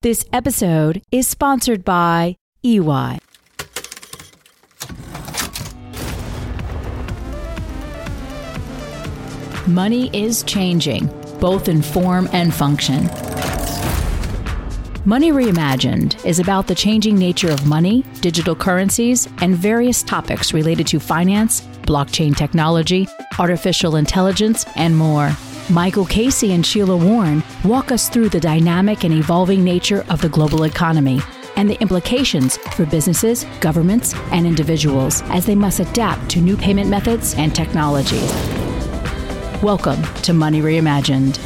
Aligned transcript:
This 0.00 0.24
episode 0.32 1.02
is 1.10 1.26
sponsored 1.26 1.84
by 1.84 2.36
EY. 2.62 3.18
Money 9.66 10.08
is 10.12 10.44
changing, 10.44 11.08
both 11.40 11.68
in 11.68 11.82
form 11.82 12.28
and 12.32 12.54
function. 12.54 13.06
Money 15.04 15.32
Reimagined 15.32 16.24
is 16.24 16.38
about 16.38 16.68
the 16.68 16.76
changing 16.76 17.16
nature 17.16 17.50
of 17.50 17.66
money, 17.66 18.04
digital 18.20 18.54
currencies, 18.54 19.26
and 19.38 19.56
various 19.56 20.04
topics 20.04 20.54
related 20.54 20.86
to 20.86 21.00
finance, 21.00 21.62
blockchain 21.82 22.36
technology, 22.36 23.08
artificial 23.36 23.96
intelligence, 23.96 24.64
and 24.76 24.96
more. 24.96 25.36
Michael 25.70 26.06
Casey 26.06 26.54
and 26.54 26.64
Sheila 26.64 26.96
Warren 26.96 27.44
walk 27.62 27.92
us 27.92 28.08
through 28.08 28.30
the 28.30 28.40
dynamic 28.40 29.04
and 29.04 29.12
evolving 29.12 29.62
nature 29.62 30.02
of 30.08 30.18
the 30.22 30.28
global 30.30 30.62
economy 30.64 31.20
and 31.56 31.68
the 31.68 31.78
implications 31.82 32.56
for 32.74 32.86
businesses, 32.86 33.44
governments, 33.60 34.14
and 34.32 34.46
individuals 34.46 35.20
as 35.24 35.44
they 35.44 35.54
must 35.54 35.78
adapt 35.78 36.30
to 36.30 36.40
new 36.40 36.56
payment 36.56 36.88
methods 36.88 37.34
and 37.34 37.54
technologies. 37.54 38.32
Welcome 39.62 40.02
to 40.22 40.32
Money 40.32 40.62
Reimagined. 40.62 41.36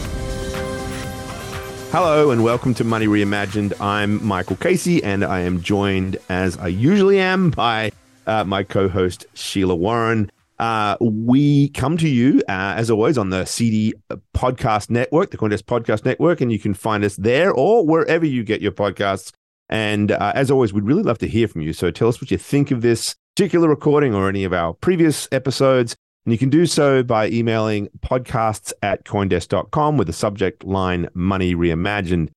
Hello 1.91 2.31
and 2.31 2.45
welcome 2.45 2.75
to 2.75 2.85
Money 2.85 3.09
Reimagined. 3.09 3.73
I'm 3.81 4.25
Michael 4.25 4.55
Casey 4.55 5.03
and 5.03 5.25
I 5.25 5.41
am 5.41 5.63
joined, 5.63 6.17
as 6.29 6.57
I 6.59 6.69
usually 6.69 7.19
am, 7.19 7.51
by 7.51 7.91
uh, 8.29 8.45
my 8.45 8.63
co 8.63 8.89
host, 8.89 9.27
Sheila 9.35 9.75
Warren. 9.75 10.31
Uh, 10.63 10.97
we 11.01 11.71
come 11.71 11.97
to 11.97 12.09
you, 12.09 12.41
uh, 12.49 12.75
as 12.77 12.89
always, 12.89 13.19
on 13.19 13.31
the 13.31 13.45
CD 13.45 13.95
Podcast 14.33 14.91
Network, 14.91 15.33
the 15.33 15.37
Coindesk 15.37 15.65
Podcast 15.65 16.05
Network, 16.05 16.41
and 16.41 16.53
you 16.53 16.59
can 16.61 16.73
find 16.73 17.03
us 17.03 17.17
there 17.17 17.53
or 17.53 17.85
wherever 17.85 18.25
you 18.25 18.45
get 18.45 18.61
your 18.61 18.71
podcasts. 18.71 19.33
And 19.69 20.13
uh, 20.13 20.31
as 20.37 20.53
always, 20.53 20.73
we'd 20.73 20.85
really 20.85 21.03
love 21.03 21.19
to 21.19 21.27
hear 21.27 21.49
from 21.49 21.63
you. 21.63 21.73
So 21.73 21.91
tell 21.91 22.07
us 22.07 22.21
what 22.21 22.31
you 22.31 22.39
think 22.39 22.71
of 22.71 22.81
this 22.81 23.17
particular 23.35 23.69
recording 23.69 24.15
or 24.15 24.29
any 24.29 24.45
of 24.45 24.53
our 24.53 24.73
previous 24.73 25.27
episodes. 25.33 25.97
And 26.27 26.33
you 26.33 26.39
can 26.39 26.49
do 26.49 26.65
so 26.67 27.03
by 27.03 27.27
emailing 27.27 27.89
podcasts 27.99 28.73
at 28.85 29.05
coindesk.com 29.05 29.97
with 29.97 30.07
the 30.07 30.13
subject 30.13 30.63
line 30.63 31.09
Money 31.13 31.57
Reimagined. 31.57 32.29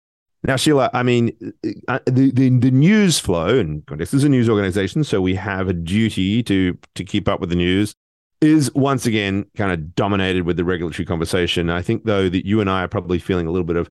Now, 0.41 0.55
Sheila, 0.55 0.89
I 0.95 1.03
mean, 1.03 1.53
uh, 1.87 1.99
the, 2.07 2.31
the, 2.31 2.49
the 2.49 2.71
news 2.71 3.19
flow, 3.19 3.59
and 3.59 3.85
Coindesk 3.85 4.15
is 4.15 4.23
a 4.23 4.29
news 4.29 4.49
organization, 4.49 5.03
so 5.03 5.21
we 5.21 5.35
have 5.35 5.69
a 5.69 5.73
duty 5.73 6.41
to 6.41 6.75
to 6.95 7.03
keep 7.03 7.27
up 7.27 7.39
with 7.39 7.49
the 7.49 7.55
news 7.55 7.93
is 8.41 8.73
once 8.75 9.05
again 9.05 9.45
kind 9.55 9.71
of 9.71 9.95
dominated 9.95 10.43
with 10.43 10.57
the 10.57 10.63
regulatory 10.63 11.05
conversation. 11.05 11.69
I 11.69 11.81
think, 11.81 12.05
though, 12.05 12.29
that 12.29 12.45
you 12.45 12.61
and 12.61 12.69
I 12.69 12.83
are 12.83 12.87
probably 12.87 13.19
feeling 13.19 13.47
a 13.47 13.51
little 13.51 13.65
bit 13.65 13.77
of 13.77 13.89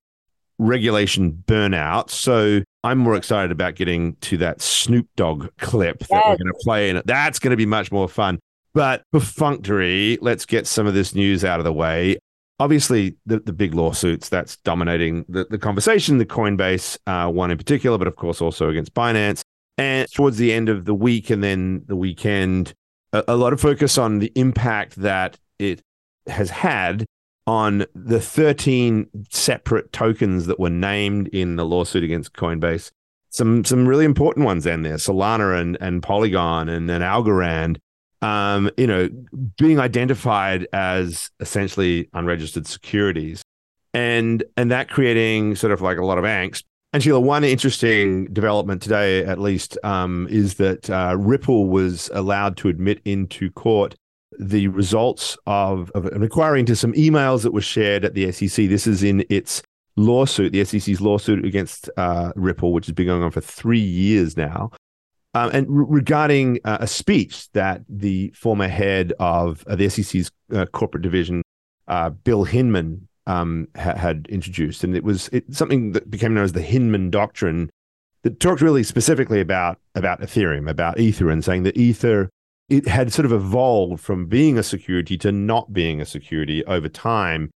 regulation 0.59 1.43
burnout. 1.47 2.10
So 2.10 2.62
I'm 2.84 2.99
more 2.99 3.16
excited 3.16 3.50
about 3.50 3.75
getting 3.75 4.15
to 4.16 4.37
that 4.38 4.60
Snoop 4.60 5.09
Dogg 5.16 5.49
clip 5.59 5.99
that 6.00 6.09
yes. 6.10 6.22
we're 6.25 6.37
going 6.37 6.53
to 6.53 6.60
play 6.62 6.91
in 6.91 6.97
it. 6.97 7.06
That's 7.06 7.38
going 7.38 7.50
to 7.50 7.56
be 7.56 7.66
much 7.66 7.91
more 7.91 8.09
fun. 8.09 8.38
But 8.72 9.04
perfunctory, 9.12 10.19
let's 10.21 10.47
get 10.47 10.66
some 10.66 10.87
of 10.87 10.94
this 10.94 11.15
news 11.15 11.44
out 11.44 11.60
of 11.60 11.65
the 11.65 11.72
way. 11.72 12.19
Obviously, 12.60 13.16
the, 13.27 13.41
the 13.41 13.53
big 13.53 13.75
lawsuits 13.75 14.28
that's 14.28 14.56
dominating 14.59 15.25
the, 15.28 15.44
the 15.50 15.59
conversation, 15.59 16.19
the 16.19 16.27
Coinbase 16.27 16.99
uh, 17.06 17.31
one 17.31 17.50
in 17.50 17.59
particular, 17.59 17.99
but 17.99 18.06
of 18.06 18.16
course 18.16 18.41
also 18.41 18.69
against 18.69 18.94
Binance. 18.94 19.43
And 19.77 20.09
towards 20.12 20.37
the 20.37 20.53
end 20.53 20.69
of 20.69 20.84
the 20.84 20.94
week 20.94 21.31
and 21.31 21.43
then 21.43 21.83
the 21.87 21.97
weekend, 21.97 22.75
a, 23.15 23.25
a 23.29 23.37
lot 23.37 23.53
of 23.53 23.61
focus 23.61 23.97
on 23.97 24.19
the 24.19 24.33
impact 24.35 24.97
that 24.97 25.39
it 25.59 25.81
has 26.27 26.51
had 26.51 27.07
on 27.47 27.87
the 27.95 28.21
13 28.21 29.09
separate 29.31 29.93
tokens 29.93 30.47
that 30.47 30.59
were 30.59 30.71
named 30.71 31.29
in 31.29 31.57
the 31.57 31.65
lawsuit 31.65 32.03
against 32.03 32.33
Coinbase. 32.35 32.91
Some 33.31 33.65
some 33.65 33.87
really 33.89 34.05
important 34.05 34.47
ones 34.47 34.65
in 34.67 34.83
there, 34.83 34.97
Solana 34.97 35.61
and, 35.61 35.77
and 35.81 36.03
Polygon 36.03 36.69
and, 36.69 36.89
and 36.91 37.03
Algorand, 37.03 37.79
um, 38.23 38.71
you 38.77 38.87
know, 38.87 39.09
being 39.57 39.81
identified 39.81 40.69
as 40.73 41.31
essentially 41.41 42.09
unregistered 42.15 42.67
securities. 42.67 43.43
And 43.93 44.45
and 44.57 44.71
that 44.71 44.89
creating 44.89 45.57
sort 45.57 45.73
of 45.73 45.81
like 45.81 45.99
a 45.99 46.05
lot 46.05 46.19
of 46.19 46.25
angst 46.25 46.63
and 46.94 47.03
Sheila, 47.03 47.19
one 47.19 47.43
interesting 47.43 48.27
development 48.27 48.81
today, 48.81 49.25
at 49.25 49.41
least, 49.41 49.77
um, 49.82 50.28
is 50.31 50.55
that 50.55 50.88
uh, 50.88 51.16
Ripple 51.19 51.66
was 51.66 52.09
allowed 52.15 52.56
to 52.59 52.69
admit 52.69 53.00
into 53.05 53.50
court 53.50 53.97
the 54.38 54.69
results 54.69 55.37
of, 55.44 55.91
of 55.91 56.04
an 56.06 56.22
inquiry 56.22 56.60
into 56.60 56.77
some 56.77 56.93
emails 56.93 57.43
that 57.43 57.53
were 57.53 57.60
shared 57.60 58.04
at 58.04 58.15
the 58.15 58.31
SEC. 58.31 58.69
This 58.69 58.87
is 58.87 59.03
in 59.03 59.25
its 59.28 59.60
lawsuit, 59.97 60.53
the 60.53 60.65
SEC's 60.65 61.00
lawsuit 61.00 61.44
against 61.44 61.91
uh, 61.97 62.31
Ripple, 62.37 62.72
which 62.72 62.87
has 62.87 62.94
been 62.94 63.06
going 63.06 63.25
on 63.25 63.33
for 63.33 63.41
three 63.41 63.81
years 63.81 64.37
now. 64.37 64.71
Um, 65.34 65.50
and 65.53 65.66
re- 65.69 65.87
regarding 65.88 66.60
uh, 66.65 66.78
a 66.78 66.87
speech 66.87 67.50
that 67.54 67.83
the 67.88 68.33
former 68.37 68.69
head 68.69 69.12
of 69.19 69.65
the 69.65 69.88
SEC's 69.88 70.31
uh, 70.54 70.66
corporate 70.66 71.03
division, 71.03 71.43
uh, 71.88 72.10
Bill 72.10 72.44
Hinman, 72.44 73.09
um, 73.27 73.69
ha- 73.77 73.97
had 73.97 74.27
introduced, 74.29 74.85
and 74.85 74.97
it 74.97 75.05
was 75.05 75.29
it, 75.29 75.55
something 75.55 75.93
that 75.93 76.11
became 76.11 76.35
known 76.35 76.45
as 76.45 76.53
the 76.53 76.62
Hinman 76.62 77.11
Doctrine, 77.11 77.71
that 78.23 78.41
talked 78.41 78.61
really 78.61 78.83
specifically 78.83 79.41
about 79.41 79.79
about 79.95 80.21
Ethereum, 80.21 80.69
about 80.69 80.99
Ether, 80.99 81.31
and 81.31 81.45
saying 81.45 81.63
that 81.65 81.77
Ether 81.77 82.31
it 82.69 82.89
had 82.89 83.13
sort 83.13 83.27
of 83.27 83.33
evolved 83.33 84.01
from 84.01 84.27
being 84.27 84.57
a 84.57 84.63
security 84.63 85.19
to 85.19 85.31
not 85.31 85.73
being 85.73 86.01
a 86.01 86.07
security 86.07 86.65
over 86.65 86.89
time 86.89 87.51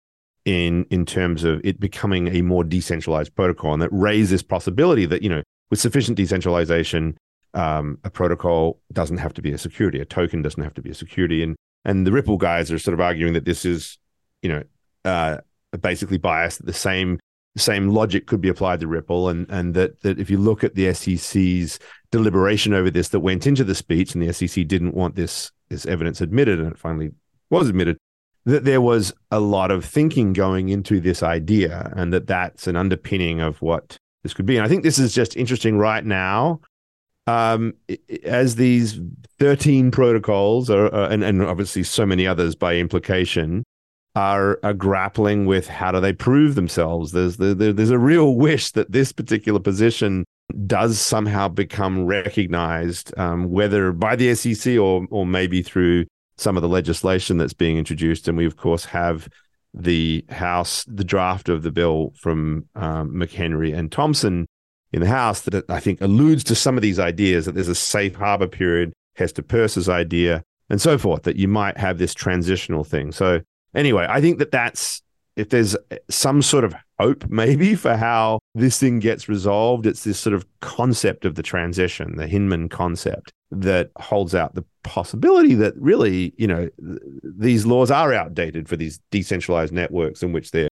in 0.45 0.87
in 0.91 1.05
terms 1.05 1.45
of 1.45 1.61
it 1.65 1.81
becoming 1.81 2.29
a 2.29 2.43
more 2.43 2.65
decentralized 2.65 3.35
protocol, 3.35 3.73
and 3.73 3.83
that 3.83 3.91
raised 3.93 4.31
this 4.31 4.43
possibility 4.43 5.07
that 5.07 5.23
you 5.23 5.29
know 5.29 5.43
with 5.71 5.81
sufficient 5.81 6.17
decentralization, 6.17 7.19
um, 7.55 7.99
a 8.05 8.11
protocol 8.11 8.81
doesn't 8.93 9.19
have 9.19 9.35
to 9.35 9.43
be 9.43 9.53
a 9.53 9.59
security, 9.59 10.01
a 10.01 10.05
token 10.05 10.41
doesn't 10.43 10.63
have 10.63 10.75
to 10.75 10.83
be 10.83 10.91
a 10.91 10.95
security, 10.95 11.43
and 11.43 11.57
and 11.85 12.07
the 12.07 12.13
Ripple 12.13 12.37
guys 12.37 12.71
are 12.71 12.79
sort 12.79 12.95
of 12.95 13.01
arguing 13.01 13.33
that 13.33 13.45
this 13.45 13.65
is 13.65 13.99
you 14.43 14.49
know 14.49 14.63
uh, 15.05 15.39
basically 15.81 16.19
biased. 16.19 16.59
That 16.59 16.67
the 16.67 16.73
same 16.73 17.19
same 17.57 17.89
logic 17.89 18.27
could 18.27 18.41
be 18.41 18.49
applied 18.49 18.81
to 18.81 18.87
Ripple, 18.87 19.29
and 19.29 19.47
and 19.51 19.75
that 19.75 20.01
that 20.03 20.19
if 20.19 20.31
you 20.31 20.39
look 20.39 20.65
at 20.65 20.75
the 20.75 20.93
SEC's 20.95 21.79
deliberation 22.11 22.73
over 22.73 22.91
this 22.91 23.09
that 23.11 23.21
went 23.21 23.47
into 23.47 23.65
the 23.65 23.75
speech, 23.75 24.15
and 24.15 24.23
the 24.23 24.33
SEC 24.33 24.67
didn't 24.67 24.95
want 24.95 25.17
this 25.17 25.51
this 25.69 25.87
evidence 25.87 26.21
admitted, 26.21 26.59
and 26.59 26.73
it 26.73 26.79
finally 26.79 27.11
was 27.51 27.69
admitted, 27.69 27.99
that 28.45 28.65
there 28.65 28.81
was 28.81 29.13
a 29.31 29.41
lot 29.41 29.71
of 29.71 29.85
thinking 29.85 30.33
going 30.33 30.69
into 30.69 31.01
this 31.01 31.23
idea, 31.23 31.93
and 31.97 32.13
that 32.13 32.27
that's 32.27 32.67
an 32.67 32.77
underpinning 32.77 33.41
of 33.41 33.61
what 33.61 33.97
this 34.23 34.35
could 34.35 34.47
be. 34.47 34.57
And 34.57 34.65
I 34.65 34.69
think 34.69 34.83
this 34.83 34.99
is 34.99 35.15
just 35.15 35.37
interesting 35.37 35.79
right 35.79 36.05
now. 36.05 36.61
Um, 37.27 37.75
as 38.25 38.57
these 38.57 38.99
13 39.39 39.91
protocols 39.91 40.71
are, 40.71 40.93
uh, 40.95 41.11
and, 41.11 41.23
and 41.23 41.43
obviously 41.43 41.83
so 41.83 42.07
many 42.07 42.27
others 42.27 42.55
by 42.55 42.77
implication, 42.77 43.65
are, 44.19 44.59
are 44.65 44.75
grappling 44.75 45.47
with 45.47 45.69
how 45.69 45.93
do 45.93 46.01
they 46.01 46.13
prove 46.13 46.57
themselves. 46.57 47.13
There's 47.13 47.37
the, 47.37 47.55
there's 47.55 47.91
a 47.91 47.99
real 47.99 48.35
wish 48.35 48.73
that 48.73 48.91
this 48.91 49.13
particular 49.13 49.61
position 49.61 50.25
does 50.67 50.99
somehow 50.99 51.47
become 51.47 52.05
recognized, 52.05 53.17
um, 53.17 53.49
whether 53.49 53.93
by 53.93 54.17
the 54.17 54.35
SEC 54.35 54.77
or 54.77 55.07
or 55.11 55.25
maybe 55.25 55.63
through 55.63 56.07
some 56.37 56.57
of 56.57 56.63
the 56.63 56.69
legislation 56.69 57.39
that's 57.39 57.53
being 57.53 57.79
introduced. 57.79 58.27
And 58.27 58.37
we 58.37 58.45
of 58.45 58.57
course 58.57 58.87
have 58.87 59.29
the 59.73 60.25
House, 60.31 60.85
the 60.89 61.05
draft 61.05 61.49
of 61.49 61.63
the 61.63 61.71
bill 61.71 62.13
from 62.17 62.67
um, 62.75 63.13
McHenry 63.13 63.77
and 63.77 63.93
Thompson 63.93 64.49
in 64.93 65.01
the 65.01 65.07
House 65.07 65.43
that 65.43 65.71
I 65.71 65.79
think 65.79 66.01
alludes 66.01 66.43
to 66.45 66.57
some 66.57 66.77
of 66.77 66.83
these 66.83 66.99
ideas 66.99 67.47
that 67.47 67.55
there's 67.55 67.69
a 67.69 67.75
safe 67.75 68.17
harbor 68.17 68.49
period, 68.49 68.93
Hester 69.15 69.43
Peirce's 69.43 69.89
idea, 69.89 70.43
and 70.69 70.81
so 70.81 70.99
forth, 70.99 71.23
that 71.23 71.37
you 71.37 71.47
might 71.47 71.77
have 71.79 71.99
this 71.99 72.15
transitional 72.15 72.83
thing. 72.83 73.13
So, 73.13 73.43
anyway, 73.75 74.07
I 74.09 74.21
think 74.21 74.39
that 74.39 74.51
that's 74.51 75.03
if 75.37 75.51
there's 75.51 75.77
some 76.11 76.43
sort 76.43 76.65
of 76.65 76.75
hope 76.99 77.25
maybe 77.31 77.75
for 77.75 77.97
how 77.97 78.41
this 78.55 78.79
thing 78.79 78.99
gets 78.99 79.29
resolved, 79.29 79.87
it's 79.87 80.05
this 80.05 80.19
sort 80.19 80.35
of 80.35 80.45
concept 80.61 81.25
of 81.25 81.37
the 81.37 81.43
transition, 81.43 82.17
the 82.17 82.27
Hinman 82.27 82.69
concept 82.69 83.33
that 83.51 83.91
holds 83.97 84.35
out 84.35 84.55
the 84.55 84.65
possibility 84.83 85.55
that 85.55 85.75
really, 85.77 86.35
you 86.37 86.47
know, 86.47 86.69
th- 86.79 87.01
these 87.23 87.65
laws 87.65 87.91
are 87.91 88.13
outdated 88.13 88.69
for 88.69 88.77
these 88.77 89.01
decentralized 89.11 89.73
networks 89.73 90.23
in 90.23 90.33
which 90.33 90.51
there 90.51 90.69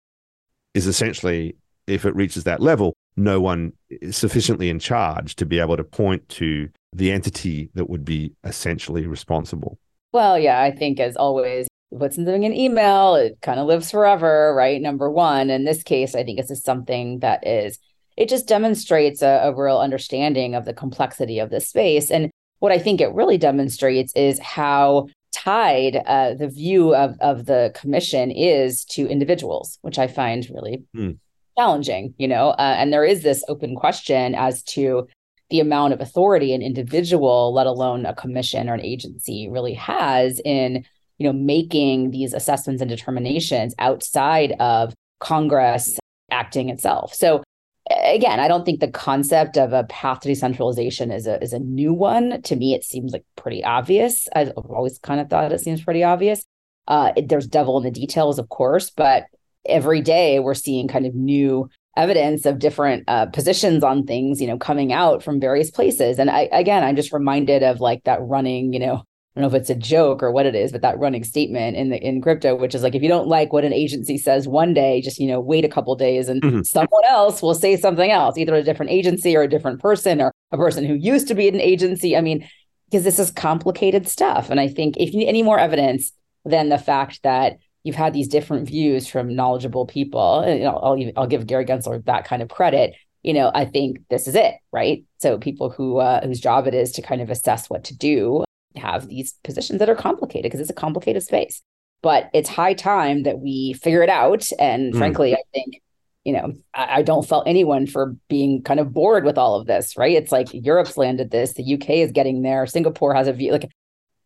is 0.74 0.88
essentially, 0.88 1.56
if 1.88 2.04
it 2.04 2.16
reaches 2.16 2.44
that 2.44 2.60
level, 2.60 2.94
no 3.16 3.40
one 3.40 3.72
is 3.90 4.18
sufficiently 4.18 4.70
in 4.70 4.80
charge 4.80 5.36
to 5.36 5.46
be 5.46 5.60
able 5.60 5.78
to 5.78 5.84
point 5.84 6.28
to 6.28 6.70
the 6.92 7.12
entity 7.12 7.70
that 7.76 7.90
would 7.90 8.04
be 8.04 8.34
essentially 8.44 9.08
responsible. 9.08 9.78
Well, 10.12 10.40
yeah, 10.40 10.62
I 10.62 10.72
think 10.72 11.00
as 11.00 11.16
always, 11.16 11.68
you 11.92 11.98
put 11.98 12.14
something 12.14 12.44
in 12.44 12.54
email, 12.54 13.16
it 13.16 13.38
kind 13.42 13.60
of 13.60 13.68
lives 13.68 13.92
forever, 13.92 14.54
right? 14.56 14.82
Number 14.82 15.10
one. 15.10 15.50
In 15.50 15.66
this 15.66 15.84
case, 15.84 16.16
I 16.16 16.24
think 16.24 16.40
this 16.40 16.52
is 16.52 16.64
something 16.64 17.20
that 17.20 17.46
is, 17.46 17.80
it 18.18 18.30
just 18.30 18.48
demonstrates 18.48 19.22
a, 19.22 19.42
a 19.44 19.56
real 19.56 19.80
understanding 19.80 20.56
of 20.56 20.66
the 20.66 20.74
complexity 20.74 21.40
of 21.40 21.50
this 21.50 21.70
space. 21.70 22.10
And 22.10 22.32
what 22.60 22.72
I 22.72 22.80
think 22.80 23.02
it 23.02 23.14
really 23.14 23.38
demonstrates 23.38 24.14
is 24.16 24.40
how 24.40 25.08
tied 25.32 25.98
uh, 26.08 26.34
the 26.34 26.48
view 26.48 26.96
of, 26.96 27.18
of 27.20 27.46
the 27.46 27.72
commission 27.76 28.32
is 28.32 28.86
to 28.86 29.08
individuals, 29.08 29.78
which 29.82 30.00
I 30.00 30.08
find 30.08 30.50
really 30.50 30.84
mm. 30.96 31.18
challenging, 31.58 32.16
you 32.18 32.28
know. 32.28 32.50
Uh, 32.52 32.76
and 32.78 32.92
there 32.92 33.04
is 33.04 33.22
this 33.22 33.44
open 33.48 33.76
question 33.76 34.34
as 34.34 34.64
to 34.64 35.08
the 35.50 35.60
amount 35.60 35.94
of 35.94 36.02
authority 36.02 36.54
an 36.54 36.62
individual, 36.62 37.54
let 37.54 37.68
alone 37.68 38.06
a 38.06 38.16
commission 38.16 38.70
or 38.70 38.74
an 38.74 38.82
agency, 38.82 39.48
really 39.50 39.74
has 39.74 40.42
in 40.44 40.86
you 41.18 41.26
know 41.26 41.34
making 41.34 42.12
these 42.12 42.34
assessments 42.34 42.82
and 42.82 42.90
determinations 42.90 43.74
outside 43.80 44.54
of 44.60 44.94
Congress 45.20 45.98
acting 46.32 46.70
itself. 46.70 47.14
So 47.14 47.44
again, 47.90 48.40
I 48.40 48.48
don't 48.48 48.66
think 48.66 48.80
the 48.80 48.88
concept 48.88 49.58
of 49.58 49.74
a 49.74 49.84
path 49.86 50.22
to 50.22 50.28
decentralization 50.28 51.12
is 51.12 51.28
a 51.28 51.42
is 51.42 51.54
a 51.54 51.60
new 51.60 51.94
one. 51.94 52.42
To 52.44 52.56
me, 52.56 52.74
it 52.74 52.84
seems 52.84 53.14
like 53.14 53.24
pretty 53.36 53.64
obvious. 53.64 54.28
I've 54.36 54.52
always 54.52 55.00
kind 55.00 55.20
of 55.20 55.30
thought 55.30 55.52
it 55.52 55.62
seems 55.62 55.84
pretty 55.84 56.04
obvious. 56.04 56.44
Uh, 56.88 57.12
it, 57.16 57.30
there's 57.30 57.48
devil 57.48 57.78
in 57.78 57.84
the 57.84 57.92
details, 57.92 58.38
of 58.40 58.50
course, 58.50 58.92
but 58.92 59.26
every 59.66 60.02
day 60.02 60.40
we're 60.40 60.54
seeing 60.54 60.88
kind 60.88 61.06
of 61.06 61.16
new 61.16 61.70
evidence 61.98 62.46
of 62.46 62.60
different 62.60 63.04
uh, 63.08 63.26
positions 63.28 63.84
on 63.84 64.06
things, 64.06 64.42
you 64.42 64.48
know, 64.48 64.58
coming 64.58 64.92
out 64.92 65.24
from 65.24 65.40
various 65.40 65.72
places. 65.72 66.20
And 66.20 66.30
I, 66.30 66.50
again, 66.52 66.84
I'm 66.84 66.96
just 66.96 67.14
reminded 67.14 67.64
of 67.64 67.80
like 67.80 68.04
that 68.04 68.22
running, 68.22 68.74
you 68.74 68.80
know, 68.80 69.04
I 69.36 69.42
don't 69.42 69.52
know 69.52 69.58
if 69.58 69.62
it's 69.62 69.70
a 69.70 69.76
joke 69.76 70.24
or 70.24 70.32
what 70.32 70.46
it 70.46 70.56
is, 70.56 70.72
but 70.72 70.82
that 70.82 70.98
running 70.98 71.26
statement 71.26 71.76
in 71.76 71.90
the 71.90 72.02
in 72.02 72.22
crypto, 72.22 72.56
which 72.56 72.74
is 72.74 72.84
like 72.84 72.96
if 72.96 73.04
you 73.04 73.10
don't 73.10 73.28
like 73.28 73.52
what 73.52 73.66
an 73.66 73.74
agency 73.74 74.18
says 74.18 74.48
one 74.48 74.74
day, 74.74 75.02
just 75.02 75.20
you 75.20 75.28
know 75.28 75.42
wait 75.42 75.66
a 75.66 75.70
couple 75.70 75.94
days 75.98 76.30
and 76.30 76.42
mm-hmm. 76.42 76.62
someone 76.62 77.04
else 77.06 77.42
will 77.42 77.54
say 77.54 77.76
something 77.76 78.12
else, 78.12 78.38
either 78.38 78.56
a 78.56 78.64
different 78.64 78.94
agency 78.94 79.36
or 79.36 79.42
a 79.42 79.50
different 79.50 79.82
person 79.82 80.22
or 80.22 80.32
a 80.54 80.58
person 80.58 80.86
who 80.86 80.94
used 80.94 81.28
to 81.28 81.36
be 81.36 81.50
an 81.50 81.60
agency. 81.60 82.16
I 82.16 82.22
mean, 82.22 82.48
because 82.90 83.04
this 83.04 83.20
is 83.20 83.30
complicated 83.30 84.08
stuff, 84.08 84.50
and 84.50 84.58
I 84.58 84.70
think 84.70 84.96
if 84.96 85.12
you 85.12 85.20
need 85.20 85.28
any 85.28 85.44
more 85.44 85.60
evidence 85.60 86.14
than 86.46 86.70
the 86.70 86.78
fact 86.78 87.22
that 87.24 87.58
you've 87.84 87.98
had 87.98 88.14
these 88.14 88.30
different 88.30 88.70
views 88.70 89.06
from 89.06 89.36
knowledgeable 89.36 89.86
people, 89.86 90.40
and, 90.40 90.62
know, 90.62 90.78
I'll 90.78 91.12
I'll 91.18 91.28
give 91.28 91.46
Gary 91.46 91.66
Gensler 91.66 92.06
that 92.06 92.24
kind 92.24 92.42
of 92.42 92.48
credit. 92.48 92.94
You 93.22 93.34
know, 93.34 93.52
I 93.54 93.66
think 93.66 93.98
this 94.10 94.30
is 94.30 94.36
it, 94.36 94.54
right? 94.72 95.04
So 95.18 95.38
people 95.40 95.72
who 95.72 95.98
uh, 95.98 96.26
whose 96.26 96.40
job 96.40 96.68
it 96.68 96.74
is 96.74 96.94
to 96.94 97.02
kind 97.02 97.20
of 97.20 97.30
assess 97.30 97.70
what 97.70 97.84
to 97.86 97.98
do 97.98 98.45
have 98.78 99.08
these 99.08 99.34
positions 99.44 99.80
that 99.80 99.90
are 99.90 99.96
complicated 99.96 100.44
because 100.44 100.60
it's 100.60 100.70
a 100.70 100.74
complicated 100.74 101.24
space. 101.24 101.62
But 102.02 102.30
it's 102.34 102.50
high 102.50 102.74
time 102.74 103.24
that 103.24 103.40
we 103.40 103.74
figure 103.74 104.04
it 104.04 104.10
out. 104.10 104.48
And 104.60 104.94
mm. 104.94 104.98
frankly, 104.98 105.34
I 105.34 105.42
think, 105.54 105.82
you 106.24 106.34
know, 106.34 106.54
I, 106.74 106.98
I, 106.98 107.02
don't 107.02 107.28
fault 107.28 107.48
anyone 107.48 107.88
for 107.88 108.16
being 108.28 108.62
kind 108.62 108.80
of 108.80 108.94
bored 108.94 109.26
with 109.26 109.38
all 109.38 109.56
of 109.56 109.66
this, 109.66 109.98
right? 109.98 110.16
It's 110.16 110.32
like 110.32 110.50
Europe's 110.54 110.98
landed 110.98 111.32
this, 111.32 111.54
the 111.54 111.74
UK 111.74 111.90
is 111.92 112.12
getting 112.12 112.42
there, 112.42 112.66
Singapore 112.68 113.14
has 113.16 113.28
a 113.28 113.34
view. 113.34 113.52
Like, 113.52 113.72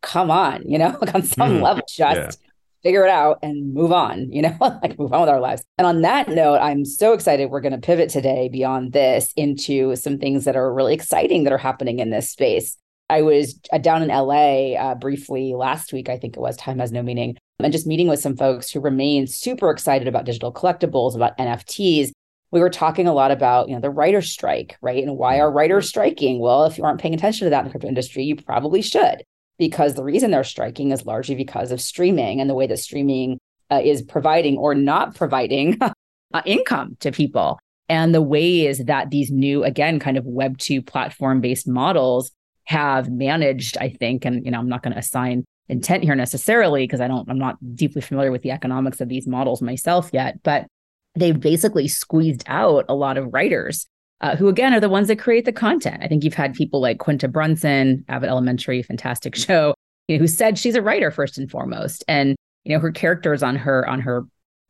come 0.02 0.30
on, 0.30 0.68
you 0.68 0.78
know, 0.78 0.96
like 1.00 1.14
on 1.14 1.22
some 1.22 1.58
mm. 1.58 1.62
level, 1.62 1.82
just 1.88 2.40
yeah. 2.42 2.48
figure 2.82 3.04
it 3.04 3.10
out 3.10 3.38
and 3.42 3.72
move 3.74 3.92
on, 3.92 4.30
you 4.32 4.42
know, 4.42 4.56
like 4.82 4.98
move 4.98 5.12
on 5.12 5.20
with 5.20 5.30
our 5.30 5.40
lives. 5.40 5.62
And 5.78 5.86
on 5.86 6.02
that 6.02 6.28
note, 6.28 6.58
I'm 6.58 6.84
so 6.84 7.12
excited 7.12 7.50
we're 7.50 7.60
going 7.60 7.72
to 7.72 7.78
pivot 7.78 8.10
today 8.10 8.48
beyond 8.48 8.92
this 8.92 9.32
into 9.36 9.96
some 9.96 10.18
things 10.18 10.44
that 10.44 10.56
are 10.56 10.72
really 10.72 10.94
exciting 10.94 11.44
that 11.44 11.52
are 11.52 11.58
happening 11.58 11.98
in 12.00 12.10
this 12.10 12.30
space. 12.30 12.76
I 13.10 13.22
was 13.22 13.58
uh, 13.72 13.78
down 13.78 14.02
in 14.02 14.08
LA 14.08 14.74
uh, 14.74 14.94
briefly 14.94 15.52
last 15.54 15.92
week, 15.92 16.08
I 16.08 16.16
think 16.16 16.36
it 16.36 16.40
was, 16.40 16.56
time 16.56 16.78
has 16.78 16.92
no 16.92 17.02
meaning, 17.02 17.36
and 17.58 17.72
just 17.72 17.86
meeting 17.86 18.08
with 18.08 18.20
some 18.20 18.36
folks 18.36 18.70
who 18.70 18.80
remain 18.80 19.26
super 19.26 19.70
excited 19.70 20.06
about 20.06 20.24
digital 20.24 20.52
collectibles, 20.52 21.16
about 21.16 21.36
NFTs. 21.36 22.12
We 22.52 22.60
were 22.60 22.70
talking 22.70 23.06
a 23.06 23.12
lot 23.12 23.30
about, 23.30 23.68
you 23.68 23.74
know, 23.74 23.80
the 23.80 23.90
writer 23.90 24.22
strike, 24.22 24.76
right? 24.80 25.02
And 25.02 25.18
why 25.18 25.40
are 25.40 25.50
writers 25.50 25.88
striking? 25.88 26.40
Well, 26.40 26.64
if 26.64 26.78
you 26.78 26.84
aren't 26.84 27.00
paying 27.00 27.14
attention 27.14 27.46
to 27.46 27.50
that 27.50 27.60
in 27.60 27.64
the 27.64 27.70
crypto 27.70 27.88
industry, 27.88 28.24
you 28.24 28.36
probably 28.36 28.80
should, 28.80 29.22
because 29.58 29.94
the 29.94 30.04
reason 30.04 30.30
they're 30.30 30.44
striking 30.44 30.92
is 30.92 31.04
largely 31.04 31.34
because 31.34 31.72
of 31.72 31.80
streaming 31.80 32.40
and 32.40 32.48
the 32.48 32.54
way 32.54 32.66
that 32.68 32.78
streaming 32.78 33.38
uh, 33.70 33.80
is 33.82 34.02
providing 34.02 34.56
or 34.56 34.74
not 34.74 35.14
providing 35.14 35.78
uh, 36.34 36.42
income 36.44 36.96
to 37.00 37.10
people. 37.10 37.58
And 37.88 38.14
the 38.14 38.22
ways 38.22 38.84
that 38.84 39.10
these 39.10 39.32
new, 39.32 39.64
again, 39.64 39.98
kind 39.98 40.16
of 40.16 40.24
Web 40.24 40.58
2 40.58 40.80
platform 40.80 41.40
based 41.40 41.66
models 41.66 42.30
have 42.70 43.10
managed, 43.10 43.76
I 43.78 43.88
think, 43.88 44.24
and 44.24 44.44
you 44.44 44.52
know, 44.52 44.58
I'm 44.60 44.68
not 44.68 44.84
going 44.84 44.92
to 44.92 44.98
assign 44.98 45.44
intent 45.68 46.04
here 46.04 46.14
necessarily 46.14 46.84
because 46.84 47.00
I 47.00 47.08
don't, 47.08 47.28
I'm 47.28 47.38
not 47.38 47.56
deeply 47.74 48.00
familiar 48.00 48.30
with 48.30 48.42
the 48.42 48.52
economics 48.52 49.00
of 49.00 49.08
these 49.08 49.26
models 49.26 49.60
myself 49.60 50.10
yet, 50.12 50.40
but 50.44 50.68
they've 51.16 51.38
basically 51.38 51.88
squeezed 51.88 52.44
out 52.46 52.84
a 52.88 52.94
lot 52.94 53.18
of 53.18 53.32
writers 53.34 53.88
uh, 54.20 54.36
who 54.36 54.46
again 54.46 54.72
are 54.72 54.78
the 54.78 54.88
ones 54.88 55.08
that 55.08 55.18
create 55.18 55.46
the 55.46 55.52
content. 55.52 56.00
I 56.00 56.06
think 56.06 56.22
you've 56.22 56.34
had 56.34 56.54
people 56.54 56.80
like 56.80 57.00
Quinta 57.00 57.26
Brunson, 57.26 58.04
Abbott 58.08 58.30
Elementary, 58.30 58.82
fantastic 58.84 59.34
show, 59.46 59.74
you 60.06 60.16
know, 60.16 60.20
who 60.20 60.28
said 60.28 60.56
she's 60.56 60.76
a 60.76 60.82
writer 60.82 61.10
first 61.10 61.38
and 61.38 61.50
foremost, 61.50 62.04
and 62.06 62.36
you 62.62 62.72
know 62.72 62.80
her 62.80 62.92
characters 62.92 63.42
on 63.42 63.56
her 63.56 63.88
on 63.88 64.00
her 64.00 64.22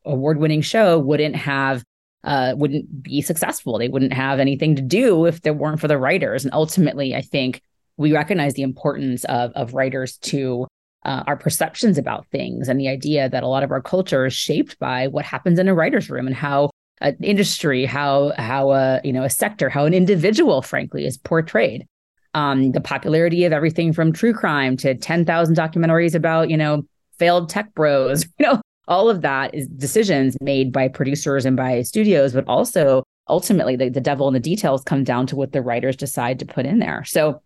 award-winning 0.06 0.62
show 0.62 0.99
wouldn't 0.99 1.37
have 1.37 1.85
uh, 2.25 2.55
wouldn't 2.56 3.02
be 3.02 3.20
successful. 3.20 3.76
They 3.76 3.88
wouldn't 3.88 4.14
have 4.14 4.38
anything 4.38 4.75
to 4.76 4.82
do 4.82 5.26
if 5.26 5.43
there 5.43 5.52
weren't 5.52 5.81
for 5.81 5.88
the 5.88 5.99
writers. 5.99 6.44
And 6.44 6.55
ultimately, 6.55 7.14
I 7.14 7.20
think 7.20 7.61
we 8.00 8.14
recognize 8.14 8.54
the 8.54 8.62
importance 8.62 9.25
of, 9.25 9.52
of 9.52 9.75
writers 9.75 10.16
to 10.16 10.66
uh, 11.04 11.23
our 11.26 11.37
perceptions 11.37 11.99
about 11.99 12.26
things 12.28 12.66
and 12.66 12.80
the 12.80 12.88
idea 12.88 13.28
that 13.28 13.42
a 13.42 13.47
lot 13.47 13.62
of 13.62 13.71
our 13.71 13.83
culture 13.83 14.25
is 14.25 14.33
shaped 14.33 14.78
by 14.78 15.07
what 15.07 15.26
happens 15.26 15.59
in 15.59 15.69
a 15.69 15.75
writer's 15.75 16.09
room 16.09 16.26
and 16.26 16.35
how 16.35 16.71
an 17.02 17.16
industry, 17.23 17.85
how 17.85 18.33
how 18.38 18.73
a 18.73 19.00
you 19.04 19.12
know 19.12 19.23
a 19.23 19.30
sector, 19.30 19.69
how 19.69 19.85
an 19.85 19.95
individual, 19.95 20.62
frankly, 20.62 21.04
is 21.04 21.19
portrayed. 21.19 21.87
Um, 22.33 22.73
the 22.73 22.80
popularity 22.80 23.45
of 23.45 23.52
everything 23.52 23.92
from 23.92 24.12
true 24.12 24.33
crime 24.33 24.76
to 24.78 24.95
ten 24.95 25.26
thousand 25.26 25.57
documentaries 25.57 26.14
about 26.14 26.49
you 26.49 26.57
know 26.57 26.83
failed 27.19 27.50
tech 27.50 27.75
bros, 27.75 28.25
you 28.38 28.47
know, 28.47 28.62
all 28.88 29.11
of 29.11 29.21
that 29.21 29.54
is 29.54 29.66
decisions 29.69 30.38
made 30.40 30.73
by 30.73 30.88
producers 30.88 31.45
and 31.45 31.57
by 31.57 31.83
studios, 31.83 32.33
but 32.33 32.47
also 32.47 33.02
ultimately 33.28 33.76
the, 33.76 33.90
the 33.90 34.00
devil 34.00 34.26
in 34.26 34.35
the 34.35 34.40
details 34.40 34.83
come 34.83 35.04
down 35.04 35.26
to 35.26 35.37
what 35.37 35.52
the 35.52 35.62
writers 35.62 35.97
decide 35.97 36.38
to 36.38 36.47
put 36.47 36.66
in 36.66 36.78
there. 36.80 37.04
So 37.04 37.40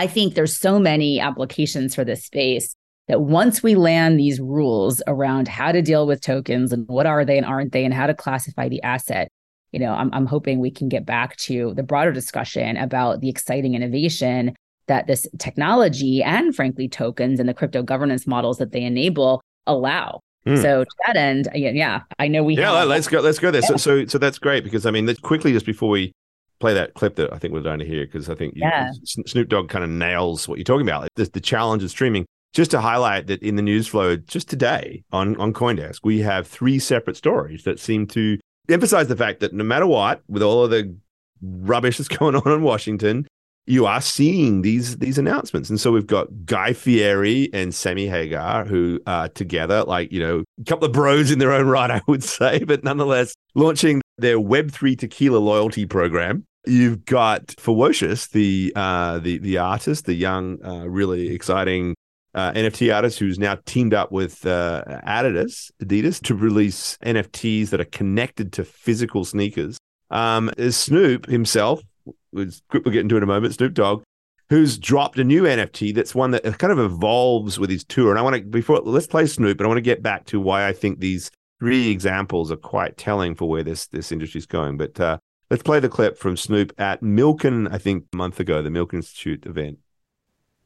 I 0.00 0.06
think 0.06 0.34
there's 0.34 0.56
so 0.56 0.78
many 0.78 1.20
applications 1.20 1.94
for 1.94 2.04
this 2.04 2.24
space 2.24 2.74
that 3.06 3.20
once 3.20 3.62
we 3.62 3.74
land 3.74 4.18
these 4.18 4.40
rules 4.40 5.02
around 5.06 5.46
how 5.46 5.72
to 5.72 5.82
deal 5.82 6.06
with 6.06 6.22
tokens 6.22 6.72
and 6.72 6.88
what 6.88 7.04
are 7.04 7.22
they 7.22 7.36
and 7.36 7.44
aren't 7.44 7.72
they 7.72 7.84
and 7.84 7.92
how 7.92 8.06
to 8.06 8.14
classify 8.14 8.70
the 8.70 8.82
asset, 8.82 9.28
you 9.72 9.78
know, 9.78 9.92
I'm, 9.92 10.08
I'm 10.14 10.24
hoping 10.24 10.58
we 10.58 10.70
can 10.70 10.88
get 10.88 11.04
back 11.04 11.36
to 11.36 11.74
the 11.74 11.82
broader 11.82 12.12
discussion 12.12 12.78
about 12.78 13.20
the 13.20 13.28
exciting 13.28 13.74
innovation 13.74 14.54
that 14.86 15.06
this 15.06 15.26
technology 15.38 16.22
and 16.22 16.56
frankly 16.56 16.88
tokens 16.88 17.38
and 17.38 17.46
the 17.46 17.52
crypto 17.52 17.82
governance 17.82 18.26
models 18.26 18.56
that 18.56 18.72
they 18.72 18.82
enable 18.82 19.42
allow. 19.66 20.20
Mm. 20.46 20.62
So 20.62 20.84
to 20.84 20.90
that 21.06 21.16
end, 21.16 21.50
yeah, 21.54 22.04
I 22.18 22.26
know 22.26 22.42
we. 22.42 22.56
Yeah, 22.56 22.72
have- 22.72 22.88
let's 22.88 23.06
go. 23.06 23.20
Let's 23.20 23.38
go 23.38 23.50
there. 23.50 23.60
Yeah. 23.60 23.68
So, 23.68 23.76
so, 23.76 24.06
so 24.06 24.16
that's 24.16 24.38
great 24.38 24.64
because 24.64 24.86
I 24.86 24.92
mean, 24.92 25.14
quickly 25.16 25.52
just 25.52 25.66
before 25.66 25.90
we 25.90 26.14
play 26.60 26.74
that 26.74 26.94
clip 26.94 27.16
that 27.16 27.32
I 27.32 27.38
think 27.38 27.52
we're 27.52 27.62
going 27.62 27.78
to 27.78 27.86
hear 27.86 28.04
because 28.04 28.28
I 28.28 28.34
think 28.34 28.54
yeah. 28.56 28.92
you, 28.92 29.24
Snoop 29.26 29.48
Dogg 29.48 29.68
kind 29.68 29.82
of 29.82 29.90
nails 29.90 30.46
what 30.46 30.58
you're 30.58 30.64
talking 30.64 30.86
about. 30.86 31.08
The, 31.16 31.24
the 31.24 31.40
challenge 31.40 31.82
of 31.82 31.90
streaming. 31.90 32.26
Just 32.52 32.72
to 32.72 32.80
highlight 32.80 33.28
that 33.28 33.40
in 33.44 33.54
the 33.54 33.62
news 33.62 33.86
flow 33.86 34.16
just 34.16 34.48
today 34.48 35.04
on, 35.12 35.36
on 35.36 35.52
Coindesk, 35.52 36.00
we 36.02 36.18
have 36.20 36.48
three 36.48 36.80
separate 36.80 37.16
stories 37.16 37.62
that 37.62 37.78
seem 37.78 38.08
to 38.08 38.38
emphasize 38.68 39.06
the 39.06 39.16
fact 39.16 39.38
that 39.40 39.52
no 39.52 39.62
matter 39.62 39.86
what, 39.86 40.22
with 40.28 40.42
all 40.42 40.64
of 40.64 40.70
the 40.70 40.94
rubbish 41.40 41.98
that's 41.98 42.08
going 42.18 42.34
on 42.34 42.52
in 42.52 42.62
Washington, 42.62 43.26
you 43.66 43.86
are 43.86 44.00
seeing 44.00 44.62
these 44.62 44.98
these 44.98 45.16
announcements. 45.16 45.70
And 45.70 45.78
so 45.78 45.92
we've 45.92 46.06
got 46.06 46.26
Guy 46.44 46.72
Fieri 46.72 47.48
and 47.52 47.72
Sammy 47.72 48.08
Hagar 48.08 48.64
who 48.64 49.00
are 49.06 49.28
together, 49.28 49.84
like, 49.84 50.10
you 50.10 50.18
know, 50.18 50.42
a 50.60 50.64
couple 50.64 50.86
of 50.86 50.92
bros 50.92 51.30
in 51.30 51.38
their 51.38 51.52
own 51.52 51.68
right, 51.68 51.90
I 51.90 52.02
would 52.08 52.24
say, 52.38 52.64
but 52.64 52.82
nonetheless 52.82 53.34
launching 53.54 54.02
their 54.18 54.38
Web3 54.38 54.98
tequila 54.98 55.38
loyalty 55.38 55.86
program 55.86 56.44
You've 56.66 57.04
got 57.06 57.46
Fewocious, 57.46 58.30
the 58.30 58.72
uh, 58.76 59.18
the 59.18 59.38
the 59.38 59.58
artist, 59.58 60.04
the 60.04 60.14
young, 60.14 60.62
uh, 60.64 60.86
really 60.88 61.34
exciting 61.34 61.94
uh, 62.34 62.52
NFT 62.52 62.94
artist 62.94 63.18
who's 63.18 63.38
now 63.38 63.58
teamed 63.64 63.94
up 63.94 64.12
with 64.12 64.44
uh, 64.46 64.84
Adidas, 65.06 65.70
Adidas, 65.82 66.20
to 66.22 66.34
release 66.34 66.98
NFTs 67.04 67.70
that 67.70 67.80
are 67.80 67.86
connected 67.86 68.52
to 68.54 68.64
physical 68.64 69.24
sneakers. 69.24 69.78
Um, 70.10 70.50
Snoop 70.70 71.26
himself, 71.26 71.82
which 72.30 72.60
we'll 72.72 72.82
get 72.82 73.00
into 73.00 73.16
in 73.16 73.22
a 73.22 73.26
moment, 73.26 73.54
Snoop 73.54 73.74
Dogg, 73.74 74.02
who's 74.48 74.78
dropped 74.78 75.18
a 75.18 75.24
new 75.24 75.44
NFT 75.44 75.94
that's 75.94 76.14
one 76.14 76.32
that 76.32 76.58
kind 76.58 76.72
of 76.72 76.78
evolves 76.78 77.58
with 77.58 77.70
his 77.70 77.84
tour. 77.84 78.10
And 78.10 78.18
I 78.18 78.22
want 78.22 78.36
to 78.36 78.42
before 78.42 78.80
let's 78.80 79.06
play 79.06 79.26
Snoop, 79.26 79.56
but 79.56 79.64
I 79.64 79.68
want 79.68 79.78
to 79.78 79.82
get 79.82 80.02
back 80.02 80.26
to 80.26 80.40
why 80.40 80.66
I 80.66 80.72
think 80.72 81.00
these 81.00 81.30
three 81.58 81.90
examples 81.90 82.50
are 82.50 82.56
quite 82.56 82.96
telling 82.96 83.34
for 83.34 83.48
where 83.48 83.62
this 83.62 83.86
this 83.86 84.12
industry 84.12 84.40
is 84.40 84.46
going. 84.46 84.76
But 84.76 85.00
uh, 85.00 85.18
let's 85.50 85.62
play 85.62 85.80
the 85.80 85.88
clip 85.88 86.16
from 86.16 86.36
Snoop 86.36 86.72
at 86.78 87.02
Milken, 87.02 87.72
I 87.72 87.78
think, 87.78 88.06
a 88.12 88.16
month 88.16 88.40
ago, 88.40 88.62
the 88.62 88.70
Milken 88.70 88.94
Institute 88.94 89.44
event. 89.46 89.78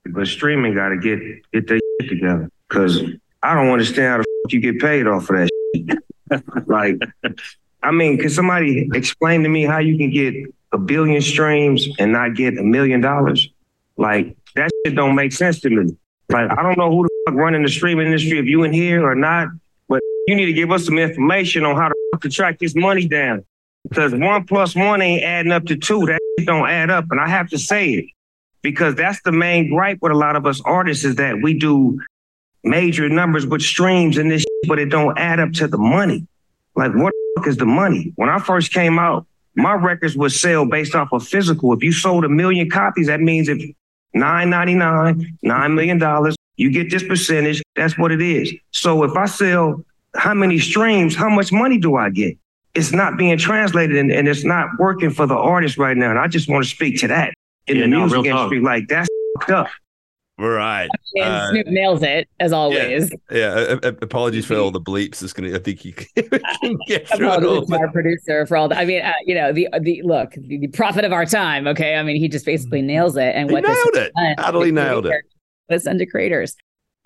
But 0.06 0.26
streaming 0.26 0.74
got 0.74 0.90
to 0.90 0.98
get 0.98 1.18
get 1.52 1.66
their 1.66 1.80
shit 2.00 2.10
together 2.10 2.50
because 2.68 3.02
I 3.42 3.54
don't 3.54 3.70
understand 3.70 4.06
how 4.06 4.16
the 4.18 4.24
f- 4.46 4.52
you 4.52 4.60
get 4.60 4.80
paid 4.80 5.06
off 5.06 5.30
of 5.30 5.36
that. 5.36 6.00
Like, 6.66 6.98
I 7.82 7.90
mean, 7.90 8.18
can 8.18 8.30
somebody 8.30 8.88
explain 8.94 9.42
to 9.42 9.48
me 9.48 9.64
how 9.64 9.78
you 9.78 9.98
can 9.98 10.10
get 10.10 10.34
a 10.72 10.78
billion 10.78 11.20
streams 11.20 11.86
and 11.98 12.12
not 12.12 12.34
get 12.34 12.56
a 12.56 12.62
million 12.62 13.02
dollars? 13.02 13.50
Like, 13.98 14.34
that 14.56 14.70
shit 14.84 14.96
don't 14.96 15.14
make 15.14 15.32
sense 15.32 15.60
to 15.60 15.70
me. 15.70 15.94
Like, 16.30 16.50
I 16.50 16.62
don't 16.62 16.78
know 16.78 16.90
who 16.90 17.02
the 17.02 17.10
fuck 17.26 17.34
running 17.38 17.62
the 17.62 17.68
streaming 17.68 18.06
industry, 18.06 18.38
if 18.38 18.46
you 18.46 18.62
in 18.64 18.72
here 18.72 19.06
or 19.06 19.14
not, 19.14 19.48
but 19.86 20.00
you 20.26 20.34
need 20.34 20.46
to 20.46 20.54
give 20.54 20.72
us 20.72 20.86
some 20.86 20.98
information 20.98 21.64
on 21.66 21.76
how 21.76 21.88
to 21.88 21.94
fuck 22.10 22.22
to 22.22 22.30
track 22.30 22.58
this 22.58 22.74
money 22.74 23.06
down. 23.06 23.44
Because 23.88 24.14
one 24.14 24.44
plus 24.44 24.74
one 24.74 25.02
ain't 25.02 25.22
adding 25.22 25.52
up 25.52 25.66
to 25.66 25.76
two. 25.76 26.06
That 26.06 26.18
don't 26.46 26.68
add 26.68 26.90
up. 26.90 27.06
And 27.10 27.20
I 27.20 27.28
have 27.28 27.48
to 27.50 27.58
say 27.58 27.90
it 27.90 28.06
because 28.62 28.94
that's 28.94 29.20
the 29.22 29.32
main 29.32 29.70
gripe 29.70 29.98
with 30.00 30.12
a 30.12 30.16
lot 30.16 30.36
of 30.36 30.46
us 30.46 30.60
artists 30.64 31.04
is 31.04 31.16
that 31.16 31.40
we 31.42 31.58
do 31.58 32.00
major 32.64 33.08
numbers 33.08 33.46
with 33.46 33.62
streams 33.62 34.16
and 34.16 34.30
this, 34.30 34.40
shit, 34.40 34.68
but 34.68 34.78
it 34.78 34.86
don't 34.86 35.18
add 35.18 35.38
up 35.38 35.52
to 35.52 35.68
the 35.68 35.78
money. 35.78 36.26
Like, 36.74 36.94
what 36.94 37.12
the 37.36 37.42
is 37.48 37.56
the 37.58 37.66
money? 37.66 38.12
When 38.16 38.28
I 38.28 38.38
first 38.38 38.72
came 38.72 38.98
out, 38.98 39.26
my 39.54 39.74
records 39.74 40.16
would 40.16 40.32
sell 40.32 40.66
based 40.66 40.94
off 40.94 41.12
of 41.12 41.26
physical. 41.26 41.72
If 41.72 41.82
you 41.82 41.92
sold 41.92 42.24
a 42.24 42.28
million 42.28 42.70
copies, 42.70 43.06
that 43.06 43.20
means 43.20 43.48
if 43.48 43.62
nine 44.14 44.50
ninety 44.50 44.74
nine, 44.74 45.36
nine 45.42 45.74
million 45.74 45.98
dollars, 45.98 46.36
you 46.56 46.70
get 46.70 46.90
this 46.90 47.06
percentage. 47.06 47.62
That's 47.76 47.98
what 47.98 48.10
it 48.12 48.22
is. 48.22 48.52
So 48.72 49.04
if 49.04 49.12
I 49.16 49.26
sell 49.26 49.84
how 50.16 50.34
many 50.34 50.58
streams, 50.58 51.14
how 51.14 51.28
much 51.28 51.52
money 51.52 51.78
do 51.78 51.96
I 51.96 52.10
get? 52.10 52.36
It's 52.74 52.92
not 52.92 53.16
being 53.16 53.38
translated 53.38 53.96
and, 53.96 54.10
and 54.10 54.26
it's 54.26 54.44
not 54.44 54.68
working 54.78 55.10
for 55.10 55.26
the 55.26 55.36
artist 55.36 55.78
right 55.78 55.96
now. 55.96 56.10
And 56.10 56.18
I 56.18 56.26
just 56.26 56.48
want 56.48 56.64
to 56.64 56.70
speak 56.70 56.98
to 57.00 57.08
that 57.08 57.32
in 57.66 57.76
yeah, 57.76 57.82
the 57.82 57.88
no, 57.88 58.00
music 58.00 58.26
industry. 58.26 58.58
Talk. 58.58 58.64
Like 58.64 58.88
that's 58.88 59.08
up. 59.48 59.68
Right. 60.36 60.88
And 61.14 61.24
uh, 61.24 61.50
Snoop 61.50 61.66
nails 61.68 62.02
it 62.02 62.28
as 62.40 62.52
always. 62.52 63.10
Yeah. 63.30 63.36
yeah. 63.66 63.76
Uh, 63.84 63.92
apologies 64.02 64.44
for 64.44 64.56
all 64.56 64.72
the 64.72 64.80
bleeps. 64.80 65.22
It's 65.22 65.32
gonna. 65.32 65.54
I 65.54 65.60
think 65.60 65.84
you 65.84 65.92
can 65.92 66.08
get 66.88 67.08
through 67.16 67.32
it 67.32 67.44
all. 67.44 67.72
Our 67.72 67.92
producer 67.92 68.44
for 68.46 68.56
all 68.56 68.68
that. 68.68 68.78
I 68.78 68.84
mean, 68.84 69.02
uh, 69.02 69.12
you 69.24 69.34
know, 69.34 69.52
the 69.52 69.68
the 69.80 70.02
look, 70.02 70.32
the, 70.32 70.58
the, 70.58 70.66
prophet 70.68 71.04
of 71.04 71.12
our 71.12 71.24
time. 71.24 71.68
Okay. 71.68 71.94
I 71.94 72.02
mean, 72.02 72.16
he 72.16 72.28
just 72.28 72.44
basically 72.44 72.80
mm-hmm. 72.80 72.88
nails 72.88 73.16
it. 73.16 73.34
And 73.36 73.48
he 73.48 73.54
what 73.54 73.62
nailed 73.62 73.94
it. 73.94 74.12
Utterly 74.38 74.72
nailed 74.72 75.06
it. 75.06 75.22
Let's 75.68 75.84
send 75.84 76.00
to 76.00 76.06
creators. 76.06 76.56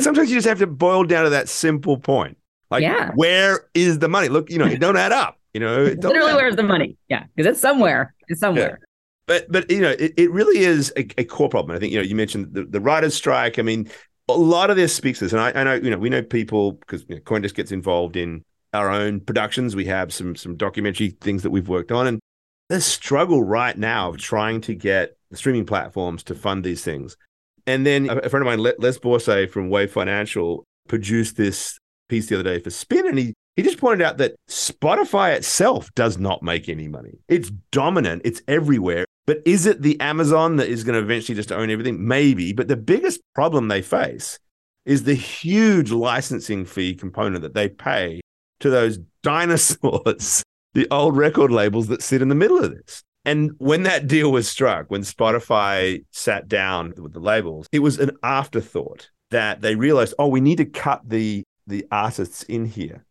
Sometimes 0.00 0.30
you 0.30 0.36
just 0.36 0.48
have 0.48 0.60
to 0.60 0.66
boil 0.66 1.04
down 1.04 1.24
to 1.24 1.30
that 1.30 1.48
simple 1.48 1.98
point. 1.98 2.38
Like, 2.70 2.82
yeah. 2.82 3.12
where 3.14 3.68
is 3.74 3.98
the 3.98 4.08
money? 4.08 4.28
Look, 4.28 4.50
you 4.50 4.58
know, 4.58 4.66
it 4.66 4.78
don't 4.78 4.96
add 4.96 5.12
up. 5.12 5.37
You 5.54 5.60
know, 5.60 5.84
literally, 5.84 6.34
where's 6.34 6.56
the 6.56 6.62
money? 6.62 6.96
Yeah, 7.08 7.24
because 7.34 7.52
it's 7.52 7.60
somewhere. 7.60 8.14
It's 8.28 8.40
somewhere. 8.40 8.78
Yeah 8.80 8.84
but 9.28 9.44
but 9.52 9.70
you 9.70 9.80
know 9.80 9.90
it, 9.90 10.14
it 10.16 10.30
really 10.32 10.64
is 10.64 10.92
a, 10.96 11.06
a, 11.20 11.24
core 11.24 11.48
problem. 11.48 11.76
I 11.76 11.78
think 11.78 11.92
you 11.92 11.98
know 11.98 12.02
you 12.02 12.16
mentioned 12.16 12.54
the, 12.54 12.64
the 12.64 12.80
writers 12.80 13.14
strike. 13.14 13.58
I 13.58 13.62
mean 13.62 13.88
a 14.28 14.32
lot 14.32 14.70
of 14.70 14.76
this 14.76 14.94
speaks 14.94 15.20
to 15.20 15.26
this. 15.26 15.32
And 15.32 15.40
i, 15.40 15.52
I 15.52 15.64
know 15.64 15.74
you 15.74 15.90
know 15.90 15.98
we 15.98 16.08
know 16.08 16.22
people 16.22 16.72
because 16.72 17.04
you 17.08 17.16
know, 17.16 17.20
coindesk 17.20 17.54
gets 17.54 17.70
involved 17.70 18.16
in 18.16 18.44
our 18.74 18.90
own 18.90 19.20
productions. 19.20 19.76
We 19.76 19.84
have 19.84 20.12
some 20.12 20.34
some 20.34 20.56
documentary 20.56 21.10
things 21.20 21.42
that 21.44 21.50
we've 21.50 21.68
worked 21.68 21.92
on. 21.92 22.06
And 22.06 22.20
the 22.68 22.80
struggle 22.80 23.42
right 23.42 23.76
now 23.76 24.10
of 24.10 24.18
trying 24.18 24.60
to 24.62 24.74
get 24.74 25.16
streaming 25.32 25.66
platforms 25.66 26.22
to 26.24 26.34
fund 26.34 26.64
these 26.64 26.82
things. 26.82 27.16
And 27.66 27.86
then 27.86 28.08
a, 28.08 28.28
friend 28.28 28.46
of 28.46 28.46
mine 28.46 28.74
les 28.78 28.98
Borsai 28.98 29.48
from 29.48 29.68
wave 29.68 29.92
financial 29.92 30.64
produced 30.88 31.36
this 31.36 31.78
piece 32.08 32.28
the 32.28 32.36
other 32.36 32.44
day 32.44 32.60
for 32.60 32.70
spin. 32.70 33.06
And 33.06 33.18
he 33.18 33.34
he 33.58 33.64
just 33.64 33.78
pointed 33.78 34.06
out 34.06 34.18
that 34.18 34.36
Spotify 34.48 35.34
itself 35.34 35.92
does 35.96 36.16
not 36.16 36.44
make 36.44 36.68
any 36.68 36.86
money. 36.86 37.18
It's 37.26 37.50
dominant, 37.72 38.22
it's 38.24 38.40
everywhere. 38.46 39.04
But 39.26 39.42
is 39.44 39.66
it 39.66 39.82
the 39.82 40.00
Amazon 40.00 40.54
that 40.56 40.68
is 40.68 40.84
going 40.84 40.94
to 40.94 41.02
eventually 41.02 41.34
just 41.34 41.50
own 41.50 41.68
everything? 41.68 42.06
Maybe. 42.06 42.52
But 42.52 42.68
the 42.68 42.76
biggest 42.76 43.20
problem 43.34 43.66
they 43.66 43.82
face 43.82 44.38
is 44.86 45.02
the 45.02 45.14
huge 45.14 45.90
licensing 45.90 46.66
fee 46.66 46.94
component 46.94 47.42
that 47.42 47.54
they 47.54 47.68
pay 47.68 48.20
to 48.60 48.70
those 48.70 49.00
dinosaurs, 49.24 50.44
the 50.74 50.86
old 50.92 51.16
record 51.16 51.50
labels 51.50 51.88
that 51.88 52.00
sit 52.00 52.22
in 52.22 52.28
the 52.28 52.36
middle 52.36 52.62
of 52.62 52.70
this. 52.70 53.02
And 53.24 53.50
when 53.58 53.82
that 53.82 54.06
deal 54.06 54.30
was 54.30 54.48
struck, 54.48 54.88
when 54.88 55.02
Spotify 55.02 56.04
sat 56.12 56.46
down 56.46 56.94
with 56.96 57.12
the 57.12 57.18
labels, 57.18 57.66
it 57.72 57.80
was 57.80 57.98
an 57.98 58.12
afterthought 58.22 59.10
that 59.32 59.62
they 59.62 59.74
realized, 59.74 60.14
oh, 60.16 60.28
we 60.28 60.40
need 60.40 60.58
to 60.58 60.64
cut 60.64 61.00
the 61.04 61.42
the 61.66 61.84
artists 61.90 62.44
in 62.44 62.64
here 62.64 63.04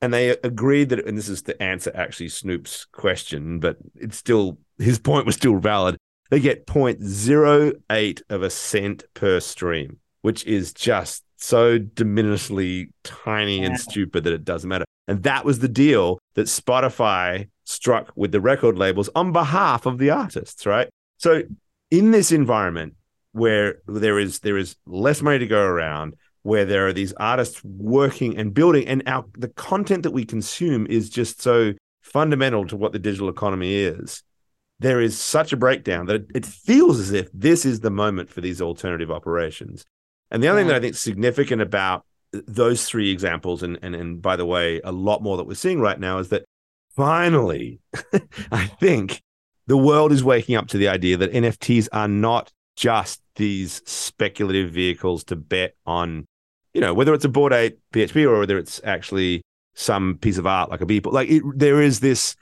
and 0.00 0.12
they 0.12 0.30
agreed 0.30 0.90
that, 0.90 1.06
and 1.06 1.16
this 1.16 1.28
is 1.28 1.42
to 1.42 1.62
answer 1.62 1.90
actually 1.94 2.28
Snoop's 2.28 2.84
question, 2.86 3.58
but 3.58 3.78
it's 3.94 4.16
still 4.16 4.58
his 4.78 4.98
point 4.98 5.26
was 5.26 5.36
still 5.36 5.58
valid. 5.58 5.96
They 6.30 6.40
get 6.40 6.66
0.08 6.66 8.22
of 8.28 8.42
a 8.42 8.50
cent 8.50 9.04
per 9.14 9.40
stream, 9.40 9.98
which 10.22 10.44
is 10.44 10.72
just 10.72 11.22
so 11.36 11.78
diminishingly 11.78 12.90
tiny 13.04 13.60
yeah. 13.60 13.66
and 13.66 13.80
stupid 13.80 14.24
that 14.24 14.32
it 14.32 14.44
doesn't 14.44 14.68
matter. 14.68 14.84
And 15.06 15.22
that 15.22 15.44
was 15.44 15.60
the 15.60 15.68
deal 15.68 16.18
that 16.34 16.46
Spotify 16.46 17.48
struck 17.64 18.12
with 18.16 18.32
the 18.32 18.40
record 18.40 18.76
labels 18.76 19.08
on 19.14 19.32
behalf 19.32 19.86
of 19.86 19.98
the 19.98 20.10
artists, 20.10 20.66
right? 20.66 20.88
So 21.18 21.42
in 21.90 22.10
this 22.10 22.32
environment 22.32 22.94
where 23.32 23.76
there 23.86 24.18
is 24.18 24.40
there 24.40 24.56
is 24.56 24.76
less 24.86 25.22
money 25.22 25.38
to 25.38 25.46
go 25.46 25.62
around, 25.62 26.16
where 26.46 26.64
there 26.64 26.86
are 26.86 26.92
these 26.92 27.12
artists 27.14 27.62
working 27.64 28.36
and 28.38 28.54
building 28.54 28.86
and 28.86 29.02
our 29.06 29.24
the 29.36 29.48
content 29.48 30.04
that 30.04 30.12
we 30.12 30.24
consume 30.24 30.86
is 30.86 31.10
just 31.10 31.42
so 31.42 31.72
fundamental 32.02 32.64
to 32.64 32.76
what 32.76 32.92
the 32.92 33.00
digital 33.00 33.28
economy 33.28 33.74
is 33.74 34.22
there 34.78 35.00
is 35.00 35.18
such 35.18 35.52
a 35.52 35.56
breakdown 35.56 36.06
that 36.06 36.24
it, 36.34 36.46
feels 36.46 37.00
as 37.00 37.10
if 37.10 37.28
this 37.32 37.64
is 37.64 37.80
the 37.80 37.90
moment 37.90 38.30
for 38.30 38.40
these 38.40 38.62
alternative 38.62 39.10
operations 39.10 39.84
and 40.30 40.40
the 40.40 40.46
other 40.46 40.60
yeah. 40.60 40.62
thing 40.62 40.68
that 40.68 40.76
i 40.76 40.80
think 40.80 40.94
is 40.94 41.00
significant 41.00 41.60
about 41.60 42.06
those 42.32 42.84
three 42.84 43.10
examples 43.10 43.64
and, 43.64 43.76
and 43.82 43.96
and 43.96 44.22
by 44.22 44.36
the 44.36 44.46
way 44.46 44.80
a 44.84 44.92
lot 44.92 45.22
more 45.22 45.36
that 45.36 45.48
we're 45.48 45.54
seeing 45.54 45.80
right 45.80 45.98
now 45.98 46.18
is 46.18 46.28
that 46.28 46.44
finally 46.94 47.80
i 48.52 48.66
think 48.66 49.20
the 49.66 49.76
world 49.76 50.12
is 50.12 50.22
waking 50.22 50.54
up 50.54 50.68
to 50.68 50.78
the 50.78 50.86
idea 50.86 51.16
that 51.16 51.32
nfts 51.32 51.88
are 51.92 52.08
not 52.08 52.52
just 52.76 53.20
these 53.34 53.82
speculative 53.84 54.70
vehicles 54.70 55.24
to 55.24 55.34
bet 55.34 55.74
on 55.86 56.24
you 56.76 56.82
know, 56.82 56.92
whether 56.92 57.14
it's 57.14 57.24
a 57.24 57.28
Bored 57.30 57.54
Ape 57.54 57.80
PFP 57.94 58.28
or 58.28 58.40
whether 58.40 58.58
it's 58.58 58.82
actually 58.84 59.40
some 59.72 60.18
piece 60.18 60.36
of 60.36 60.46
art 60.46 60.70
like 60.70 60.82
a 60.82 60.86
Beeple, 60.86 61.10
like 61.10 61.26
it, 61.30 61.42
there 61.54 61.80
is 61.80 62.00
this 62.00 62.36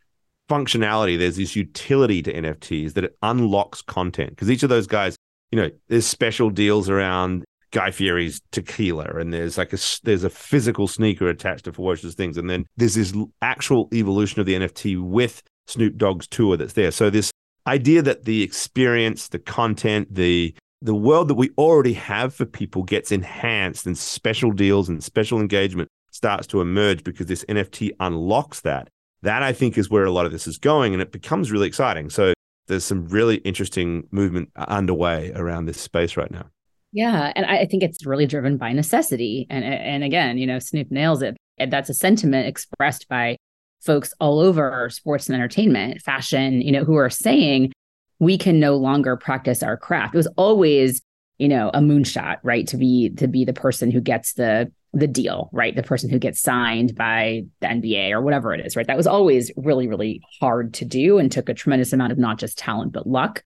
functionality, 0.50 1.16
there's 1.16 1.36
this 1.36 1.54
utility 1.54 2.20
to 2.20 2.34
NFTs 2.34 2.94
that 2.94 3.04
it 3.04 3.16
unlocks 3.22 3.80
content 3.80 4.30
because 4.30 4.50
each 4.50 4.64
of 4.64 4.70
those 4.70 4.88
guys, 4.88 5.16
you 5.52 5.60
know, 5.60 5.70
there's 5.86 6.04
special 6.04 6.50
deals 6.50 6.90
around 6.90 7.44
Guy 7.70 7.92
Fieri's 7.92 8.40
tequila, 8.50 9.04
and 9.20 9.32
there's 9.32 9.56
like 9.56 9.72
a 9.72 9.78
there's 10.02 10.24
a 10.24 10.30
physical 10.30 10.88
sneaker 10.88 11.28
attached 11.28 11.66
to 11.66 11.72
Fewocious 11.72 12.14
things, 12.14 12.36
and 12.36 12.50
then 12.50 12.66
there's 12.76 12.96
this 12.96 13.14
actual 13.40 13.88
evolution 13.92 14.40
of 14.40 14.46
the 14.46 14.54
NFT 14.54 15.00
with 15.00 15.44
Snoop 15.68 15.96
Dogg's 15.96 16.26
tour 16.26 16.56
that's 16.56 16.72
there. 16.72 16.90
So 16.90 17.08
this 17.08 17.30
idea 17.68 18.02
that 18.02 18.24
the 18.24 18.42
experience, 18.42 19.28
the 19.28 19.38
content, 19.38 20.12
the 20.12 20.56
the 20.82 20.94
world 20.94 21.28
that 21.28 21.34
we 21.34 21.50
already 21.56 21.94
have 21.94 22.34
for 22.34 22.44
people 22.44 22.82
gets 22.82 23.10
enhanced 23.12 23.86
and 23.86 23.96
special 23.96 24.52
deals 24.52 24.88
and 24.88 25.02
special 25.02 25.40
engagement 25.40 25.88
starts 26.10 26.46
to 26.48 26.60
emerge 26.60 27.04
because 27.04 27.26
this 27.26 27.44
NFT 27.46 27.92
unlocks 28.00 28.60
that. 28.60 28.88
That 29.22 29.42
I 29.42 29.52
think 29.52 29.78
is 29.78 29.88
where 29.88 30.04
a 30.04 30.10
lot 30.10 30.26
of 30.26 30.32
this 30.32 30.46
is 30.46 30.58
going 30.58 30.92
and 30.92 31.00
it 31.00 31.10
becomes 31.10 31.50
really 31.50 31.66
exciting. 31.66 32.10
So 32.10 32.34
there's 32.66 32.84
some 32.84 33.06
really 33.08 33.36
interesting 33.36 34.06
movement 34.10 34.50
underway 34.56 35.32
around 35.34 35.66
this 35.66 35.80
space 35.80 36.16
right 36.16 36.30
now. 36.30 36.46
Yeah, 36.92 37.32
and 37.34 37.44
I 37.44 37.66
think 37.66 37.82
it's 37.82 38.06
really 38.06 38.26
driven 38.26 38.56
by 38.56 38.72
necessity. 38.72 39.46
And 39.50 39.64
and 39.64 40.04
again, 40.04 40.38
you 40.38 40.46
know, 40.46 40.60
Snoop 40.60 40.90
nails 40.90 41.22
it. 41.22 41.36
And 41.58 41.72
that's 41.72 41.90
a 41.90 41.94
sentiment 41.94 42.46
expressed 42.46 43.08
by 43.08 43.36
folks 43.80 44.12
all 44.20 44.38
over 44.38 44.88
sports 44.90 45.28
and 45.28 45.34
entertainment, 45.34 46.00
fashion, 46.02 46.60
you 46.60 46.72
know, 46.72 46.84
who 46.84 46.94
are 46.94 47.10
saying 47.10 47.72
we 48.18 48.38
can 48.38 48.60
no 48.60 48.76
longer 48.76 49.16
practice 49.16 49.62
our 49.62 49.76
craft. 49.76 50.14
It 50.14 50.18
was 50.18 50.28
always 50.36 51.02
you 51.38 51.48
know, 51.48 51.70
a 51.74 51.80
moonshot, 51.80 52.38
right? 52.42 52.66
To 52.68 52.76
be 52.76 53.10
to 53.16 53.26
be 53.26 53.44
the 53.44 53.52
person 53.52 53.90
who 53.90 54.00
gets 54.00 54.34
the 54.34 54.70
the 54.92 55.08
deal, 55.08 55.50
right? 55.52 55.74
The 55.74 55.82
person 55.82 56.08
who 56.08 56.20
gets 56.20 56.40
signed 56.40 56.94
by 56.94 57.42
the 57.60 57.66
NBA 57.66 58.12
or 58.12 58.22
whatever 58.22 58.54
it 58.54 58.64
is, 58.64 58.76
right? 58.76 58.86
That 58.86 58.96
was 58.96 59.08
always 59.08 59.50
really, 59.56 59.88
really 59.88 60.22
hard 60.40 60.72
to 60.74 60.84
do 60.84 61.18
and 61.18 61.32
took 61.32 61.48
a 61.48 61.54
tremendous 61.54 61.92
amount 61.92 62.12
of 62.12 62.18
not 62.18 62.38
just 62.38 62.58
talent 62.58 62.92
but 62.92 63.08
luck. 63.08 63.42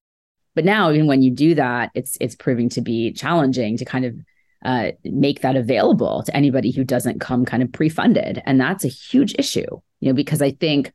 But 0.55 0.67
now, 0.67 0.91
even 0.91 1.07
when 1.07 1.23
you 1.23 1.31
do 1.31 1.55
that, 1.55 1.91
it's 1.95 2.19
it's 2.21 2.35
proving 2.35 2.69
to 2.71 2.83
be 2.83 3.13
challenging 3.13 3.79
to 3.79 3.85
kind 3.85 4.05
of 4.05 4.15
uh, 4.65 4.91
make 5.05 5.41
that 5.41 5.57
available 5.57 6.23
to 6.25 6.37
anybody 6.37 6.73
who 6.73 6.85
doesn't 6.85 7.21
come 7.21 7.45
kind 7.45 7.63
of 7.63 7.73
pre-funded, 7.73 8.43
and 8.45 8.61
that's 8.61 8.85
a 8.85 8.89
huge 8.89 9.35
issue, 9.39 9.81
you 10.01 10.09
know, 10.09 10.15
because 10.15 10.43
I 10.43 10.51
think 10.51 10.93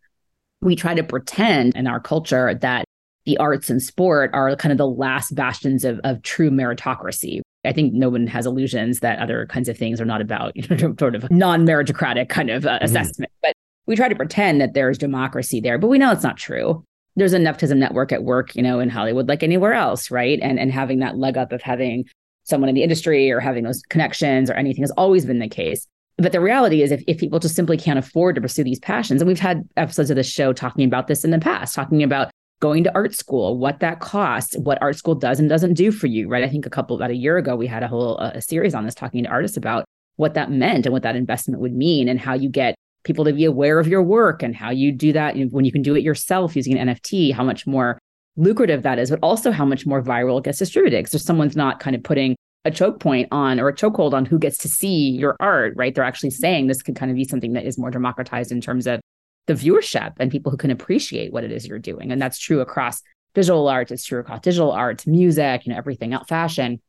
we 0.62 0.76
try 0.76 0.94
to 0.94 1.04
pretend 1.04 1.76
in 1.76 1.88
our 1.88 2.00
culture 2.00 2.54
that 2.56 2.86
the 3.26 3.38
arts 3.38 3.70
and 3.70 3.82
sport 3.82 4.32
are 4.34 4.56
kind 4.56 4.72
of 4.72 4.78
the 4.78 4.88
last 4.88 5.36
bastions 5.36 5.86
of, 5.86 6.00
of 6.04 6.22
true 6.24 6.50
meritocracy. 6.50 7.42
I 7.66 7.72
think 7.72 7.94
no 7.94 8.10
one 8.10 8.28
has 8.28 8.46
illusions 8.46 9.00
that 9.00 9.20
other 9.20 9.46
kinds 9.46 9.70
of 9.70 9.78
things 9.78 10.02
are 10.02 10.06
not 10.06 10.22
about 10.22 10.56
you 10.56 10.64
know, 10.70 10.96
sort 11.00 11.16
of 11.16 11.30
non-meritocratic 11.32 12.30
kind 12.30 12.50
of 12.50 12.66
uh, 12.66 12.72
mm-hmm. 12.72 12.86
assessment. 12.86 13.32
But 13.42 13.54
we 13.86 13.96
try 13.96 14.10
to 14.10 14.16
pretend 14.16 14.60
that 14.62 14.74
there's 14.74 14.98
democracy 14.98 15.60
there, 15.60 15.78
but 15.78 15.88
we 15.88 15.98
know 15.98 16.12
it's 16.12 16.24
not 16.24 16.38
true. 16.38 16.84
There's 17.16 17.34
a 17.34 17.40
nepotism 17.40 17.80
network 17.80 18.12
at 18.12 18.24
work, 18.24 18.56
you 18.56 18.64
know, 18.64 18.80
in 18.80 18.90
Hollywood, 18.90 19.30
like 19.30 19.44
anywhere 19.44 19.74
else, 19.74 20.10
right? 20.10 20.40
And 20.42 20.60
and 20.60 20.72
having 20.72 21.00
that 21.00 21.18
leg 21.18 21.38
up 21.38 21.52
of 21.52 21.62
having 21.62 22.06
someone 22.44 22.70
in 22.70 22.76
the 22.76 22.84
industry 22.84 23.32
or 23.32 23.40
having 23.40 23.64
those 23.64 23.82
connections 23.84 24.50
or 24.50 24.54
anything 24.54 24.84
has 24.84 24.92
always 24.92 25.26
been 25.26 25.40
the 25.40 25.48
case. 25.48 25.88
But 26.18 26.32
the 26.32 26.42
reality 26.42 26.82
is, 26.82 26.92
if, 26.92 27.04
if 27.08 27.18
people 27.18 27.40
just 27.40 27.56
simply 27.56 27.78
can't 27.78 27.98
afford 27.98 28.36
to 28.36 28.42
pursue 28.42 28.64
these 28.64 28.80
passions, 28.80 29.22
and 29.22 29.28
we've 29.28 29.40
had 29.40 29.68
episodes 29.78 30.10
of 30.10 30.16
the 30.16 30.24
show 30.24 30.54
talking 30.54 30.86
about 30.86 31.08
this 31.08 31.24
in 31.24 31.32
the 31.32 31.40
past, 31.40 31.74
talking 31.74 32.04
about 32.04 32.30
going 32.64 32.86
to 32.86 32.96
art 32.96 33.14
school, 33.14 33.58
what 33.58 33.82
that 33.82 34.00
costs, 34.00 34.56
what 34.56 34.82
art 34.82 34.96
school 34.96 35.16
does 35.16 35.38
and 35.38 35.50
doesn't 35.50 35.74
do 35.74 35.92
for 35.92 36.08
you, 36.08 36.30
right? 36.30 36.46
I 36.46 36.48
think 36.48 36.66
a 36.66 36.70
couple 36.70 36.96
about 36.96 37.12
a 37.12 37.16
year 37.16 37.36
ago 37.36 37.58
we 37.58 37.68
had 37.68 37.84
a 37.84 37.90
whole 37.90 38.18
uh, 38.22 38.32
a 38.36 38.42
series 38.42 38.74
on 38.74 38.86
this 38.86 38.96
talking 38.96 39.22
to 39.26 39.30
artists 39.30 39.58
about 39.58 39.84
what 40.16 40.34
that 40.36 40.50
meant 40.50 40.86
and 40.86 40.94
what 40.94 41.04
that 41.04 41.18
investment 41.18 41.60
would 41.60 41.74
mean 41.74 42.08
and 42.08 42.22
how 42.22 42.34
you 42.34 42.48
get 42.48 42.76
people 43.04 43.26
to 43.26 43.34
be 43.34 43.44
aware 43.44 43.80
of 43.80 43.88
your 43.90 44.02
work 44.02 44.42
and 44.42 44.56
how 44.56 44.70
you 44.70 44.94
do 44.94 45.12
that 45.12 45.36
when 45.52 45.66
you 45.66 45.74
can 45.74 45.82
do 45.82 45.94
it 45.94 46.04
yourself 46.04 46.56
using 46.56 46.78
an 46.78 46.88
NFT, 46.88 47.34
how 47.34 47.44
much 47.44 47.68
more 47.68 48.00
lucrative 48.38 48.84
that 48.84 48.98
is, 48.98 49.10
but 49.10 49.20
also 49.22 49.52
how 49.52 49.66
much 49.66 49.86
more 49.86 50.02
viral 50.02 50.38
it 50.38 50.46
gets 50.46 50.60
distributed. 50.60 51.00
Because 51.00 51.16
if 51.16 51.22
someone's 51.22 51.58
not 51.58 51.82
kind 51.82 51.98
of 51.98 52.02
putting 52.02 52.34
a 52.64 52.72
choke 52.72 53.02
point 53.02 53.28
on 53.30 53.60
or 53.60 53.68
a 53.68 53.76
chokehold 53.76 54.14
on 54.14 54.24
who 54.24 54.40
gets 54.40 54.58
to 54.60 54.70
see 54.70 55.10
your 55.10 55.36
art, 55.42 55.74
right? 55.76 55.94
They're 55.94 56.06
actually 56.06 56.30
saying 56.30 56.68
this 56.68 56.82
could 56.82 56.96
kind 56.96 57.12
of 57.12 57.18
be 57.18 57.26
something 57.26 57.52
that 57.54 57.66
is 57.66 57.78
more 57.78 57.92
democratized 57.92 58.54
in 58.54 58.62
terms 58.62 58.88
of 58.88 59.02
the 59.48 59.54
viewership 59.54 60.14
and 60.20 60.32
people 60.32 60.52
who 60.52 60.58
can 60.58 60.72
appreciate 60.72 61.34
what 61.34 61.44
it 61.44 61.52
is 61.52 61.68
you're 61.68 61.80
doing. 61.80 62.12
And 62.12 62.22
that's 62.22 62.40
true 62.40 62.62
across 62.62 63.02
visual 63.36 63.68
arts, 63.68 63.92
it's 63.92 64.06
true 64.06 64.20
across 64.20 64.42
digital 64.42 64.72
arts, 64.72 65.08
music, 65.08 65.66
you 65.66 65.72
know, 65.72 65.78
everything 65.78 66.14
else, 66.14 66.28
fashion, 66.28 66.80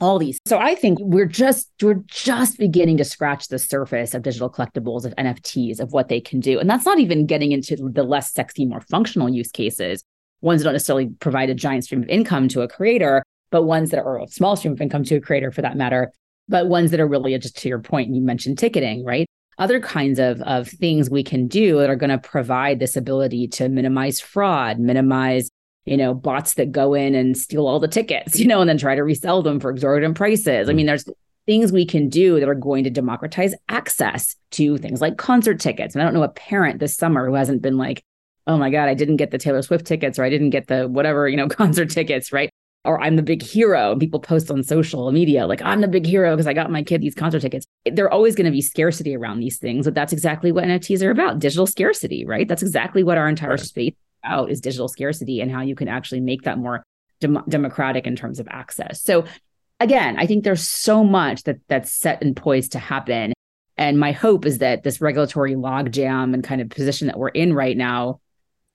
all 0.00 0.18
these. 0.18 0.38
So 0.46 0.58
I 0.58 0.74
think 0.74 0.98
we're 1.00 1.26
just 1.26 1.70
we're 1.82 2.02
just 2.06 2.58
beginning 2.58 2.96
to 2.96 3.04
scratch 3.04 3.48
the 3.48 3.58
surface 3.58 4.14
of 4.14 4.22
digital 4.22 4.50
collectibles, 4.50 5.04
of 5.04 5.14
NFTs, 5.16 5.78
of 5.78 5.92
what 5.92 6.08
they 6.08 6.20
can 6.20 6.40
do. 6.40 6.58
And 6.58 6.68
that's 6.68 6.86
not 6.86 6.98
even 6.98 7.26
getting 7.26 7.52
into 7.52 7.76
the 7.76 8.02
less 8.02 8.32
sexy, 8.32 8.64
more 8.64 8.80
functional 8.80 9.28
use 9.28 9.50
cases, 9.50 10.02
ones 10.40 10.60
that 10.60 10.64
don't 10.64 10.72
necessarily 10.72 11.10
provide 11.20 11.50
a 11.50 11.54
giant 11.54 11.84
stream 11.84 12.02
of 12.02 12.08
income 12.08 12.48
to 12.48 12.62
a 12.62 12.68
creator, 12.68 13.22
but 13.50 13.64
ones 13.64 13.90
that 13.90 13.98
are 13.98 14.20
a 14.20 14.26
small 14.28 14.56
stream 14.56 14.72
of 14.72 14.80
income 14.80 15.04
to 15.04 15.16
a 15.16 15.20
creator 15.20 15.52
for 15.52 15.62
that 15.62 15.76
matter, 15.76 16.10
but 16.48 16.66
ones 16.66 16.90
that 16.90 17.00
are 17.00 17.08
really 17.08 17.36
just 17.38 17.58
to 17.58 17.68
your 17.68 17.80
point, 17.80 18.14
you 18.14 18.22
mentioned 18.22 18.58
ticketing, 18.58 19.04
right? 19.04 19.26
Other 19.60 19.78
kinds 19.78 20.18
of, 20.18 20.40
of 20.42 20.66
things 20.66 21.10
we 21.10 21.22
can 21.22 21.46
do 21.46 21.78
that 21.78 21.90
are 21.90 21.96
going 21.96 22.10
to 22.10 22.18
provide 22.18 22.80
this 22.80 22.96
ability 22.96 23.46
to 23.46 23.68
minimize 23.68 24.18
fraud, 24.18 24.78
minimize, 24.78 25.50
you 25.84 25.98
know, 25.98 26.14
bots 26.14 26.54
that 26.54 26.72
go 26.72 26.94
in 26.94 27.14
and 27.14 27.36
steal 27.36 27.68
all 27.68 27.78
the 27.78 27.86
tickets, 27.86 28.38
you 28.40 28.46
know, 28.46 28.60
and 28.60 28.68
then 28.68 28.78
try 28.78 28.94
to 28.94 29.04
resell 29.04 29.42
them 29.42 29.60
for 29.60 29.70
exorbitant 29.70 30.16
prices. 30.16 30.68
I 30.68 30.72
mean, 30.72 30.86
mm-hmm. 30.86 30.88
there's 30.88 31.04
things 31.46 31.72
we 31.72 31.84
can 31.84 32.08
do 32.08 32.40
that 32.40 32.48
are 32.48 32.54
going 32.54 32.84
to 32.84 32.90
democratize 32.90 33.54
access 33.68 34.34
to 34.52 34.78
things 34.78 35.00
like 35.00 35.18
concert 35.18 35.60
tickets. 35.60 35.94
And 35.94 36.02
I 36.02 36.04
don't 36.04 36.14
know 36.14 36.22
a 36.22 36.28
parent 36.28 36.80
this 36.80 36.96
summer 36.96 37.26
who 37.26 37.34
hasn't 37.34 37.62
been 37.62 37.76
like, 37.76 38.02
oh 38.46 38.56
my 38.56 38.70
God, 38.70 38.88
I 38.88 38.94
didn't 38.94 39.16
get 39.16 39.30
the 39.30 39.38
Taylor 39.38 39.62
Swift 39.62 39.86
tickets 39.86 40.18
or 40.18 40.24
I 40.24 40.30
didn't 40.30 40.50
get 40.50 40.68
the 40.68 40.88
whatever, 40.88 41.28
you 41.28 41.36
know, 41.36 41.48
concert 41.50 41.90
tickets, 41.90 42.32
right? 42.32 42.49
Or 42.84 43.00
I'm 43.00 43.16
the 43.16 43.22
big 43.22 43.42
hero. 43.42 43.92
And 43.92 44.00
people 44.00 44.20
post 44.20 44.50
on 44.50 44.62
social 44.62 45.10
media, 45.12 45.46
like, 45.46 45.62
I'm 45.62 45.80
the 45.80 45.88
big 45.88 46.06
hero 46.06 46.34
because 46.34 46.46
I 46.46 46.54
got 46.54 46.70
my 46.70 46.82
kid 46.82 47.02
these 47.02 47.14
concert 47.14 47.40
tickets. 47.40 47.66
There 47.84 48.06
are 48.06 48.12
always 48.12 48.34
going 48.34 48.46
to 48.46 48.50
be 48.50 48.62
scarcity 48.62 49.14
around 49.14 49.40
these 49.40 49.58
things, 49.58 49.86
but 49.86 49.94
that's 49.94 50.12
exactly 50.12 50.52
what 50.52 50.64
NFTs 50.64 51.02
are 51.02 51.10
about 51.10 51.38
digital 51.38 51.66
scarcity, 51.66 52.24
right? 52.24 52.48
That's 52.48 52.62
exactly 52.62 53.02
what 53.02 53.18
our 53.18 53.28
entire 53.28 53.50
right. 53.50 53.60
space 53.60 53.94
out 54.24 54.50
is 54.50 54.60
digital 54.60 54.88
scarcity 54.88 55.40
and 55.40 55.50
how 55.50 55.62
you 55.62 55.74
can 55.74 55.88
actually 55.88 56.20
make 56.20 56.42
that 56.42 56.58
more 56.58 56.84
dem- 57.20 57.44
democratic 57.48 58.06
in 58.06 58.16
terms 58.16 58.40
of 58.40 58.48
access. 58.50 59.02
So, 59.02 59.24
again, 59.78 60.18
I 60.18 60.26
think 60.26 60.44
there's 60.44 60.66
so 60.66 61.04
much 61.04 61.44
that 61.44 61.56
that's 61.68 61.92
set 61.92 62.22
and 62.22 62.36
poised 62.36 62.72
to 62.72 62.78
happen. 62.78 63.32
And 63.76 63.98
my 63.98 64.12
hope 64.12 64.44
is 64.44 64.58
that 64.58 64.82
this 64.82 65.00
regulatory 65.00 65.54
logjam 65.54 66.34
and 66.34 66.44
kind 66.44 66.60
of 66.60 66.68
position 66.68 67.06
that 67.06 67.18
we're 67.18 67.28
in 67.28 67.54
right 67.54 67.76
now 67.76 68.20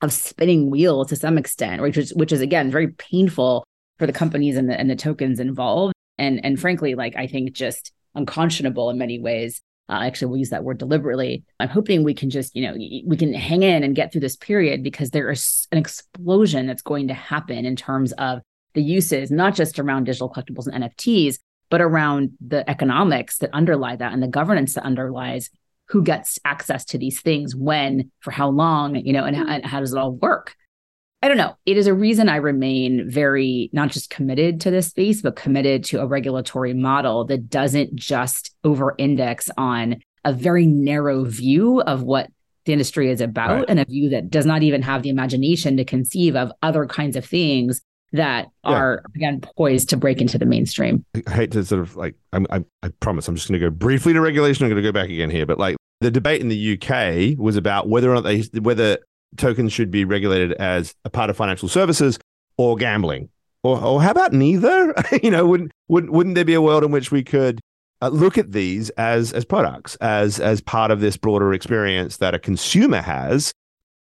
of 0.02 0.12
spinning 0.12 0.70
wheels 0.70 1.08
to 1.08 1.16
some 1.16 1.38
extent, 1.38 1.80
which 1.80 1.96
is 1.96 2.12
which 2.14 2.32
is 2.32 2.40
again 2.40 2.70
very 2.70 2.88
painful 2.88 3.64
for 3.98 4.06
the 4.06 4.12
companies 4.12 4.56
and 4.56 4.68
the 4.68 4.78
and 4.78 4.90
the 4.90 4.96
tokens 4.96 5.40
involved. 5.40 5.94
And 6.18 6.42
and 6.44 6.58
frankly 6.58 6.94
like 6.94 7.14
i 7.16 7.26
think 7.26 7.52
just 7.52 7.92
unconscionable 8.14 8.90
in 8.90 8.98
many 8.98 9.18
ways. 9.18 9.60
Uh, 9.88 10.00
actually 10.02 10.26
we'll 10.26 10.38
use 10.38 10.50
that 10.50 10.64
word 10.64 10.78
deliberately. 10.78 11.44
I'm 11.60 11.68
hoping 11.68 12.02
we 12.02 12.14
can 12.14 12.30
just 12.30 12.56
you 12.56 12.62
know 12.66 12.74
we 12.74 13.16
can 13.16 13.32
hang 13.32 13.62
in 13.62 13.84
and 13.84 13.94
get 13.94 14.10
through 14.10 14.22
this 14.22 14.36
period 14.36 14.82
because 14.82 15.10
there 15.10 15.30
is 15.30 15.68
an 15.70 15.78
explosion 15.78 16.66
that's 16.66 16.82
going 16.82 17.08
to 17.08 17.14
happen 17.14 17.64
in 17.64 17.76
terms 17.76 18.12
of 18.12 18.40
the 18.74 18.82
uses 18.82 19.30
not 19.30 19.54
just 19.54 19.78
around 19.78 20.04
digital 20.04 20.30
collectibles 20.30 20.66
and 20.66 20.84
nfts 20.84 21.38
but 21.70 21.80
around 21.80 22.32
the 22.46 22.68
economics 22.68 23.38
that 23.38 23.50
underlie 23.52 23.96
that 23.96 24.12
and 24.12 24.22
the 24.22 24.28
governance 24.28 24.74
that 24.74 24.84
underlies 24.84 25.50
who 25.88 26.02
gets 26.02 26.38
access 26.44 26.84
to 26.84 26.98
these 26.98 27.20
things 27.20 27.54
when 27.54 28.10
for 28.20 28.30
how 28.30 28.48
long 28.48 28.96
you 28.96 29.12
know 29.12 29.24
and 29.24 29.36
and 29.36 29.64
how 29.64 29.80
does 29.80 29.92
it 29.92 29.98
all 29.98 30.12
work 30.12 30.56
I 31.22 31.28
don't 31.28 31.38
know. 31.38 31.56
It 31.64 31.76
is 31.76 31.86
a 31.86 31.94
reason 31.94 32.28
I 32.28 32.36
remain 32.36 33.10
very 33.10 33.70
not 33.72 33.90
just 33.90 34.10
committed 34.10 34.60
to 34.62 34.70
this 34.70 34.88
space, 34.88 35.22
but 35.22 35.34
committed 35.34 35.82
to 35.84 36.00
a 36.00 36.06
regulatory 36.06 36.74
model 36.74 37.24
that 37.26 37.48
doesn't 37.48 37.96
just 37.96 38.54
over 38.64 38.94
index 38.98 39.50
on 39.56 39.96
a 40.24 40.32
very 40.32 40.66
narrow 40.66 41.24
view 41.24 41.80
of 41.80 42.02
what 42.02 42.30
the 42.64 42.72
industry 42.72 43.10
is 43.10 43.20
about 43.20 43.50
right. 43.50 43.64
and 43.68 43.80
a 43.80 43.84
view 43.84 44.10
that 44.10 44.28
does 44.28 44.44
not 44.44 44.62
even 44.62 44.82
have 44.82 45.02
the 45.02 45.08
imagination 45.08 45.76
to 45.76 45.84
conceive 45.84 46.36
of 46.36 46.52
other 46.62 46.84
kinds 46.84 47.16
of 47.16 47.24
things 47.24 47.80
that 48.12 48.48
yeah. 48.64 48.70
are 48.70 49.02
again 49.14 49.40
poised 49.56 49.88
to 49.90 49.96
break 49.96 50.20
into 50.20 50.38
the 50.38 50.46
mainstream. 50.46 51.04
I 51.26 51.30
hate 51.30 51.52
to 51.52 51.64
sort 51.64 51.80
of 51.80 51.96
like 51.96 52.14
I'm, 52.32 52.46
I, 52.50 52.64
I 52.82 52.88
promise 53.00 53.26
I'm 53.28 53.36
just 53.36 53.48
going 53.48 53.60
to 53.60 53.66
go 53.66 53.70
briefly 53.70 54.12
to 54.12 54.20
regulation. 54.20 54.64
I'm 54.64 54.70
going 54.70 54.82
to 54.82 54.88
go 54.88 54.92
back 54.92 55.10
again 55.10 55.30
here, 55.30 55.46
but 55.46 55.58
like 55.58 55.76
the 56.00 56.10
debate 56.10 56.40
in 56.40 56.48
the 56.48 56.78
UK 56.78 57.38
was 57.38 57.56
about 57.56 57.88
whether 57.88 58.10
or 58.10 58.14
not 58.14 58.24
they 58.24 58.42
whether 58.58 58.98
tokens 59.36 59.72
should 59.72 59.90
be 59.90 60.04
regulated 60.04 60.52
as 60.52 60.94
a 61.04 61.10
part 61.10 61.30
of 61.30 61.36
financial 61.36 61.68
services 61.68 62.18
or 62.56 62.76
gambling. 62.76 63.28
Or, 63.62 63.82
or 63.82 64.02
how 64.02 64.10
about 64.10 64.32
neither? 64.32 64.94
you 65.22 65.30
know, 65.30 65.46
wouldn't, 65.46 65.72
wouldn't, 65.88 66.12
wouldn't 66.12 66.34
there 66.34 66.44
be 66.44 66.54
a 66.54 66.62
world 66.62 66.84
in 66.84 66.90
which 66.90 67.10
we 67.10 67.22
could 67.22 67.60
uh, 68.00 68.08
look 68.08 68.38
at 68.38 68.52
these 68.52 68.90
as, 68.90 69.32
as 69.32 69.44
products, 69.44 69.96
as, 69.96 70.38
as 70.38 70.60
part 70.60 70.90
of 70.90 71.00
this 71.00 71.16
broader 71.16 71.52
experience 71.52 72.18
that 72.18 72.34
a 72.34 72.38
consumer 72.38 73.00
has? 73.00 73.52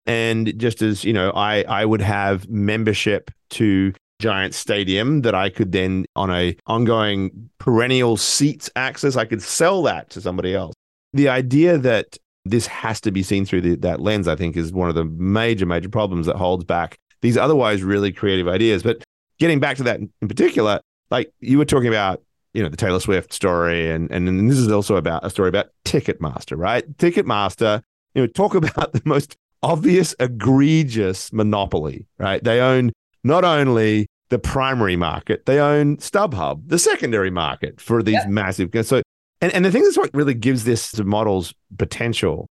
And 0.07 0.59
just 0.59 0.81
as, 0.81 1.05
you 1.05 1.13
know, 1.13 1.31
I, 1.33 1.63
I 1.65 1.85
would 1.85 2.01
have 2.01 2.49
membership 2.49 3.31
to 3.51 3.93
giant 4.21 4.55
stadium 4.55 5.23
that 5.23 5.35
I 5.35 5.49
could 5.49 5.73
then 5.73 6.07
on 6.17 6.31
a 6.31 6.57
ongoing 6.67 7.51
perennial 7.59 8.17
seats 8.17 8.71
access, 8.75 9.17
I 9.17 9.25
could 9.25 9.43
sell 9.43 9.83
that 9.83 10.11
to 10.11 10.21
somebody 10.21 10.55
else. 10.55 10.75
The 11.13 11.29
idea 11.29 11.79
that 11.79 12.19
this 12.45 12.67
has 12.67 13.01
to 13.03 13.11
be 13.11 13.23
seen 13.23 13.45
through 13.45 13.61
the, 13.61 13.75
that 13.77 14.01
lens, 14.01 14.29
I 14.29 14.37
think, 14.37 14.57
is 14.57 14.73
one 14.73 14.89
of 14.89 14.95
the 14.95 15.05
major, 15.05 15.67
major 15.67 15.89
problems 15.89 16.27
that 16.27 16.37
holds 16.37 16.65
back 16.65 16.99
these 17.21 17.37
otherwise 17.37 17.83
really 17.83 18.13
creative 18.13 18.49
ideas. 18.49 18.83
But 18.83 19.03
getting 19.39 19.61
back 19.61 19.77
to 19.79 19.83
that 19.85 20.01
in 20.01 20.29
particular, 20.29 20.81
like 21.11 21.33
you 21.41 21.59
were 21.59 21.65
talking 21.65 21.89
about, 21.89 22.23
you 22.55 22.63
know, 22.63 22.69
the 22.69 22.77
Taylor 22.77 23.01
Swift 23.01 23.33
story, 23.33 23.91
and 23.91 24.11
and 24.11 24.51
this 24.51 24.59
is 24.59 24.71
also 24.71 24.97
about 24.97 25.25
a 25.25 25.31
story 25.31 25.49
about 25.49 25.69
Ticketmaster, 25.85 26.57
right? 26.57 26.89
Ticketmaster, 26.97 27.83
you 28.15 28.23
know, 28.23 28.27
talk 28.27 28.55
about 28.55 28.93
the 28.93 29.03
most 29.05 29.37
obvious, 29.63 30.15
egregious 30.21 31.33
monopoly, 31.33 32.07
right? 32.19 32.43
They 32.43 32.61
own 32.61 32.93
not 33.25 33.45
only 33.45 34.07
the 34.31 34.39
primary 34.39 34.97
market, 34.97 35.47
they 35.47 35.59
own 35.59 35.97
StubHub, 35.97 36.63
the 36.67 36.79
secondary 36.79 37.31
market 37.31 37.81
for 37.81 38.03
these 38.03 38.15
yep. 38.15 38.29
massive. 38.29 38.71
So 38.87 39.03
and, 39.41 39.53
and 39.53 39.65
the 39.65 39.71
thing 39.71 39.83
that's 39.83 39.99
what 39.99 40.11
really 40.15 40.35
gives 40.35 40.65
this 40.65 40.99
model's 40.99 41.55
potential 41.77 42.47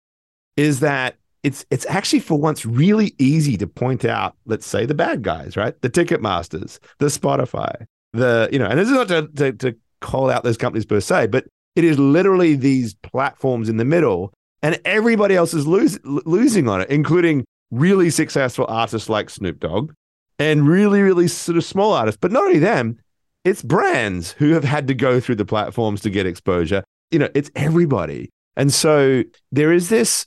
is 0.57 0.81
that 0.81 1.17
it's 1.43 1.65
it's 1.71 1.87
actually 1.87 2.21
for 2.21 2.39
once 2.39 2.67
really 2.67 3.15
easy 3.19 3.57
to 3.57 3.67
point 3.67 4.05
out, 4.05 4.35
let's 4.47 4.67
say, 4.67 4.87
the 4.87 4.95
bad 4.95 5.23
guys, 5.23 5.57
right? 5.57 5.81
The 5.81 5.91
Ticketmasters, 5.91 6.79
the 6.99 7.07
Spotify, 7.07 7.87
the 8.13 8.49
you 8.53 8.59
know, 8.59 8.67
and 8.67 8.79
this 8.79 8.89
is 8.89 8.95
not 8.95 9.09
to, 9.09 9.29
to, 9.37 9.53
to 9.53 9.77
call 10.01 10.31
out 10.31 10.45
those 10.45 10.57
companies 10.57 10.87
per 10.87 11.01
se, 11.01 11.29
but 11.29 11.47
it 11.77 11.85
is 11.85 11.99
literally 11.99 12.57
these 12.57 12.95
platforms 12.95 13.69
in 13.69 13.77
the 13.77 13.85
middle, 13.85 14.33
and 14.63 14.81
everybody 14.85 15.37
else 15.37 15.55
is 15.55 15.67
lose, 15.67 15.99
losing 16.05 16.69
on 16.69 16.81
it, 16.81 16.91
including 16.91 17.45
really 17.71 18.11
successful 18.11 18.65
artists 18.69 19.09
like 19.09 19.29
Snoop 19.29 19.61
Dogg 19.61 19.93
and 20.39 20.67
really, 20.67 21.03
really 21.03 21.29
sort 21.29 21.59
of 21.59 21.65
small 21.65 21.93
artists. 21.93 22.19
But 22.21 22.33
not 22.33 22.45
only 22.45 22.59
them, 22.59 22.99
it's 23.47 23.63
brands 23.63 24.33
who 24.33 24.51
have 24.51 24.65
had 24.65 24.89
to 24.89 24.95
go 24.95 25.21
through 25.21 25.37
the 25.37 25.45
platforms 25.45 26.01
to 26.01 26.11
get 26.11 26.27
exposure. 26.27 26.83
You 27.13 27.21
know, 27.21 27.29
it's 27.33 27.51
everybody. 27.55 28.29
And 28.57 28.73
so 28.73 29.23
there 29.53 29.73
is 29.73 29.89
this 29.89 30.27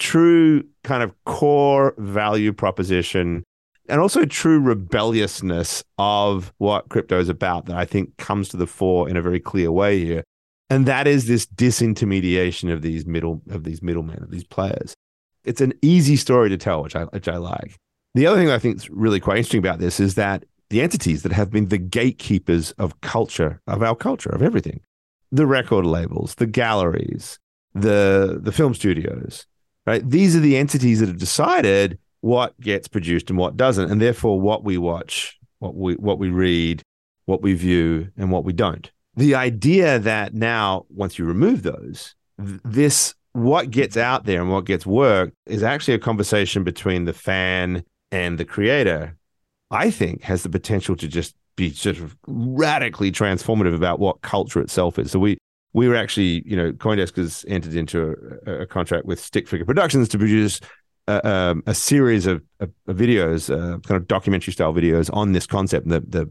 true 0.00 0.64
kind 0.82 1.04
of 1.04 1.12
core 1.24 1.94
value 1.96 2.52
proposition 2.52 3.44
and 3.88 4.00
also 4.00 4.24
true 4.24 4.58
rebelliousness 4.58 5.84
of 5.96 6.52
what 6.58 6.88
crypto 6.88 7.20
is 7.20 7.28
about 7.28 7.66
that 7.66 7.76
I 7.76 7.84
think 7.84 8.16
comes 8.16 8.48
to 8.48 8.56
the 8.56 8.66
fore 8.66 9.08
in 9.08 9.16
a 9.16 9.22
very 9.22 9.38
clear 9.38 9.70
way 9.70 10.04
here. 10.04 10.24
And 10.68 10.86
that 10.86 11.06
is 11.06 11.28
this 11.28 11.46
disintermediation 11.46 12.72
of 12.72 12.82
these 12.82 13.06
middle 13.06 13.42
of 13.48 13.62
these 13.62 13.80
middlemen, 13.80 14.24
of 14.24 14.32
these 14.32 14.42
players. 14.42 14.96
It's 15.44 15.60
an 15.60 15.72
easy 15.82 16.16
story 16.16 16.48
to 16.48 16.56
tell, 16.56 16.82
which 16.82 16.96
I 16.96 17.04
which 17.04 17.28
I 17.28 17.36
like. 17.36 17.76
The 18.16 18.26
other 18.26 18.40
thing 18.40 18.50
I 18.50 18.58
think 18.58 18.78
is 18.78 18.90
really 18.90 19.20
quite 19.20 19.36
interesting 19.36 19.60
about 19.60 19.78
this 19.78 20.00
is 20.00 20.16
that 20.16 20.44
the 20.70 20.80
entities 20.80 21.22
that 21.22 21.32
have 21.32 21.50
been 21.50 21.68
the 21.68 21.78
gatekeepers 21.78 22.72
of 22.72 23.00
culture, 23.00 23.60
of 23.66 23.82
our 23.82 23.94
culture, 23.94 24.30
of 24.30 24.42
everything, 24.42 24.80
the 25.30 25.46
record 25.46 25.86
labels, 25.86 26.34
the 26.36 26.46
galleries, 26.46 27.38
the 27.74 28.38
the 28.42 28.52
film 28.52 28.74
studios, 28.74 29.46
right? 29.86 30.08
These 30.08 30.34
are 30.36 30.40
the 30.40 30.56
entities 30.56 31.00
that 31.00 31.08
have 31.08 31.18
decided 31.18 31.98
what 32.20 32.58
gets 32.60 32.88
produced 32.88 33.30
and 33.30 33.38
what 33.38 33.56
doesn't, 33.56 33.90
and 33.90 34.00
therefore 34.00 34.40
what 34.40 34.64
we 34.64 34.78
watch, 34.78 35.38
what 35.58 35.74
we 35.74 35.94
what 35.94 36.18
we 36.18 36.30
read, 36.30 36.82
what 37.26 37.42
we 37.42 37.54
view, 37.54 38.08
and 38.16 38.30
what 38.30 38.44
we 38.44 38.52
don't. 38.52 38.90
The 39.14 39.34
idea 39.34 39.98
that 39.98 40.34
now, 40.34 40.84
once 40.90 41.18
you 41.18 41.24
remove 41.24 41.62
those, 41.62 42.14
this 42.38 43.14
what 43.32 43.70
gets 43.70 43.96
out 43.96 44.24
there 44.24 44.40
and 44.40 44.50
what 44.50 44.64
gets 44.64 44.86
worked 44.86 45.34
is 45.46 45.62
actually 45.62 45.94
a 45.94 45.98
conversation 45.98 46.64
between 46.64 47.04
the 47.04 47.12
fan 47.12 47.84
and 48.10 48.38
the 48.38 48.44
creator. 48.44 49.15
I 49.70 49.90
think 49.90 50.22
has 50.22 50.42
the 50.42 50.48
potential 50.48 50.96
to 50.96 51.08
just 51.08 51.34
be 51.56 51.70
sort 51.70 51.98
of 51.98 52.16
radically 52.26 53.10
transformative 53.10 53.74
about 53.74 53.98
what 53.98 54.20
culture 54.20 54.60
itself 54.60 54.98
is. 54.98 55.10
So 55.10 55.18
we 55.18 55.38
we 55.72 55.88
were 55.88 55.96
actually, 55.96 56.42
you 56.46 56.56
know, 56.56 56.72
CoinDesk 56.72 57.16
has 57.16 57.44
entered 57.48 57.74
into 57.74 58.14
a, 58.46 58.62
a 58.62 58.66
contract 58.66 59.04
with 59.04 59.20
Stick 59.20 59.46
Figure 59.46 59.66
Productions 59.66 60.08
to 60.08 60.18
produce 60.18 60.60
a, 61.06 61.28
um, 61.28 61.62
a 61.66 61.74
series 61.74 62.26
of, 62.26 62.42
of, 62.60 62.70
of 62.86 62.96
videos, 62.96 63.50
uh, 63.50 63.78
kind 63.80 64.00
of 64.00 64.08
documentary 64.08 64.52
style 64.52 64.72
videos 64.72 65.10
on 65.12 65.32
this 65.32 65.46
concept. 65.46 65.88
The 65.88 66.00
the 66.00 66.30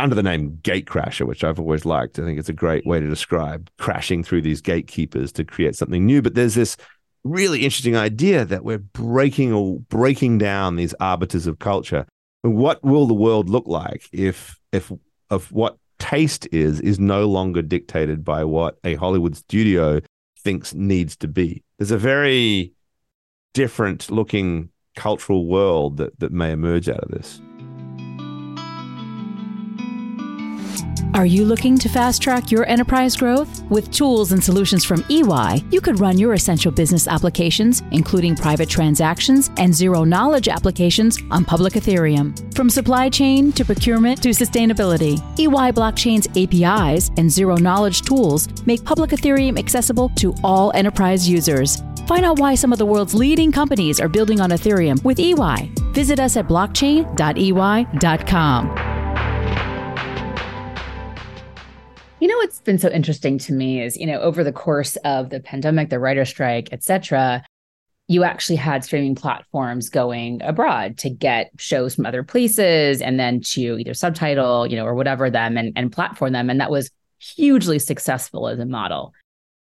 under 0.00 0.14
the 0.14 0.22
name 0.22 0.58
Gatecrasher, 0.62 1.26
which 1.26 1.44
I've 1.44 1.60
always 1.60 1.84
liked. 1.84 2.18
I 2.18 2.24
think 2.24 2.38
it's 2.38 2.48
a 2.48 2.54
great 2.54 2.86
way 2.86 3.00
to 3.00 3.06
describe 3.06 3.70
crashing 3.78 4.24
through 4.24 4.42
these 4.42 4.60
gatekeepers 4.60 5.32
to 5.32 5.44
create 5.44 5.76
something 5.76 6.06
new. 6.06 6.22
But 6.22 6.34
there's 6.34 6.54
this 6.54 6.76
really 7.24 7.64
interesting 7.64 7.96
idea 7.96 8.44
that 8.44 8.64
we're 8.64 8.78
breaking 8.78 9.52
or 9.52 9.80
breaking 9.90 10.38
down 10.38 10.76
these 10.76 10.94
arbiters 11.00 11.46
of 11.46 11.58
culture. 11.58 12.06
What 12.54 12.82
will 12.84 13.06
the 13.06 13.14
world 13.14 13.48
look 13.48 13.66
like 13.66 14.08
if 14.12 14.58
if 14.72 14.92
of 15.30 15.50
what 15.52 15.78
taste 15.98 16.46
is 16.52 16.80
is 16.80 16.98
no 16.98 17.26
longer 17.26 17.62
dictated 17.62 18.24
by 18.24 18.44
what 18.44 18.78
a 18.84 18.94
Hollywood 18.94 19.36
studio 19.36 20.00
thinks 20.38 20.74
needs 20.74 21.16
to 21.16 21.28
be. 21.28 21.62
There's 21.78 21.90
a 21.90 21.98
very 21.98 22.72
different 23.54 24.10
looking 24.10 24.70
cultural 24.94 25.46
world 25.46 25.96
that, 25.96 26.18
that 26.20 26.32
may 26.32 26.52
emerge 26.52 26.88
out 26.88 27.00
of 27.00 27.10
this. 27.10 27.40
Are 31.14 31.24
you 31.24 31.46
looking 31.46 31.78
to 31.78 31.88
fast 31.88 32.20
track 32.20 32.50
your 32.50 32.66
enterprise 32.66 33.16
growth? 33.16 33.62
With 33.70 33.90
tools 33.90 34.32
and 34.32 34.44
solutions 34.44 34.84
from 34.84 35.02
EY, 35.08 35.64
you 35.70 35.80
could 35.80 35.98
run 35.98 36.18
your 36.18 36.34
essential 36.34 36.70
business 36.70 37.08
applications, 37.08 37.82
including 37.90 38.36
private 38.36 38.68
transactions 38.68 39.50
and 39.56 39.74
zero 39.74 40.04
knowledge 40.04 40.48
applications, 40.48 41.18
on 41.30 41.44
public 41.44 41.72
Ethereum. 41.72 42.54
From 42.54 42.68
supply 42.68 43.08
chain 43.08 43.50
to 43.52 43.64
procurement 43.64 44.22
to 44.22 44.30
sustainability, 44.30 45.18
EY 45.38 45.72
Blockchain's 45.72 46.28
APIs 46.36 47.10
and 47.16 47.30
zero 47.30 47.56
knowledge 47.56 48.02
tools 48.02 48.48
make 48.66 48.84
public 48.84 49.10
Ethereum 49.10 49.58
accessible 49.58 50.10
to 50.16 50.34
all 50.44 50.70
enterprise 50.74 51.26
users. 51.26 51.82
Find 52.06 52.24
out 52.24 52.38
why 52.38 52.54
some 52.54 52.72
of 52.72 52.78
the 52.78 52.86
world's 52.86 53.14
leading 53.14 53.50
companies 53.50 53.98
are 54.00 54.08
building 54.08 54.40
on 54.40 54.50
Ethereum 54.50 55.02
with 55.02 55.18
EY. 55.18 55.72
Visit 55.92 56.20
us 56.20 56.36
at 56.36 56.46
blockchain.ey.com. 56.46 58.85
You 62.26 62.32
know 62.32 62.38
what's 62.38 62.60
been 62.60 62.78
so 62.78 62.90
interesting 62.90 63.38
to 63.38 63.52
me 63.52 63.80
is, 63.80 63.96
you 63.96 64.04
know, 64.04 64.18
over 64.18 64.42
the 64.42 64.50
course 64.50 64.96
of 65.04 65.30
the 65.30 65.38
pandemic, 65.38 65.90
the 65.90 66.00
writer 66.00 66.24
strike, 66.24 66.68
et 66.72 66.82
cetera, 66.82 67.44
you 68.08 68.24
actually 68.24 68.56
had 68.56 68.82
streaming 68.82 69.14
platforms 69.14 69.88
going 69.90 70.42
abroad 70.42 70.98
to 70.98 71.08
get 71.08 71.52
shows 71.56 71.94
from 71.94 72.04
other 72.04 72.24
places 72.24 73.00
and 73.00 73.20
then 73.20 73.42
to 73.42 73.78
either 73.78 73.94
subtitle, 73.94 74.66
you 74.66 74.74
know, 74.74 74.84
or 74.84 74.96
whatever 74.96 75.30
them 75.30 75.56
and, 75.56 75.72
and 75.76 75.92
platform 75.92 76.32
them. 76.32 76.50
And 76.50 76.60
that 76.60 76.68
was 76.68 76.90
hugely 77.20 77.78
successful 77.78 78.48
as 78.48 78.58
a 78.58 78.66
model. 78.66 79.12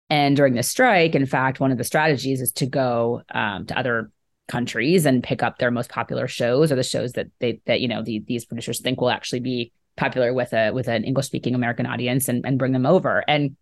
And 0.09 0.35
during 0.35 0.55
the 0.55 0.63
strike, 0.63 1.13
in 1.13 1.27
fact, 1.27 1.59
one 1.59 1.71
of 1.71 1.77
the 1.77 1.83
strategies 1.83 2.41
is 2.41 2.51
to 2.53 2.65
go 2.65 3.21
um, 3.31 3.67
to 3.67 3.77
other 3.77 4.09
countries 4.47 5.05
and 5.05 5.23
pick 5.23 5.43
up 5.43 5.59
their 5.59 5.69
most 5.69 5.91
popular 5.91 6.27
shows 6.27 6.71
or 6.71 6.75
the 6.75 6.81
shows 6.81 7.11
that 7.11 7.27
they 7.37 7.61
that 7.67 7.81
you 7.81 7.87
know 7.87 8.01
the, 8.01 8.23
these 8.27 8.45
producers 8.45 8.79
think 8.79 8.99
will 8.99 9.11
actually 9.11 9.41
be 9.41 9.71
popular 9.97 10.33
with 10.33 10.53
a 10.53 10.71
with 10.71 10.87
an 10.87 11.03
English 11.03 11.25
speaking 11.25 11.55
American 11.55 11.85
audience 11.85 12.29
and, 12.29 12.45
and 12.45 12.57
bring 12.57 12.71
them 12.71 12.85
over. 12.85 13.23
And 13.27 13.55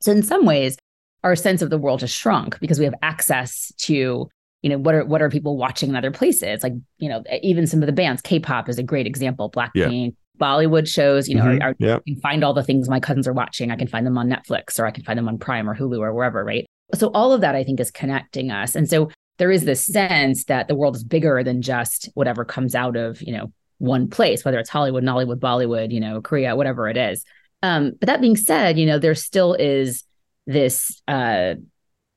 so 0.00 0.10
in 0.12 0.22
some 0.22 0.44
ways, 0.44 0.76
our 1.22 1.36
sense 1.36 1.62
of 1.62 1.70
the 1.70 1.78
world 1.78 2.00
has 2.00 2.10
shrunk 2.10 2.58
because 2.60 2.78
we 2.78 2.84
have 2.84 2.94
access 3.02 3.72
to 3.78 4.28
you 4.62 4.70
know 4.70 4.78
what 4.78 4.94
are 4.94 5.04
what 5.04 5.22
are 5.22 5.28
people 5.28 5.56
watching 5.56 5.90
in 5.90 5.96
other 5.96 6.10
places 6.10 6.62
like 6.62 6.72
you 6.98 7.08
know 7.08 7.22
even 7.42 7.66
some 7.66 7.82
of 7.82 7.86
the 7.86 7.92
bands 7.92 8.22
k-pop 8.22 8.68
is 8.68 8.78
a 8.78 8.82
great 8.82 9.06
example 9.06 9.50
blackpink 9.50 10.14
yeah. 10.14 10.40
bollywood 10.40 10.88
shows 10.88 11.28
you 11.28 11.34
know 11.34 11.42
mm-hmm. 11.42 11.62
are, 11.62 11.70
are, 11.70 11.74
yeah. 11.78 11.98
you 12.04 12.14
can 12.14 12.22
find 12.22 12.44
all 12.44 12.54
the 12.54 12.62
things 12.62 12.88
my 12.88 13.00
cousins 13.00 13.26
are 13.26 13.32
watching 13.32 13.70
i 13.70 13.76
can 13.76 13.88
find 13.88 14.06
them 14.06 14.16
on 14.16 14.28
netflix 14.28 14.78
or 14.78 14.86
i 14.86 14.90
can 14.90 15.02
find 15.02 15.18
them 15.18 15.28
on 15.28 15.36
prime 15.36 15.68
or 15.68 15.74
hulu 15.74 15.98
or 15.98 16.14
wherever 16.14 16.44
right 16.44 16.64
so 16.94 17.10
all 17.12 17.32
of 17.32 17.40
that 17.40 17.56
i 17.56 17.64
think 17.64 17.80
is 17.80 17.90
connecting 17.90 18.50
us 18.50 18.76
and 18.76 18.88
so 18.88 19.10
there 19.38 19.50
is 19.50 19.64
this 19.64 19.84
sense 19.84 20.44
that 20.44 20.68
the 20.68 20.74
world 20.74 20.94
is 20.94 21.02
bigger 21.02 21.42
than 21.42 21.62
just 21.62 22.08
whatever 22.14 22.44
comes 22.44 22.74
out 22.74 22.96
of 22.96 23.20
you 23.22 23.32
know 23.32 23.52
one 23.82 24.08
place, 24.08 24.44
whether 24.44 24.60
it's 24.60 24.70
Hollywood, 24.70 25.02
Nollywood, 25.02 25.40
Bollywood, 25.40 25.90
you 25.90 25.98
know, 25.98 26.20
Korea, 26.20 26.54
whatever 26.54 26.88
it 26.88 26.96
is. 26.96 27.24
Um, 27.64 27.92
but 27.98 28.06
that 28.06 28.20
being 28.20 28.36
said, 28.36 28.78
you 28.78 28.86
know, 28.86 29.00
there 29.00 29.16
still 29.16 29.54
is 29.54 30.04
this 30.46 31.02
uh, 31.08 31.54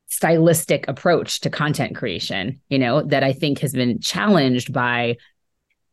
stylistic 0.06 0.86
approach 0.86 1.40
to 1.40 1.50
content 1.50 1.96
creation, 1.96 2.60
you 2.68 2.78
know, 2.78 3.02
that 3.02 3.24
I 3.24 3.32
think 3.32 3.58
has 3.58 3.72
been 3.72 4.00
challenged 4.00 4.72
by 4.72 5.16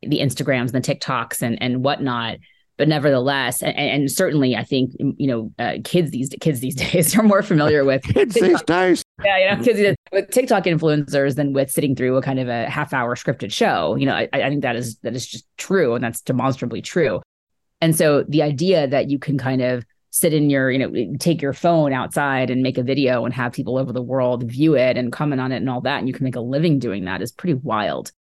the 0.04 0.20
Instagrams 0.20 0.74
and 0.74 0.84
the 0.84 0.96
TikToks 0.96 1.42
and 1.42 1.62
and 1.62 1.84
whatnot 1.84 2.38
but 2.78 2.88
nevertheless, 2.88 3.62
and, 3.62 3.76
and, 3.76 4.12
certainly, 4.12 4.56
I 4.56 4.64
think 4.64 4.94
you 5.00 5.28
know, 5.28 5.52
uh, 5.60 5.76
kids 5.84 6.12
these 6.12 6.30
kids 6.42 6.60
these 6.60 6.76
days 6.92 7.18
are 7.18 7.24
more 7.24 7.44
familiar 7.44 7.86
with 7.86 8.04
kids 8.14 8.36
these 8.36 8.62
days. 8.64 9.04
Yeah, 9.24 9.38
you 9.38 9.56
know, 9.56 9.64
kids 9.64 9.98
with 10.12 10.30
TikTok 10.32 10.64
influencers 10.64 11.36
than 11.36 11.54
with 11.54 11.70
sitting 11.72 11.96
through 11.96 12.18
a 12.18 12.22
kind 12.22 12.40
of 12.40 12.48
a 12.48 12.70
half 12.70 12.94
hour 12.94 13.16
scripted 13.16 13.52
show. 13.52 13.96
You 13.96 14.08
know, 14.08 14.16
I, 14.16 14.28
I 14.34 14.50
think 14.50 14.64
that 14.64 14.76
is 14.76 14.98
that 14.98 15.16
is 15.16 15.28
just 15.28 15.46
true, 15.58 15.94
and 15.96 16.04
that's 16.04 16.22
demonstrably 16.22 16.82
true. 16.82 17.22
And 17.82 17.96
so, 17.96 18.24
the 18.24 18.42
idea 18.42 18.88
that 18.88 19.10
you 19.10 19.20
can 19.20 19.38
kind 19.38 19.62
of 19.62 19.86
sit 20.10 20.32
in 20.32 20.50
your, 20.50 20.70
you 20.70 20.78
know, 20.78 21.16
take 21.20 21.42
your 21.42 21.54
phone 21.54 21.92
outside 21.92 22.52
and 22.52 22.62
make 22.62 22.78
a 22.78 22.84
video 22.84 23.26
and 23.26 23.34
have 23.34 23.52
people 23.52 23.80
over 23.80 23.92
the 23.92 24.02
world 24.02 24.44
view 24.44 24.76
it 24.76 24.96
and 24.96 25.12
comment 25.12 25.42
on 25.42 25.52
it 25.52 25.58
and 25.58 25.70
all 25.70 25.82
that, 25.82 25.98
and 25.98 26.08
you 26.08 26.14
can 26.14 26.24
make 26.24 26.36
a 26.36 26.42
living 26.42 26.80
doing 26.80 27.06
that 27.06 27.22
is 27.22 27.32
pretty 27.32 27.56
wild. 27.56 28.12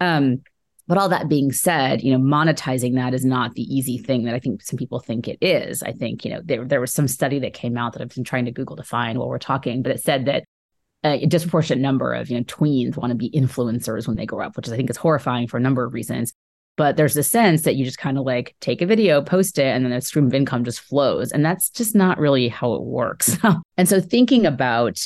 Um, 0.00 0.42
but 0.88 0.98
all 0.98 1.08
that 1.08 1.28
being 1.28 1.52
said, 1.52 2.02
you 2.02 2.12
know, 2.12 2.18
monetizing 2.18 2.94
that 2.94 3.14
is 3.14 3.24
not 3.24 3.54
the 3.54 3.62
easy 3.62 3.98
thing 3.98 4.24
that 4.24 4.34
I 4.34 4.38
think 4.38 4.62
some 4.62 4.76
people 4.76 5.00
think 5.00 5.26
it 5.26 5.38
is. 5.40 5.82
I 5.82 5.92
think, 5.92 6.24
you 6.24 6.30
know, 6.30 6.40
there, 6.44 6.64
there 6.64 6.80
was 6.80 6.92
some 6.92 7.08
study 7.08 7.38
that 7.40 7.54
came 7.54 7.76
out 7.76 7.92
that 7.92 8.02
I've 8.02 8.14
been 8.14 8.24
trying 8.24 8.44
to 8.44 8.52
Google 8.52 8.76
to 8.76 8.84
find 8.84 9.18
while 9.18 9.28
we're 9.28 9.38
talking, 9.38 9.82
but 9.82 9.92
it 9.92 10.02
said 10.02 10.26
that 10.26 10.44
a 11.04 11.26
disproportionate 11.26 11.80
number 11.80 12.12
of, 12.14 12.30
you 12.30 12.36
know, 12.36 12.44
tweens 12.44 12.96
want 12.96 13.10
to 13.10 13.16
be 13.16 13.30
influencers 13.30 14.06
when 14.06 14.16
they 14.16 14.26
grow 14.26 14.44
up, 14.44 14.56
which 14.56 14.68
I 14.68 14.76
think 14.76 14.90
is 14.90 14.96
horrifying 14.96 15.46
for 15.46 15.56
a 15.56 15.60
number 15.60 15.84
of 15.84 15.92
reasons. 15.92 16.32
But 16.76 16.96
there's 16.96 17.16
a 17.16 17.22
sense 17.22 17.62
that 17.62 17.76
you 17.76 17.84
just 17.84 17.98
kind 17.98 18.18
of 18.18 18.24
like 18.24 18.54
take 18.60 18.82
a 18.82 18.86
video, 18.86 19.22
post 19.22 19.58
it, 19.58 19.66
and 19.66 19.84
then 19.84 19.92
a 19.92 20.00
stream 20.00 20.26
of 20.26 20.34
income 20.34 20.64
just 20.64 20.80
flows. 20.80 21.32
And 21.32 21.44
that's 21.44 21.70
just 21.70 21.94
not 21.94 22.18
really 22.18 22.48
how 22.48 22.74
it 22.74 22.82
works. 22.82 23.38
and 23.76 23.88
so 23.88 24.00
thinking 24.00 24.44
about 24.44 24.98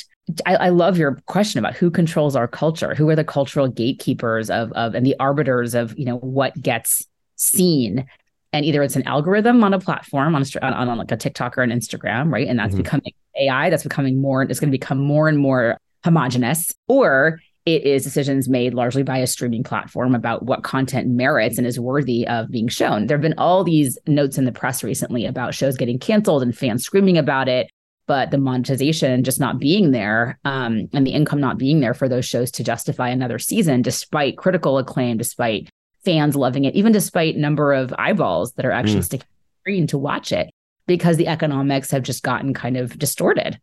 I, 0.45 0.55
I, 0.55 0.69
love 0.69 0.97
your 0.97 1.21
question 1.25 1.59
about 1.59 1.75
who 1.75 1.89
controls 1.89 2.35
our 2.35 2.47
culture, 2.47 2.95
who 2.95 3.09
are 3.09 3.15
the 3.15 3.23
cultural 3.23 3.67
gatekeepers 3.67 4.49
of 4.49 4.71
of 4.73 4.93
and 4.95 5.05
the 5.05 5.15
arbiters 5.19 5.73
of 5.73 5.97
you 5.97 6.05
know 6.05 6.17
what 6.17 6.59
gets 6.61 7.05
seen, 7.35 8.05
and 8.53 8.65
either 8.65 8.83
it's 8.83 8.95
an 8.95 9.07
algorithm 9.07 9.63
on 9.63 9.73
a 9.73 9.79
platform 9.79 10.35
on 10.35 10.43
a, 10.43 10.65
on, 10.65 10.89
on 10.89 10.97
like 10.97 11.11
a 11.11 11.17
TikTok 11.17 11.57
or 11.57 11.63
an 11.63 11.71
Instagram, 11.71 12.31
right, 12.31 12.47
and 12.47 12.59
that's 12.59 12.73
mm-hmm. 12.73 12.83
becoming 12.83 13.13
AI, 13.39 13.69
that's 13.69 13.83
becoming 13.83 14.21
more, 14.21 14.43
it's 14.43 14.59
going 14.59 14.71
to 14.71 14.77
become 14.77 14.99
more 14.99 15.27
and 15.27 15.37
more 15.37 15.77
homogenous, 16.03 16.71
or 16.87 17.39
it 17.65 17.83
is 17.83 18.03
decisions 18.03 18.49
made 18.49 18.73
largely 18.73 19.03
by 19.03 19.17
a 19.17 19.27
streaming 19.27 19.63
platform 19.63 20.15
about 20.15 20.43
what 20.43 20.63
content 20.63 21.07
merits 21.07 21.57
and 21.57 21.67
is 21.67 21.79
worthy 21.79 22.27
of 22.27 22.49
being 22.49 22.67
shown. 22.67 23.07
There 23.07 23.17
have 23.17 23.21
been 23.21 23.35
all 23.37 23.63
these 23.63 23.97
notes 24.07 24.37
in 24.37 24.45
the 24.45 24.51
press 24.51 24.83
recently 24.83 25.25
about 25.25 25.53
shows 25.53 25.77
getting 25.77 25.99
canceled 25.99 26.41
and 26.41 26.57
fans 26.57 26.83
screaming 26.83 27.17
about 27.17 27.47
it 27.47 27.69
but 28.07 28.31
the 28.31 28.37
monetization 28.37 29.23
just 29.23 29.39
not 29.39 29.59
being 29.59 29.91
there 29.91 30.39
um, 30.43 30.89
and 30.93 31.05
the 31.05 31.11
income 31.11 31.39
not 31.39 31.57
being 31.57 31.79
there 31.79 31.93
for 31.93 32.09
those 32.09 32.25
shows 32.25 32.51
to 32.51 32.63
justify 32.63 33.09
another 33.09 33.39
season 33.39 33.81
despite 33.81 34.37
critical 34.37 34.77
acclaim 34.77 35.17
despite 35.17 35.69
fans 36.03 36.35
loving 36.35 36.65
it 36.65 36.75
even 36.75 36.91
despite 36.91 37.37
number 37.37 37.73
of 37.73 37.93
eyeballs 37.97 38.53
that 38.53 38.65
are 38.65 38.71
actually 38.71 38.99
mm. 38.99 39.05
sticking 39.05 39.27
screen 39.61 39.87
to 39.87 39.97
watch 39.97 40.31
it 40.31 40.49
because 40.87 41.17
the 41.17 41.27
economics 41.27 41.91
have 41.91 42.03
just 42.03 42.23
gotten 42.23 42.53
kind 42.53 42.77
of 42.77 42.97
distorted. 42.97 43.59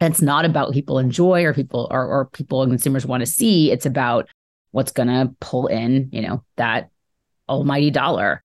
it's 0.00 0.20
not 0.20 0.44
about 0.44 0.72
people 0.72 0.98
enjoy 0.98 1.44
or 1.44 1.54
people 1.54 1.88
or, 1.90 2.04
or 2.04 2.26
people 2.26 2.62
and 2.62 2.72
consumers 2.72 3.06
want 3.06 3.20
to 3.20 3.26
see. 3.26 3.70
It's 3.70 3.86
about 3.86 4.28
what's 4.72 4.92
going 4.92 5.08
to 5.08 5.34
pull 5.40 5.68
in, 5.68 6.10
you 6.12 6.20
know, 6.22 6.42
that 6.56 6.90
almighty 7.48 7.90
dollar. 7.90 8.42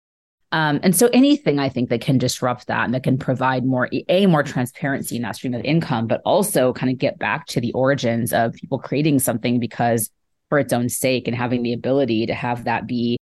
Um, 0.53 0.79
and 0.83 0.95
so 0.95 1.07
anything 1.13 1.59
I 1.59 1.69
think 1.69 1.89
that 1.89 2.01
can 2.01 2.17
disrupt 2.17 2.67
that 2.67 2.83
and 2.83 2.93
that 2.93 3.03
can 3.03 3.17
provide 3.17 3.65
more 3.65 3.89
a 4.09 4.25
more 4.25 4.43
transparency 4.43 5.15
in 5.15 5.21
that 5.21 5.37
stream 5.37 5.53
of 5.53 5.63
income, 5.63 6.07
but 6.07 6.21
also 6.25 6.73
kind 6.73 6.91
of 6.91 6.97
get 6.97 7.17
back 7.17 7.45
to 7.47 7.61
the 7.61 7.71
origins 7.73 8.33
of 8.33 8.53
people 8.53 8.77
creating 8.77 9.19
something 9.19 9.59
because 9.59 10.09
for 10.49 10.59
its 10.59 10.73
own 10.73 10.89
sake 10.89 11.27
and 11.27 11.37
having 11.37 11.63
the 11.63 11.71
ability 11.71 12.25
to 12.25 12.33
have 12.33 12.65
that 12.65 12.85
be 12.85 13.17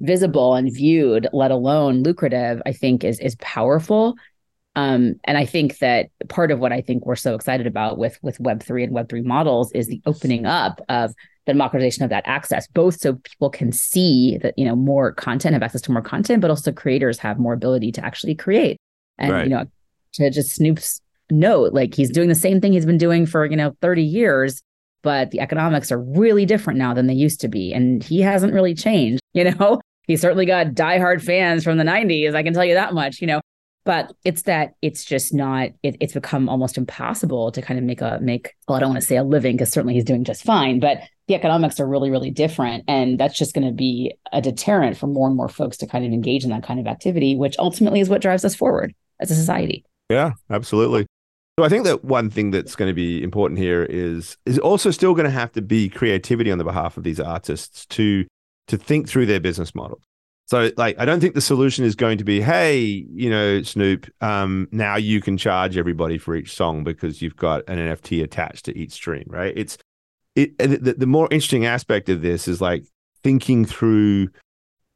visible 0.00 0.54
and 0.54 0.74
viewed, 0.74 1.26
let 1.32 1.50
alone 1.50 2.02
lucrative, 2.02 2.60
I 2.66 2.72
think 2.72 3.04
is 3.04 3.18
is 3.20 3.36
powerful. 3.36 4.16
Um, 4.76 5.14
and 5.24 5.38
I 5.38 5.46
think 5.46 5.78
that 5.78 6.08
part 6.28 6.50
of 6.50 6.58
what 6.58 6.72
I 6.72 6.80
think 6.80 7.06
we're 7.06 7.16
so 7.16 7.34
excited 7.34 7.66
about 7.66 7.96
with 7.96 8.18
with 8.22 8.38
Web 8.40 8.62
three 8.62 8.84
and 8.84 8.92
Web 8.92 9.08
three 9.08 9.22
models 9.22 9.72
is 9.72 9.86
the 9.86 10.02
opening 10.04 10.44
up 10.44 10.82
of 10.88 11.14
the 11.46 11.52
democratization 11.52 12.04
of 12.04 12.10
that 12.10 12.24
access, 12.26 12.66
both 12.68 12.98
so 13.00 13.14
people 13.14 13.50
can 13.50 13.72
see 13.72 14.38
that 14.38 14.54
you 14.56 14.64
know 14.64 14.76
more 14.76 15.12
content, 15.12 15.52
have 15.52 15.62
access 15.62 15.82
to 15.82 15.92
more 15.92 16.02
content, 16.02 16.40
but 16.40 16.50
also 16.50 16.72
creators 16.72 17.18
have 17.18 17.38
more 17.38 17.52
ability 17.52 17.92
to 17.92 18.04
actually 18.04 18.34
create. 18.34 18.78
And 19.18 19.32
right. 19.32 19.44
you 19.44 19.50
know, 19.50 19.64
to 20.14 20.30
just 20.30 20.54
Snoop's 20.54 21.00
note, 21.30 21.72
like 21.72 21.94
he's 21.94 22.10
doing 22.10 22.28
the 22.28 22.34
same 22.34 22.60
thing 22.60 22.72
he's 22.72 22.86
been 22.86 22.98
doing 22.98 23.26
for 23.26 23.44
you 23.44 23.56
know 23.56 23.76
30 23.80 24.02
years, 24.02 24.62
but 25.02 25.30
the 25.30 25.40
economics 25.40 25.92
are 25.92 26.00
really 26.00 26.46
different 26.46 26.78
now 26.78 26.94
than 26.94 27.06
they 27.06 27.14
used 27.14 27.40
to 27.42 27.48
be, 27.48 27.72
and 27.72 28.02
he 28.02 28.20
hasn't 28.20 28.52
really 28.52 28.74
changed. 28.74 29.20
You 29.34 29.50
know, 29.50 29.80
he 30.06 30.16
certainly 30.16 30.46
got 30.46 30.68
diehard 30.68 31.20
fans 31.20 31.64
from 31.64 31.76
the 31.76 31.82
90s. 31.82 32.36
I 32.36 32.44
can 32.44 32.54
tell 32.54 32.64
you 32.64 32.74
that 32.74 32.94
much. 32.94 33.20
You 33.20 33.26
know, 33.26 33.40
but 33.84 34.12
it's 34.24 34.42
that 34.42 34.74
it's 34.82 35.04
just 35.04 35.32
not 35.32 35.70
it, 35.82 35.96
it's 36.00 36.12
become 36.12 36.48
almost 36.48 36.76
impossible 36.76 37.52
to 37.52 37.62
kind 37.62 37.78
of 37.78 37.84
make 37.84 38.00
a 38.00 38.18
make 38.20 38.54
well 38.66 38.76
i 38.76 38.80
don't 38.80 38.90
want 38.90 39.00
to 39.00 39.06
say 39.06 39.16
a 39.16 39.24
living 39.24 39.56
because 39.56 39.70
certainly 39.70 39.94
he's 39.94 40.04
doing 40.04 40.24
just 40.24 40.44
fine 40.44 40.80
but 40.80 40.98
the 41.26 41.34
economics 41.34 41.80
are 41.80 41.86
really 41.86 42.10
really 42.10 42.30
different 42.30 42.84
and 42.88 43.18
that's 43.18 43.38
just 43.38 43.54
going 43.54 43.66
to 43.66 43.72
be 43.72 44.14
a 44.32 44.40
deterrent 44.40 44.96
for 44.96 45.06
more 45.06 45.26
and 45.26 45.36
more 45.36 45.48
folks 45.48 45.76
to 45.76 45.86
kind 45.86 46.04
of 46.04 46.12
engage 46.12 46.44
in 46.44 46.50
that 46.50 46.62
kind 46.62 46.80
of 46.80 46.86
activity 46.86 47.36
which 47.36 47.56
ultimately 47.58 48.00
is 48.00 48.08
what 48.08 48.22
drives 48.22 48.44
us 48.44 48.54
forward 48.54 48.94
as 49.20 49.30
a 49.30 49.34
society 49.34 49.84
yeah 50.10 50.32
absolutely 50.50 51.06
so 51.58 51.64
i 51.64 51.68
think 51.68 51.84
that 51.84 52.04
one 52.04 52.30
thing 52.30 52.50
that's 52.50 52.76
going 52.76 52.88
to 52.88 52.94
be 52.94 53.22
important 53.22 53.58
here 53.58 53.84
is 53.84 54.36
is 54.46 54.58
also 54.58 54.90
still 54.90 55.14
going 55.14 55.24
to 55.24 55.30
have 55.30 55.52
to 55.52 55.62
be 55.62 55.88
creativity 55.88 56.50
on 56.50 56.58
the 56.58 56.64
behalf 56.64 56.96
of 56.96 57.04
these 57.04 57.20
artists 57.20 57.86
to 57.86 58.24
to 58.68 58.76
think 58.76 59.08
through 59.08 59.26
their 59.26 59.40
business 59.40 59.74
model. 59.74 60.00
so, 60.46 60.70
like, 60.76 60.96
I 60.98 61.04
don't 61.04 61.20
think 61.20 61.34
the 61.34 61.40
solution 61.40 61.84
is 61.84 61.94
going 61.94 62.18
to 62.18 62.24
be, 62.24 62.40
hey, 62.40 63.06
you 63.10 63.30
know, 63.30 63.62
Snoop, 63.62 64.10
um, 64.20 64.68
now 64.72 64.96
you 64.96 65.20
can 65.20 65.36
charge 65.36 65.76
everybody 65.76 66.18
for 66.18 66.34
each 66.36 66.54
song 66.54 66.84
because 66.84 67.22
you've 67.22 67.36
got 67.36 67.68
an 67.68 67.78
NFT 67.78 68.22
attached 68.22 68.64
to 68.66 68.78
each 68.78 68.92
stream, 68.92 69.24
right? 69.28 69.52
It's 69.56 69.78
it. 70.34 70.56
The, 70.58 70.94
the 70.98 71.06
more 71.06 71.28
interesting 71.30 71.66
aspect 71.66 72.08
of 72.08 72.22
this 72.22 72.48
is 72.48 72.60
like 72.60 72.84
thinking 73.22 73.64
through 73.64 74.28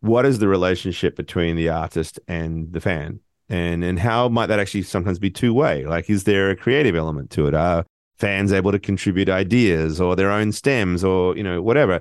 what 0.00 0.26
is 0.26 0.38
the 0.38 0.48
relationship 0.48 1.16
between 1.16 1.56
the 1.56 1.68
artist 1.68 2.20
and 2.28 2.72
the 2.72 2.80
fan, 2.80 3.20
and 3.48 3.84
and 3.84 3.98
how 3.98 4.28
might 4.28 4.46
that 4.46 4.60
actually 4.60 4.82
sometimes 4.82 5.18
be 5.18 5.30
two 5.30 5.54
way? 5.54 5.84
Like, 5.84 6.08
is 6.10 6.24
there 6.24 6.50
a 6.50 6.56
creative 6.56 6.94
element 6.94 7.30
to 7.30 7.46
it? 7.46 7.54
Are 7.54 7.84
fans 8.18 8.52
able 8.52 8.72
to 8.72 8.78
contribute 8.78 9.28
ideas 9.28 10.00
or 10.00 10.16
their 10.16 10.30
own 10.30 10.52
stems 10.52 11.04
or 11.04 11.36
you 11.36 11.42
know 11.42 11.62
whatever? 11.62 12.00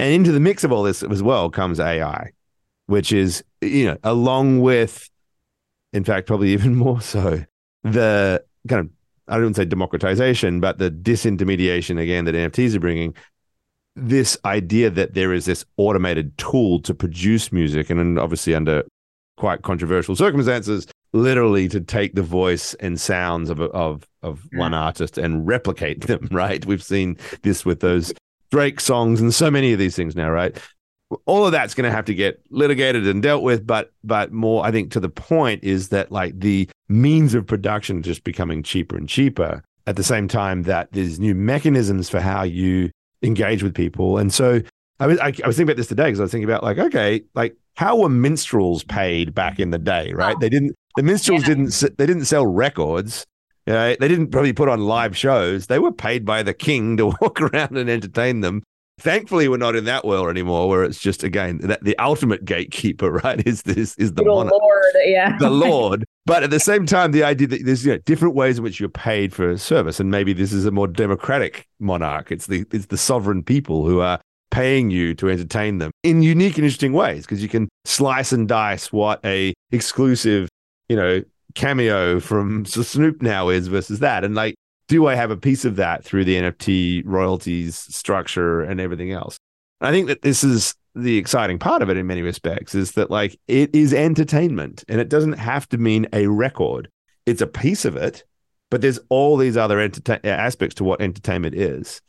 And 0.00 0.14
into 0.14 0.30
the 0.30 0.40
mix 0.40 0.62
of 0.62 0.70
all 0.70 0.84
this 0.84 1.02
as 1.02 1.22
well 1.22 1.50
comes 1.50 1.80
AI 1.80 2.30
which 2.88 3.12
is, 3.12 3.44
you 3.60 3.84
know, 3.84 3.98
along 4.02 4.60
with, 4.60 5.08
in 5.92 6.04
fact, 6.04 6.26
probably 6.26 6.48
even 6.52 6.74
more 6.74 7.00
so, 7.00 7.44
the 7.84 8.42
kind 8.66 8.80
of, 8.80 8.90
I 9.28 9.34
don't 9.34 9.44
even 9.44 9.54
say 9.54 9.64
democratization, 9.64 10.60
but 10.60 10.78
the 10.78 10.90
disintermediation 10.90 12.00
again 12.00 12.24
that 12.24 12.34
NFTs 12.34 12.74
are 12.74 12.80
bringing. 12.80 13.14
This 13.96 14.38
idea 14.44 14.90
that 14.90 15.14
there 15.14 15.32
is 15.32 15.44
this 15.44 15.64
automated 15.76 16.36
tool 16.38 16.80
to 16.82 16.94
produce 16.94 17.50
music, 17.50 17.90
and 17.90 18.18
obviously 18.18 18.54
under 18.54 18.84
quite 19.36 19.62
controversial 19.62 20.14
circumstances, 20.14 20.86
literally 21.12 21.68
to 21.68 21.80
take 21.80 22.14
the 22.14 22.22
voice 22.22 22.74
and 22.74 23.00
sounds 23.00 23.50
of 23.50 23.60
of 23.60 24.06
of 24.22 24.46
yeah. 24.52 24.58
one 24.58 24.74
artist 24.74 25.18
and 25.18 25.46
replicate 25.46 26.06
them. 26.06 26.28
Right? 26.38 26.64
We've 26.64 26.82
seen 26.82 27.16
this 27.42 27.64
with 27.64 27.80
those 27.80 28.12
Drake 28.50 28.80
songs 28.80 29.20
and 29.20 29.34
so 29.34 29.50
many 29.50 29.72
of 29.72 29.78
these 29.78 29.96
things 29.96 30.14
now. 30.14 30.30
Right? 30.30 30.56
All 31.24 31.46
of 31.46 31.52
that's 31.52 31.74
going 31.74 31.88
to 31.88 31.94
have 31.94 32.04
to 32.04 32.14
get 32.14 32.40
litigated 32.50 33.06
and 33.06 33.22
dealt 33.22 33.42
with 33.42 33.66
but 33.66 33.92
but 34.04 34.32
more 34.32 34.64
i 34.64 34.70
think 34.70 34.90
to 34.90 35.00
the 35.00 35.08
point 35.08 35.62
is 35.64 35.88
that 35.88 36.12
like 36.12 36.38
the 36.38 36.68
means 36.88 37.34
of 37.34 37.46
production 37.46 38.02
just 38.02 38.24
becoming 38.24 38.62
cheaper 38.62 38.96
and 38.96 39.08
cheaper 39.08 39.62
at 39.86 39.96
the 39.96 40.02
same 40.04 40.28
time 40.28 40.64
that 40.64 40.88
there's 40.92 41.18
new 41.18 41.34
mechanisms 41.34 42.10
for 42.10 42.20
how 42.20 42.42
you 42.42 42.90
engage 43.22 43.62
with 43.62 43.74
people 43.74 44.18
and 44.18 44.32
so 44.32 44.60
i 45.00 45.06
was 45.06 45.18
i, 45.20 45.26
I 45.26 45.46
was 45.46 45.56
thinking 45.56 45.62
about 45.64 45.76
this 45.76 45.88
today 45.88 46.04
because 46.04 46.20
i 46.20 46.24
was 46.24 46.30
thinking 46.30 46.48
about 46.48 46.62
like 46.62 46.78
okay 46.78 47.22
like 47.34 47.56
how 47.76 47.96
were 47.96 48.08
minstrels 48.08 48.84
paid 48.84 49.34
back 49.34 49.58
in 49.58 49.70
the 49.70 49.78
day 49.78 50.12
right 50.12 50.36
oh. 50.36 50.38
they 50.38 50.50
didn't 50.50 50.74
the 50.96 51.02
minstrels 51.02 51.42
yeah. 51.42 51.48
didn't 51.48 51.96
they 51.96 52.06
didn't 52.06 52.26
sell 52.26 52.46
records 52.46 53.24
you 53.66 53.74
know, 53.74 53.94
they 54.00 54.08
didn't 54.08 54.28
probably 54.28 54.54
put 54.54 54.70
on 54.70 54.80
live 54.80 55.14
shows. 55.14 55.66
They 55.66 55.78
were 55.78 55.92
paid 55.92 56.24
by 56.24 56.42
the 56.42 56.54
king 56.54 56.96
to 56.96 57.08
walk 57.20 57.38
around 57.42 57.76
and 57.76 57.90
entertain 57.90 58.40
them 58.40 58.62
thankfully 58.98 59.48
we're 59.48 59.56
not 59.56 59.76
in 59.76 59.84
that 59.84 60.04
world 60.04 60.28
anymore 60.28 60.68
where 60.68 60.84
it's 60.84 61.00
just 61.00 61.22
again 61.22 61.58
that 61.58 61.82
the 61.84 61.96
ultimate 61.98 62.44
gatekeeper 62.44 63.10
right 63.24 63.46
is 63.46 63.62
this 63.62 63.94
is 63.96 64.14
the 64.14 64.22
lord 64.22 64.50
yeah. 65.04 65.36
The 65.38 65.50
lord. 65.50 66.04
But 66.26 66.42
at 66.42 66.50
the 66.50 66.60
same 66.60 66.86
time 66.86 67.12
the 67.12 67.24
idea 67.24 67.46
that 67.48 67.64
there's 67.64 67.84
you 67.84 67.92
know, 67.92 67.98
different 67.98 68.34
ways 68.34 68.58
in 68.58 68.64
which 68.64 68.80
you're 68.80 68.88
paid 68.88 69.32
for 69.32 69.50
a 69.50 69.58
service 69.58 70.00
and 70.00 70.10
maybe 70.10 70.32
this 70.32 70.52
is 70.52 70.66
a 70.66 70.70
more 70.70 70.88
democratic 70.88 71.66
monarch. 71.78 72.30
It's 72.30 72.46
the 72.46 72.64
it's 72.72 72.86
the 72.86 72.98
sovereign 72.98 73.42
people 73.42 73.86
who 73.86 74.00
are 74.00 74.20
paying 74.50 74.90
you 74.90 75.14
to 75.14 75.28
entertain 75.28 75.78
them 75.78 75.90
in 76.02 76.22
unique 76.22 76.56
and 76.56 76.64
interesting 76.64 76.92
ways 76.92 77.24
because 77.24 77.42
you 77.42 77.48
can 77.48 77.68
slice 77.84 78.32
and 78.32 78.48
dice 78.48 78.90
what 78.90 79.20
a 79.24 79.52
exclusive 79.72 80.48
you 80.88 80.96
know 80.96 81.22
cameo 81.54 82.18
from 82.18 82.64
Snoop 82.66 83.22
now 83.22 83.48
is 83.48 83.68
versus 83.68 84.00
that. 84.00 84.24
And 84.24 84.34
like 84.34 84.54
do 84.88 85.06
I 85.06 85.14
have 85.14 85.30
a 85.30 85.36
piece 85.36 85.64
of 85.64 85.76
that 85.76 86.04
through 86.04 86.24
the 86.24 86.36
NFT 86.36 87.02
royalties 87.04 87.76
structure 87.76 88.62
and 88.62 88.80
everything 88.80 89.12
else? 89.12 89.38
I 89.80 89.90
think 89.92 90.08
that 90.08 90.22
this 90.22 90.42
is 90.42 90.74
the 90.94 91.16
exciting 91.16 91.58
part 91.58 91.82
of 91.82 91.90
it 91.90 91.96
in 91.96 92.06
many 92.06 92.22
respects 92.22 92.74
is 92.74 92.92
that 92.92 93.10
like 93.10 93.38
it 93.46 93.72
is 93.74 93.94
entertainment 93.94 94.84
and 94.88 95.00
it 95.00 95.08
doesn't 95.08 95.34
have 95.34 95.68
to 95.68 95.78
mean 95.78 96.06
a 96.12 96.26
record. 96.26 96.90
It's 97.26 97.40
a 97.40 97.46
piece 97.46 97.84
of 97.84 97.96
it, 97.96 98.24
but 98.70 98.80
there's 98.80 98.98
all 99.08 99.36
these 99.36 99.56
other 99.56 99.78
entertain- 99.78 100.20
aspects 100.24 100.74
to 100.76 100.84
what 100.84 101.00
entertainment 101.00 101.54
is. 101.54 102.00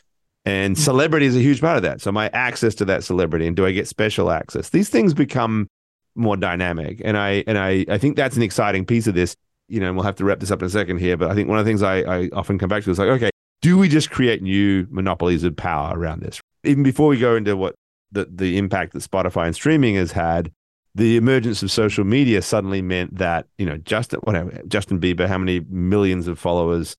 And 0.46 0.76
mm. 0.76 0.80
celebrity 0.80 1.26
is 1.26 1.36
a 1.36 1.42
huge 1.42 1.62
part 1.62 1.78
of 1.78 1.84
that. 1.84 2.02
So 2.02 2.12
my 2.12 2.30
access 2.30 2.74
to 2.76 2.86
that 2.86 3.04
celebrity 3.04 3.46
and 3.46 3.56
do 3.56 3.66
I 3.66 3.72
get 3.72 3.88
special 3.88 4.32
access? 4.32 4.70
These 4.70 4.90
things 4.90 5.14
become 5.14 5.68
more 6.16 6.38
dynamic. 6.38 7.02
And 7.04 7.18
I 7.18 7.44
and 7.46 7.58
I 7.58 7.86
I 7.90 7.98
think 7.98 8.16
that's 8.16 8.38
an 8.38 8.44
exciting 8.44 8.86
piece 8.86 9.06
of 9.06 9.14
this 9.14 9.36
you 9.70 9.80
know, 9.80 9.88
and 9.88 9.96
we'll 9.96 10.06
have 10.06 10.16
to 10.16 10.26
wrap 10.26 10.40
this 10.40 10.52
up 10.52 10.62
in 10.62 10.66
a 10.66 10.70
second 10.70 10.98
here, 10.98 11.18
but 11.18 11.30
I 11.32 11.36
think 11.36 11.48
one 11.48 11.60
of 11.60 11.66
the 11.66 11.70
things 11.70 11.84
I, 11.84 12.00
I 12.00 12.30
often 12.34 12.58
come 12.58 12.70
back 12.70 12.84
to 12.84 12.92
is 12.92 13.00
like, 13.00 13.10
okay, 13.10 13.30
do 13.62 13.78
we 13.78 13.90
just 13.90 14.10
create 14.10 14.42
new 14.42 14.88
monopolies 14.90 15.44
of 15.44 15.56
power 15.56 15.98
around 15.98 16.22
this? 16.22 16.42
Even 16.64 16.84
before 16.84 17.08
we 17.08 17.18
go 17.18 17.36
into 17.36 17.56
what 17.56 17.76
the, 18.12 18.28
the 18.30 18.58
impact 18.58 18.94
that 18.94 19.00
Spotify 19.04 19.46
and 19.46 19.56
streaming 19.56 19.96
has 19.96 20.12
had, 20.12 20.52
the 20.96 21.18
emergence 21.18 21.62
of 21.62 21.72
social 21.72 22.04
media 22.04 22.42
suddenly 22.42 22.82
meant 22.82 23.18
that, 23.18 23.48
you 23.58 23.66
know, 23.66 23.78
Justin, 23.78 24.20
whatever, 24.24 24.62
Justin 24.68 25.00
Bieber, 25.00 25.28
how 25.28 25.38
many 25.38 25.62
millions 25.70 26.28
of 26.28 26.40
followers? 26.40 26.96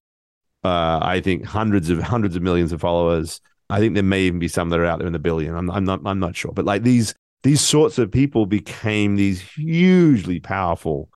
Uh, 0.63 1.01
I 1.03 1.21
think 1.21 1.45
hundreds 1.45 1.91
of 1.91 2.01
hundreds 2.01 2.37
of 2.37 2.43
millions 2.43 2.73
of 2.73 2.81
followers. 2.81 3.41
I 3.69 3.79
think 3.79 3.95
there 3.95 4.03
may 4.03 4.23
even 4.23 4.39
be 4.39 4.49
some 4.49 4.69
that 4.71 4.81
are 4.81 4.85
out 4.85 4.99
there 4.99 5.07
in 5.07 5.13
the 5.13 5.19
billion. 5.19 5.55
I'm, 5.57 5.71
I'm 5.71 5.85
not, 5.85 6.01
I'm 6.05 6.19
not 6.19 6.37
sure, 6.37 6.53
but 6.53 6.65
like 6.65 6.83
these, 6.83 7.15
these 7.43 7.61
sorts 7.61 7.99
of 7.99 8.11
people 8.11 8.47
became 8.47 9.17
these 9.17 9.41
hugely 9.41 10.41
powerful 10.41 11.09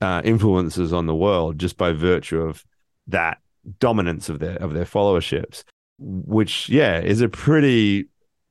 uh, 0.00 0.22
influences 0.24 0.92
on 0.92 1.06
the 1.06 1.14
world 1.14 1.58
just 1.58 1.76
by 1.76 1.92
virtue 1.92 2.40
of 2.40 2.64
that 3.06 3.38
dominance 3.80 4.28
of 4.28 4.38
their 4.38 4.56
of 4.56 4.74
their 4.74 4.84
followerships, 4.84 5.64
which 5.98 6.68
yeah 6.68 7.00
is 7.00 7.20
a 7.20 7.28
pretty 7.28 8.06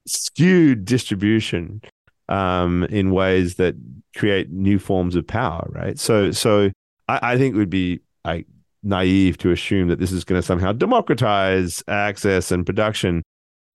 skewed 0.06 0.86
distribution 0.86 1.82
um, 2.30 2.84
in 2.86 3.12
ways 3.12 3.56
that 3.56 3.76
create 4.16 4.52
new 4.52 4.80
forms 4.80 5.16
of 5.16 5.26
power, 5.26 5.68
right? 5.72 5.98
So 5.98 6.32
so 6.32 6.72
I, 7.08 7.34
I 7.34 7.38
think 7.38 7.56
it 7.56 7.58
would 7.58 7.70
be 7.70 8.02
naive 8.84 9.38
to 9.40 9.52
assume 9.52 9.90
that 9.90 10.00
this 10.00 10.12
is 10.12 10.24
going 10.24 10.42
to 10.42 10.46
somehow 10.46 10.72
democratize 10.72 11.84
access 11.88 12.52
and 12.52 12.66
production 12.66 13.24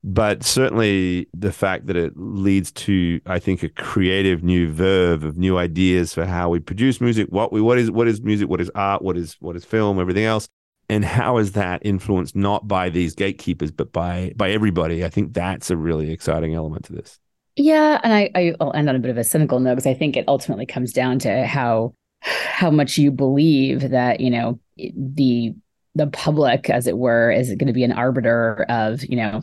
but 0.05 0.43
certainly 0.43 1.29
the 1.33 1.53
fact 1.53 1.87
that 1.87 1.97
it 1.97 2.12
leads 2.17 2.73
to 2.73 3.21
i 3.27 3.38
think 3.38 3.62
a 3.62 3.69
creative 3.69 4.43
new 4.43 4.71
verve 4.73 5.23
of 5.23 5.37
new 5.37 5.57
ideas 5.57 6.12
for 6.12 6.25
how 6.27 6.49
we 6.49 6.59
produce 6.59 7.01
music 7.01 7.29
what 7.31 7.53
we 7.53 7.61
what 7.61 7.79
is 7.79 7.91
what 7.91 8.09
is 8.09 8.21
music 8.21 8.49
what 8.49 8.61
is 8.61 8.71
art 8.75 9.03
what 9.03 9.17
is 9.17 9.37
what 9.41 9.57
is 9.57 9.65
film 9.65 9.99
everything 10.01 10.25
else. 10.25 10.49
And 10.88 11.07
how 11.07 11.38
is 11.38 11.53
that 11.53 11.81
influenced 11.87 12.37
not 12.37 12.69
by 12.69 12.91
these 12.91 13.15
gatekeepers 13.15 13.71
but 13.71 13.93
by 13.93 14.35
by 14.37 14.51
everybody? 14.51 15.05
I 15.05 15.09
think 15.09 15.33
that's 15.33 15.71
a 15.71 15.77
really 15.77 16.11
exciting 16.11 16.55
element 16.55 16.85
to 16.87 16.93
this. 16.93 17.19
Yeah 17.57 18.01
and 18.03 18.12
i 18.12 18.55
i'll 18.61 18.75
end 18.75 18.88
on 18.88 18.97
a 18.97 18.99
bit 18.99 19.11
of 19.11 19.19
a 19.19 19.25
cynical 19.25 19.61
note 19.61 19.75
because 19.75 19.87
i 19.87 19.95
think 19.95 20.17
it 20.17 20.25
ultimately 20.27 20.67
comes 20.67 20.93
down 20.93 21.19
to 21.21 21.47
how 21.47 21.95
how 22.23 22.71
much 22.71 22.99
you 22.99 23.11
believe 23.11 23.91
that 23.91 24.21
you 24.21 24.31
know 24.31 24.59
the 24.77 25.55
the 25.95 26.07
public, 26.07 26.71
as 26.71 26.87
it 26.87 26.97
were, 26.97 27.31
is 27.31 27.49
going 27.49 27.67
to 27.67 27.73
be 27.75 27.85
an 27.85 27.93
arbiter 27.93 28.65
of 28.69 29.05
you 29.05 29.17
know 29.17 29.43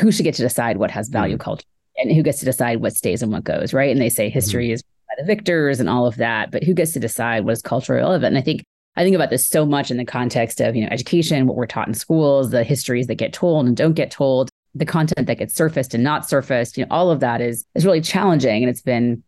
who 0.00 0.10
should 0.12 0.24
get 0.24 0.34
to 0.34 0.42
decide 0.42 0.76
what 0.76 0.90
has 0.90 1.08
value 1.08 1.36
mm-hmm. 1.36 1.42
culture 1.42 1.66
and 1.96 2.12
who 2.12 2.22
gets 2.22 2.40
to 2.40 2.44
decide 2.44 2.80
what 2.80 2.94
stays 2.94 3.22
and 3.22 3.32
what 3.32 3.44
goes, 3.44 3.72
right? 3.72 3.90
And 3.90 4.00
they 4.00 4.08
say 4.08 4.28
history 4.28 4.66
mm-hmm. 4.66 4.74
is 4.74 4.82
by 4.82 5.14
the 5.18 5.24
victors 5.24 5.80
and 5.80 5.88
all 5.88 6.06
of 6.06 6.16
that, 6.16 6.50
but 6.50 6.64
who 6.64 6.74
gets 6.74 6.92
to 6.92 7.00
decide 7.00 7.44
what 7.44 7.52
is 7.52 7.62
culturally 7.62 8.00
relevant? 8.00 8.34
And 8.34 8.38
I 8.38 8.42
think 8.42 8.64
I 8.96 9.02
think 9.02 9.16
about 9.16 9.30
this 9.30 9.48
so 9.48 9.66
much 9.66 9.90
in 9.90 9.96
the 9.96 10.04
context 10.04 10.60
of, 10.60 10.76
you 10.76 10.82
know, 10.82 10.88
education, 10.90 11.46
what 11.46 11.56
we're 11.56 11.66
taught 11.66 11.88
in 11.88 11.94
schools, 11.94 12.50
the 12.50 12.62
histories 12.62 13.08
that 13.08 13.16
get 13.16 13.32
told 13.32 13.66
and 13.66 13.76
don't 13.76 13.94
get 13.94 14.12
told, 14.12 14.50
the 14.74 14.84
content 14.84 15.26
that 15.26 15.38
gets 15.38 15.54
surfaced 15.54 15.94
and 15.94 16.04
not 16.04 16.28
surfaced, 16.28 16.78
you 16.78 16.84
know, 16.84 16.88
all 16.90 17.10
of 17.10 17.20
that 17.20 17.40
is 17.40 17.64
is 17.74 17.84
really 17.84 18.00
challenging 18.00 18.62
and 18.62 18.70
it's 18.70 18.82
been 18.82 19.22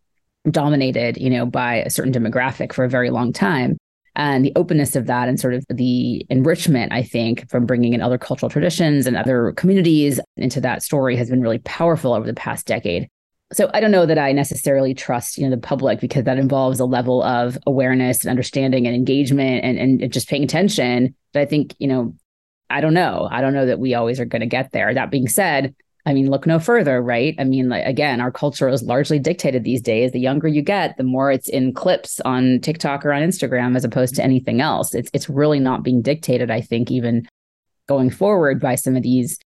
dominated, 0.51 1.17
you 1.17 1.31
know, 1.31 1.47
by 1.47 1.77
a 1.77 1.91
certain 1.91 2.13
demographic 2.13 2.73
for 2.73 2.85
a 2.85 2.89
very 2.89 3.11
long 3.11 3.33
time. 3.33 3.77
And 4.17 4.45
the 4.45 4.53
openness 4.57 4.97
of 4.97 5.07
that 5.07 5.29
and 5.29 5.39
sort 5.39 5.55
of 5.55 5.65
the 5.69 6.27
enrichment, 6.31 6.93
I 6.93 7.03
think, 7.03 7.49
from 7.51 7.67
bringing 7.67 7.93
in 7.93 8.01
other 8.01 8.19
cultural 8.19 8.51
traditions 8.51 9.07
and 9.07 9.17
other 9.17 9.53
communities 9.53 10.19
into 10.37 10.61
that 10.63 10.83
story 10.83 11.17
has 11.17 11.31
been 11.31 11.43
really 11.43 11.59
powerful 11.59 12.15
over 12.15 12.27
the 12.27 12.35
past 12.35 12.67
decade 12.67 13.09
so 13.53 13.71
I 13.73 13.81
don't 13.81 13.93
know 13.93 14.07
that 14.07 14.19
I 14.19 14.33
necessarily 14.33 14.93
trust, 14.93 15.39
you 15.39 15.45
know, 15.45 15.51
the 15.51 15.61
public 15.61 16.01
because 16.01 16.25
that 16.25 16.39
involves 16.39 16.81
a 16.81 16.85
level 16.85 17.23
of 17.23 17.57
awareness 17.67 18.23
and 18.23 18.31
understanding 18.31 18.87
and 18.87 18.97
engagement 18.97 19.65
and, 19.65 20.03
and 20.03 20.13
just 20.13 20.29
paying 20.29 20.43
attention. 20.43 21.15
But 21.33 21.43
I 21.43 21.47
think, 21.47 21.75
you 21.79 21.87
know, 21.87 22.17
I 22.69 22.81
don't 22.81 22.95
know. 22.95 23.29
I 23.31 23.41
don't 23.41 23.55
know 23.55 23.67
that 23.67 23.79
we 23.79 23.95
always 23.95 24.19
are 24.19 24.25
going 24.25 24.41
to 24.41 24.47
get 24.47 24.73
there. 24.73 24.93
That 24.93 25.13
being 25.13 25.29
said, 25.29 25.77
I 26.07 26.15
mean, 26.15 26.31
look 26.31 26.47
no 26.47 26.61
further, 26.61 27.03
right? 27.03 27.35
I 27.37 27.45
mean, 27.45 27.69
like 27.69 27.85
again, 27.85 28.21
our 28.21 28.31
culture 28.31 28.69
is 28.69 28.83
largely 28.85 29.19
dictated 29.19 29.65
these 29.65 29.83
days. 29.83 30.13
The 30.13 30.21
younger 30.21 30.47
you 30.47 30.63
get, 30.63 30.97
the 30.97 31.03
more 31.03 31.33
it's 31.33 31.49
in 31.49 31.75
clips 31.75 32.21
on 32.21 32.61
TikTok 32.61 33.05
or 33.05 33.13
on 33.13 33.23
Instagram 33.23 33.77
as 33.77 33.85
opposed 33.85 34.15
to 34.15 34.23
anything 34.23 34.61
else. 34.61 34.95
It's 34.95 35.11
it's 35.13 35.29
really 35.29 35.59
not 35.59 35.83
being 35.83 36.03
dictated, 36.03 36.49
I 36.51 36.61
think, 36.61 36.93
even 36.93 37.29
going 37.89 38.11
forward 38.11 38.61
by 38.61 38.77
some 38.77 38.95
of 38.95 39.03
these 39.03 39.39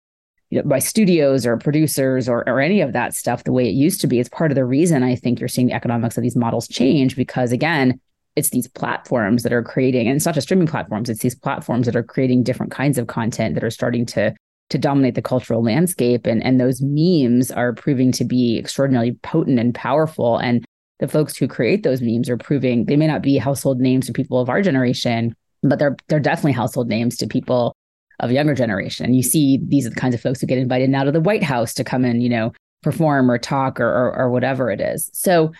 you 0.50 0.60
know, 0.60 0.68
by 0.68 0.80
studios 0.80 1.46
or 1.46 1.56
producers 1.56 2.28
or, 2.28 2.46
or 2.48 2.60
any 2.60 2.80
of 2.80 2.92
that 2.92 3.14
stuff 3.14 3.44
the 3.44 3.52
way 3.52 3.66
it 3.66 3.72
used 3.72 4.00
to 4.02 4.06
be. 4.06 4.18
It's 4.18 4.28
part 4.28 4.50
of 4.50 4.56
the 4.56 4.64
reason 4.64 5.02
I 5.02 5.14
think 5.14 5.40
you're 5.40 5.48
seeing 5.48 5.68
the 5.68 5.74
economics 5.74 6.16
of 6.16 6.22
these 6.22 6.36
models 6.36 6.68
change 6.68 7.16
because, 7.16 7.52
again, 7.52 8.00
it's 8.36 8.50
these 8.50 8.68
platforms 8.68 9.44
that 9.44 9.52
are 9.52 9.62
creating, 9.62 10.08
and 10.08 10.16
it's 10.16 10.26
not 10.26 10.34
just 10.34 10.48
streaming 10.48 10.66
platforms, 10.66 11.08
it's 11.08 11.20
these 11.20 11.34
platforms 11.34 11.86
that 11.86 11.96
are 11.96 12.02
creating 12.02 12.42
different 12.42 12.72
kinds 12.72 12.98
of 12.98 13.06
content 13.06 13.54
that 13.54 13.64
are 13.64 13.70
starting 13.70 14.04
to 14.06 14.34
to 14.70 14.78
dominate 14.78 15.14
the 15.14 15.22
cultural 15.22 15.62
landscape. 15.62 16.26
And, 16.26 16.42
and 16.42 16.60
those 16.60 16.80
memes 16.82 17.50
are 17.50 17.72
proving 17.72 18.12
to 18.12 18.24
be 18.24 18.58
extraordinarily 18.58 19.12
potent 19.22 19.58
and 19.58 19.74
powerful. 19.74 20.38
And 20.38 20.64
the 21.00 21.08
folks 21.08 21.36
who 21.36 21.48
create 21.48 21.82
those 21.82 22.00
memes 22.00 22.28
are 22.28 22.36
proving 22.36 22.86
they 22.86 22.96
may 22.96 23.06
not 23.06 23.22
be 23.22 23.36
household 23.36 23.80
names 23.80 24.06
to 24.06 24.12
people 24.12 24.40
of 24.40 24.48
our 24.48 24.62
generation, 24.62 25.34
but 25.62 25.78
they're 25.78 25.96
they're 26.08 26.20
definitely 26.20 26.52
household 26.52 26.88
names 26.88 27.16
to 27.18 27.26
people 27.26 27.74
of 28.20 28.30
younger 28.30 28.54
generation. 28.54 29.06
And 29.06 29.16
you 29.16 29.22
see 29.22 29.60
these 29.66 29.86
are 29.86 29.90
the 29.90 29.96
kinds 29.96 30.14
of 30.14 30.20
folks 30.20 30.40
who 30.40 30.46
get 30.46 30.58
invited 30.58 30.90
now 30.90 31.04
to 31.04 31.12
the 31.12 31.20
White 31.20 31.42
House 31.42 31.74
to 31.74 31.84
come 31.84 32.04
and, 32.04 32.22
you 32.22 32.28
know, 32.28 32.52
perform 32.82 33.30
or 33.30 33.38
talk 33.38 33.80
or, 33.80 33.88
or, 33.88 34.16
or 34.16 34.30
whatever 34.30 34.70
it 34.70 34.80
is. 34.80 35.10
So 35.12 35.52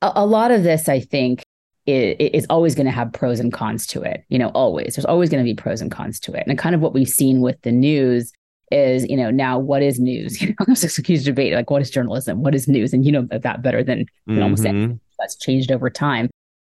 a, 0.00 0.12
a, 0.16 0.26
lot 0.26 0.50
of 0.50 0.62
this, 0.62 0.88
I 0.88 1.00
think, 1.00 1.42
is, 1.86 2.16
is 2.18 2.46
always 2.50 2.74
going 2.74 2.86
to 2.86 2.92
have 2.92 3.12
pros 3.12 3.40
and 3.40 3.52
cons 3.52 3.86
to 3.88 4.02
it. 4.02 4.24
You 4.28 4.38
know, 4.38 4.48
always. 4.50 4.96
There's 4.96 5.06
always 5.06 5.30
going 5.30 5.44
to 5.44 5.48
be 5.48 5.54
pros 5.54 5.80
and 5.80 5.90
cons 5.90 6.20
to 6.20 6.32
it. 6.32 6.44
And 6.46 6.58
kind 6.58 6.74
of 6.74 6.80
what 6.80 6.94
we've 6.94 7.08
seen 7.08 7.40
with 7.40 7.60
the 7.62 7.72
news 7.72 8.32
is, 8.70 9.08
you 9.08 9.16
know, 9.16 9.30
now 9.30 9.58
what 9.58 9.82
is 9.82 10.00
news? 10.00 10.40
You 10.42 10.48
know, 10.48 10.66
there's 10.66 10.82
this 10.82 10.96
huge 10.96 11.24
debate 11.24 11.54
like 11.54 11.70
what 11.70 11.82
is 11.82 11.90
journalism? 11.90 12.42
What 12.42 12.54
is 12.54 12.68
news? 12.68 12.92
And 12.92 13.04
you 13.04 13.12
know 13.12 13.28
that 13.30 13.62
better 13.62 13.82
than, 13.82 14.06
mm-hmm. 14.28 14.42
almost 14.42 14.64
anything. 14.64 15.00
That's 15.18 15.36
changed 15.36 15.72
over 15.72 15.88
time 15.88 16.28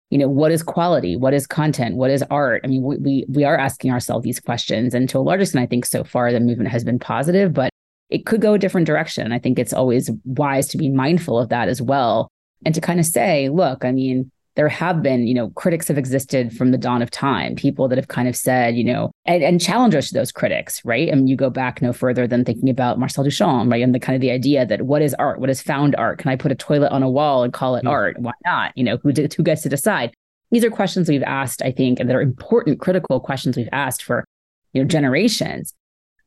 you 0.09 0.17
know 0.17 0.27
what 0.27 0.51
is 0.51 0.63
quality 0.63 1.15
what 1.15 1.33
is 1.33 1.45
content 1.47 1.95
what 1.95 2.09
is 2.09 2.23
art 2.29 2.61
i 2.63 2.67
mean 2.67 2.81
we, 2.81 2.97
we 2.97 3.25
we 3.29 3.43
are 3.43 3.57
asking 3.57 3.91
ourselves 3.91 4.23
these 4.23 4.39
questions 4.39 4.93
and 4.93 5.07
to 5.09 5.17
a 5.17 5.21
large 5.21 5.41
extent 5.41 5.63
i 5.63 5.67
think 5.67 5.85
so 5.85 6.03
far 6.03 6.31
the 6.31 6.39
movement 6.39 6.69
has 6.69 6.83
been 6.83 6.99
positive 6.99 7.53
but 7.53 7.69
it 8.09 8.25
could 8.25 8.41
go 8.41 8.53
a 8.53 8.59
different 8.59 8.87
direction 8.87 9.31
i 9.31 9.39
think 9.39 9.59
it's 9.59 9.73
always 9.73 10.09
wise 10.25 10.67
to 10.67 10.77
be 10.77 10.89
mindful 10.89 11.37
of 11.37 11.49
that 11.49 11.69
as 11.69 11.81
well 11.81 12.27
and 12.65 12.73
to 12.75 12.81
kind 12.81 12.99
of 12.99 13.05
say 13.05 13.49
look 13.49 13.85
i 13.85 13.91
mean 13.91 14.31
there 14.59 14.67
have 14.67 15.01
been, 15.01 15.25
you 15.25 15.33
know, 15.33 15.51
critics 15.51 15.87
have 15.87 15.97
existed 15.97 16.51
from 16.51 16.71
the 16.71 16.77
dawn 16.77 17.01
of 17.01 17.09
time, 17.09 17.55
people 17.55 17.87
that 17.87 17.97
have 17.97 18.09
kind 18.09 18.27
of 18.27 18.35
said, 18.35 18.75
you 18.75 18.83
know, 18.83 19.09
and, 19.23 19.41
and 19.41 19.61
challenge 19.61 19.95
us 19.95 20.09
to 20.09 20.13
those 20.13 20.33
critics, 20.33 20.83
right? 20.83 21.09
I 21.09 21.15
mean, 21.15 21.27
you 21.27 21.37
go 21.37 21.49
back 21.49 21.81
no 21.81 21.93
further 21.93 22.27
than 22.27 22.43
thinking 22.43 22.67
about 22.67 22.99
Marcel 22.99 23.23
Duchamp, 23.23 23.71
right? 23.71 23.81
And 23.81 23.95
the 23.95 24.01
kind 24.01 24.17
of 24.17 24.21
the 24.21 24.31
idea 24.31 24.65
that 24.65 24.81
what 24.81 25.01
is 25.01 25.13
art? 25.13 25.39
What 25.39 25.49
is 25.49 25.61
found 25.61 25.95
art? 25.95 26.19
Can 26.19 26.29
I 26.29 26.35
put 26.35 26.51
a 26.51 26.55
toilet 26.55 26.91
on 26.91 27.03
a 27.03 27.09
wall 27.09 27.43
and 27.43 27.53
call 27.53 27.77
it 27.77 27.85
mm. 27.85 27.89
art? 27.89 28.19
Why 28.19 28.33
not? 28.43 28.73
You 28.75 28.83
know, 28.83 28.97
who, 28.97 29.13
who 29.13 29.43
gets 29.43 29.61
to 29.61 29.69
decide? 29.69 30.13
These 30.51 30.65
are 30.65 30.69
questions 30.69 31.07
we've 31.07 31.23
asked, 31.23 31.61
I 31.61 31.71
think, 31.71 32.01
and 32.01 32.09
that 32.09 32.15
are 32.17 32.21
important, 32.21 32.81
critical 32.81 33.21
questions 33.21 33.55
we've 33.55 33.69
asked 33.71 34.03
for, 34.03 34.25
you 34.73 34.81
know, 34.81 34.87
generations. 34.89 35.73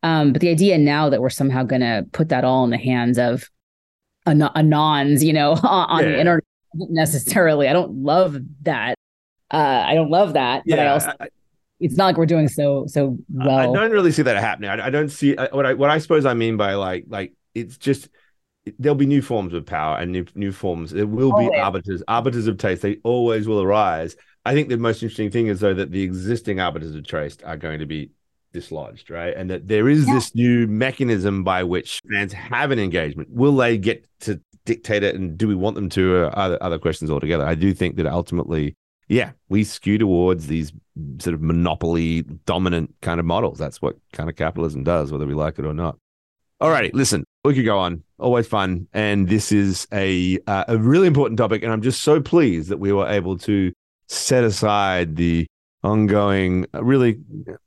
Um, 0.03 0.33
but 0.33 0.41
the 0.41 0.49
idea 0.49 0.79
now 0.79 1.11
that 1.11 1.21
we're 1.21 1.29
somehow 1.29 1.65
going 1.65 1.83
to 1.83 2.07
put 2.13 2.31
that 2.31 2.45
all 2.45 2.65
in 2.65 2.71
the 2.71 2.79
hands 2.79 3.19
of 3.19 3.51
anons, 4.27 5.23
you 5.23 5.35
know, 5.35 5.53
on 5.63 6.03
yeah. 6.03 6.13
the 6.13 6.19
internet 6.19 6.45
necessarily. 6.75 7.69
I 7.69 7.73
don't 7.73 8.03
love 8.03 8.39
that. 8.63 8.95
Uh, 9.51 9.85
I 9.87 9.95
don't 9.95 10.11
love 10.11 10.33
that, 10.33 10.63
but 10.67 10.77
yeah, 10.77 10.85
I 10.85 10.93
also 10.93 11.13
I, 11.21 11.29
it's 11.79 11.97
not 11.97 12.07
like 12.07 12.17
we're 12.17 12.27
doing 12.27 12.49
so 12.49 12.87
so 12.87 13.19
well. 13.33 13.59
I 13.59 13.65
don't 13.67 13.91
really 13.91 14.13
see 14.13 14.23
that 14.23 14.37
happening. 14.37 14.71
I, 14.71 14.87
I 14.87 14.91
don't 14.91 15.11
see 15.11 15.35
what 15.35 15.67
I 15.67 15.75
what 15.75 15.91
I 15.91 15.99
suppose 15.99 16.25
I 16.25 16.35
mean 16.35 16.57
by 16.57 16.75
like 16.75 17.05
like 17.09 17.35
it's 17.55 17.77
just 17.77 18.09
there'll 18.79 18.97
be 18.97 19.07
new 19.07 19.23
forms 19.23 19.53
of 19.53 19.67
power 19.67 19.99
and 19.99 20.13
new 20.13 20.25
new 20.35 20.53
forms. 20.53 20.91
There 20.91 21.07
will 21.07 21.37
be 21.37 21.55
arbiters, 21.55 22.03
arbiters 22.09 22.47
of 22.47 22.59
taste. 22.59 22.83
They 22.83 22.99
always 23.03 23.47
will 23.47 23.61
arise. 23.61 24.17
I 24.45 24.55
think 24.55 24.69
the 24.69 24.77
most 24.77 25.03
interesting 25.03 25.31
thing 25.31 25.49
is 25.49 25.61
though 25.61 25.75
that 25.75 25.91
the 25.91 26.03
existing 26.03 26.61
arbiters 26.61 26.95
of 26.95 27.07
taste 27.07 27.43
are 27.45 27.57
going 27.57 27.81
to 27.81 27.87
be 27.87 28.11
dislodged, 28.53 29.11
right? 29.11 29.35
And 29.37 29.51
that 29.51 29.67
there 29.67 29.89
is 29.89 30.07
yeah. 30.07 30.15
this 30.15 30.35
new 30.35 30.67
mechanism 30.67 31.43
by 31.45 31.65
which 31.65 32.01
fans 32.13 32.33
have 32.33 32.71
an 32.71 32.79
engagement. 32.79 33.31
Will 33.31 33.57
they 33.57 33.79
get 33.79 34.07
to 34.21 34.41
dictate 34.65 35.03
it, 35.03 35.15
and 35.15 35.37
do 35.37 35.49
we 35.49 35.55
want 35.55 35.75
them 35.77 35.89
to? 35.91 36.27
Other 36.37 36.59
other 36.63 36.79
questions 36.79 37.11
altogether. 37.11 37.47
I 37.47 37.55
do 37.55 37.73
think 37.75 37.97
that 37.97 38.07
ultimately, 38.07 38.77
yeah, 39.09 39.33
we 39.49 39.65
skew 39.65 39.99
towards 39.99 40.47
these 40.47 40.73
sort 41.19 41.35
of 41.35 41.41
monopoly 41.41 42.23
dominant 42.47 42.95
kind 43.01 43.21
of 43.21 43.27
models. 43.27 43.59
That's 43.59 43.81
what 43.81 43.97
kind 44.13 44.29
of 44.29 44.37
capitalism 44.37 44.85
does, 44.85 45.13
whether 45.13 45.27
we 45.27 45.35
like 45.35 45.59
it 45.59 45.65
or 45.65 45.75
not. 45.75 45.99
All 46.61 46.71
right, 46.71 46.95
listen, 46.95 47.25
we 47.45 47.55
could 47.55 47.65
go 47.65 47.79
on. 47.79 48.05
Always 48.19 48.47
fun, 48.47 48.87
and 48.93 49.29
this 49.29 49.51
is 49.51 49.89
a 49.93 50.39
uh, 50.47 50.65
a 50.69 50.79
really 50.79 51.07
important 51.07 51.39
topic, 51.39 51.63
and 51.63 51.73
I'm 51.73 51.83
just 51.83 52.03
so 52.03 52.21
pleased 52.21 52.69
that 52.69 52.79
we 52.79 52.93
were 52.93 53.09
able 53.09 53.37
to 53.39 53.73
set 54.07 54.45
aside 54.45 55.17
the 55.17 55.47
ongoing, 55.83 56.67
really 56.75 57.19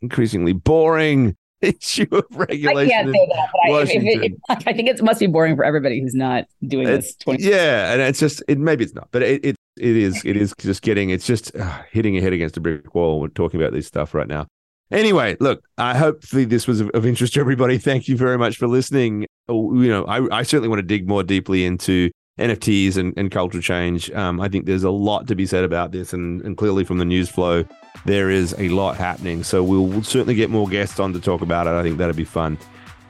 increasingly 0.01 0.53
boring 0.53 1.35
issue 1.65 2.07
of 2.11 2.25
regulation. 2.31 2.91
I 2.91 3.03
can't 3.03 3.11
say 3.11 3.27
that, 3.33 3.49
but 3.53 3.71
I, 3.71 3.81
if, 3.81 4.31
if 4.49 4.67
I, 4.67 4.73
think 4.73 4.89
it 4.89 5.01
must 5.01 5.19
be 5.19 5.27
boring 5.27 5.55
for 5.55 5.63
everybody 5.63 6.01
who's 6.01 6.15
not 6.15 6.45
doing 6.65 6.87
this. 6.87 7.15
20- 7.17 7.37
yeah, 7.39 7.91
and 7.91 8.01
it's 8.01 8.19
just 8.19 8.43
it 8.47 8.57
maybe 8.57 8.83
it's 8.83 8.93
not, 8.93 9.09
but 9.11 9.21
it 9.21 9.43
it, 9.43 9.55
it 9.77 9.97
is 9.97 10.23
it 10.23 10.37
is 10.37 10.53
just 10.57 10.81
getting 10.81 11.09
it's 11.09 11.25
just 11.25 11.55
uh, 11.55 11.81
hitting 11.91 12.13
your 12.13 12.23
head 12.23 12.33
against 12.33 12.57
a 12.57 12.61
brick 12.61 12.93
wall. 12.95 13.19
We're 13.19 13.27
talking 13.29 13.59
about 13.59 13.73
this 13.73 13.87
stuff 13.87 14.13
right 14.13 14.27
now. 14.27 14.47
Anyway, 14.91 15.35
look, 15.39 15.63
I 15.77 15.97
hopefully 15.97 16.45
this 16.45 16.67
was 16.67 16.79
of, 16.79 16.89
of 16.91 17.05
interest 17.05 17.33
to 17.33 17.39
everybody. 17.39 17.77
Thank 17.77 18.07
you 18.07 18.15
very 18.15 18.37
much 18.37 18.57
for 18.57 18.67
listening. 18.67 19.25
Oh, 19.47 19.73
you 19.79 19.89
know, 19.89 20.05
I, 20.05 20.39
I 20.39 20.43
certainly 20.43 20.69
want 20.69 20.79
to 20.79 20.85
dig 20.85 21.07
more 21.07 21.23
deeply 21.23 21.65
into 21.65 22.11
NFTs 22.39 22.97
and, 22.97 23.13
and 23.17 23.31
cultural 23.31 23.61
change. 23.61 24.11
Um, 24.11 24.41
I 24.41 24.49
think 24.49 24.65
there's 24.65 24.83
a 24.83 24.89
lot 24.89 25.27
to 25.27 25.35
be 25.35 25.45
said 25.45 25.63
about 25.63 25.91
this, 25.91 26.13
and, 26.13 26.41
and 26.41 26.57
clearly 26.57 26.83
from 26.83 26.97
the 26.97 27.05
news 27.05 27.29
flow, 27.29 27.63
there 28.05 28.29
is 28.29 28.53
a 28.57 28.69
lot 28.69 28.97
happening. 28.97 29.43
So 29.43 29.63
we'll, 29.63 30.03
certainly 30.03 30.35
get 30.35 30.49
more 30.49 30.67
guests 30.67 30.99
on 30.99 31.13
to 31.13 31.19
talk 31.19 31.41
about 31.41 31.67
it. 31.67 31.71
I 31.71 31.83
think 31.83 31.97
that'd 31.97 32.15
be 32.15 32.25
fun. 32.25 32.57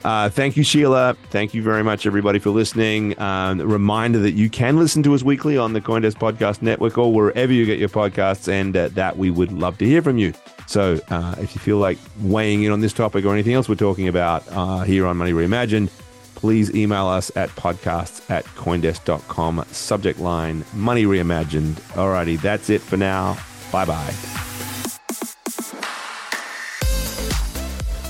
Uh, 0.03 0.29
thank 0.29 0.55
you, 0.55 0.63
Sheila. 0.63 1.17
Thank 1.31 1.55
you 1.55 1.63
very 1.63 1.83
much, 1.83 2.05
everybody, 2.05 2.37
for 2.37 2.51
listening. 2.51 3.19
Um, 3.19 3.59
reminder 3.59 4.19
that 4.19 4.33
you 4.33 4.51
can 4.51 4.77
listen 4.77 5.01
to 5.01 5.15
us 5.15 5.23
weekly 5.23 5.57
on 5.57 5.73
the 5.73 5.81
Coindesk 5.81 6.13
Podcast 6.13 6.61
Network 6.61 6.99
or 6.99 7.11
wherever 7.11 7.51
you 7.51 7.65
get 7.65 7.79
your 7.79 7.89
podcasts, 7.89 8.47
and 8.47 8.77
uh, 8.77 8.89
that 8.89 9.17
we 9.17 9.31
would 9.31 9.51
love 9.51 9.79
to 9.79 9.85
hear 9.85 10.03
from 10.03 10.19
you. 10.19 10.33
So 10.67 10.99
uh, 11.09 11.35
if 11.39 11.55
you 11.55 11.61
feel 11.61 11.77
like 11.77 11.97
weighing 12.21 12.63
in 12.63 12.71
on 12.71 12.81
this 12.81 12.93
topic 12.93 13.25
or 13.25 13.33
anything 13.33 13.53
else 13.53 13.67
we're 13.67 13.75
talking 13.75 14.07
about 14.07 14.43
uh, 14.51 14.81
here 14.81 15.07
on 15.07 15.17
Money 15.17 15.33
Reimagined, 15.33 15.89
please 16.35 16.73
email 16.75 17.07
us 17.07 17.31
at 17.35 17.49
podcasts 17.49 18.29
at 18.29 18.45
coindesk.com. 18.45 19.65
Subject 19.71 20.19
line 20.19 20.63
Money 20.73 21.05
Reimagined. 21.05 21.75
Alrighty, 21.93 22.39
that's 22.39 22.69
it 22.69 22.81
for 22.81 22.97
now. 22.97 23.37
Bye 23.71 23.85
bye. 23.85 24.13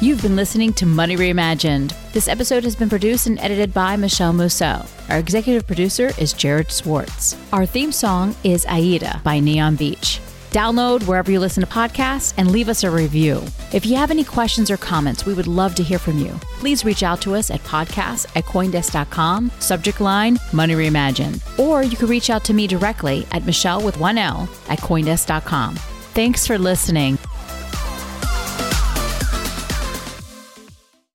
You've 0.02 0.22
been 0.22 0.36
listening 0.36 0.74
to 0.74 0.86
Money 0.86 1.16
Reimagined. 1.16 1.94
This 2.12 2.28
episode 2.28 2.64
has 2.64 2.76
been 2.76 2.90
produced 2.90 3.28
and 3.28 3.40
edited 3.40 3.74
by 3.74 3.96
Michele 3.96 4.34
Musso. 4.34 4.86
Our 5.10 5.18
executive 5.18 5.66
producer 5.66 6.12
is 6.20 6.34
Jared 6.34 6.70
Schwartz. 6.72 7.36
Our 7.54 7.66
theme 7.66 7.92
song 7.92 8.36
is 8.44 8.66
Aida 8.68 9.22
by 9.24 9.40
Neon 9.40 9.76
Beach. 9.78 10.20
Download 10.56 11.06
wherever 11.06 11.30
you 11.30 11.42
listen 11.42 11.66
to 11.66 11.70
podcasts 11.70 12.34
and 12.38 12.50
leave 12.50 12.70
us 12.70 12.86
a 12.86 12.90
review. 12.90 13.44
If 13.74 13.86
you 13.86 13.98
have 13.98 14.10
any 14.10 14.24
questions 14.24 14.72
or 14.72 14.78
comments, 14.78 15.26
we 15.26 15.34
would 15.34 15.48
love 15.48 15.76
to 15.76 15.84
hear 15.84 16.00
from 16.00 16.18
you. 16.18 16.32
Please 16.60 16.86
reach 16.86 17.04
out 17.04 17.20
to 17.24 17.36
us 17.36 17.52
at 17.52 17.60
podcast 17.66 18.26
at 18.38 18.46
coindesk.com, 18.46 19.52
subject 19.60 20.00
line 20.00 20.40
Money 20.54 20.76
Reimagined. 20.76 21.44
Or 21.60 21.84
you 21.84 21.98
can 21.98 22.08
reach 22.08 22.30
out 22.30 22.46
to 22.46 22.54
me 22.54 22.68
directly 22.68 23.28
at 23.34 23.46
Michele 23.46 23.84
with 23.84 24.00
one 24.00 24.18
L 24.18 24.48
at 24.70 24.80
coindesk.com. 24.80 25.76
Thanks 25.76 26.48
for 26.48 26.58
listening. 26.58 27.18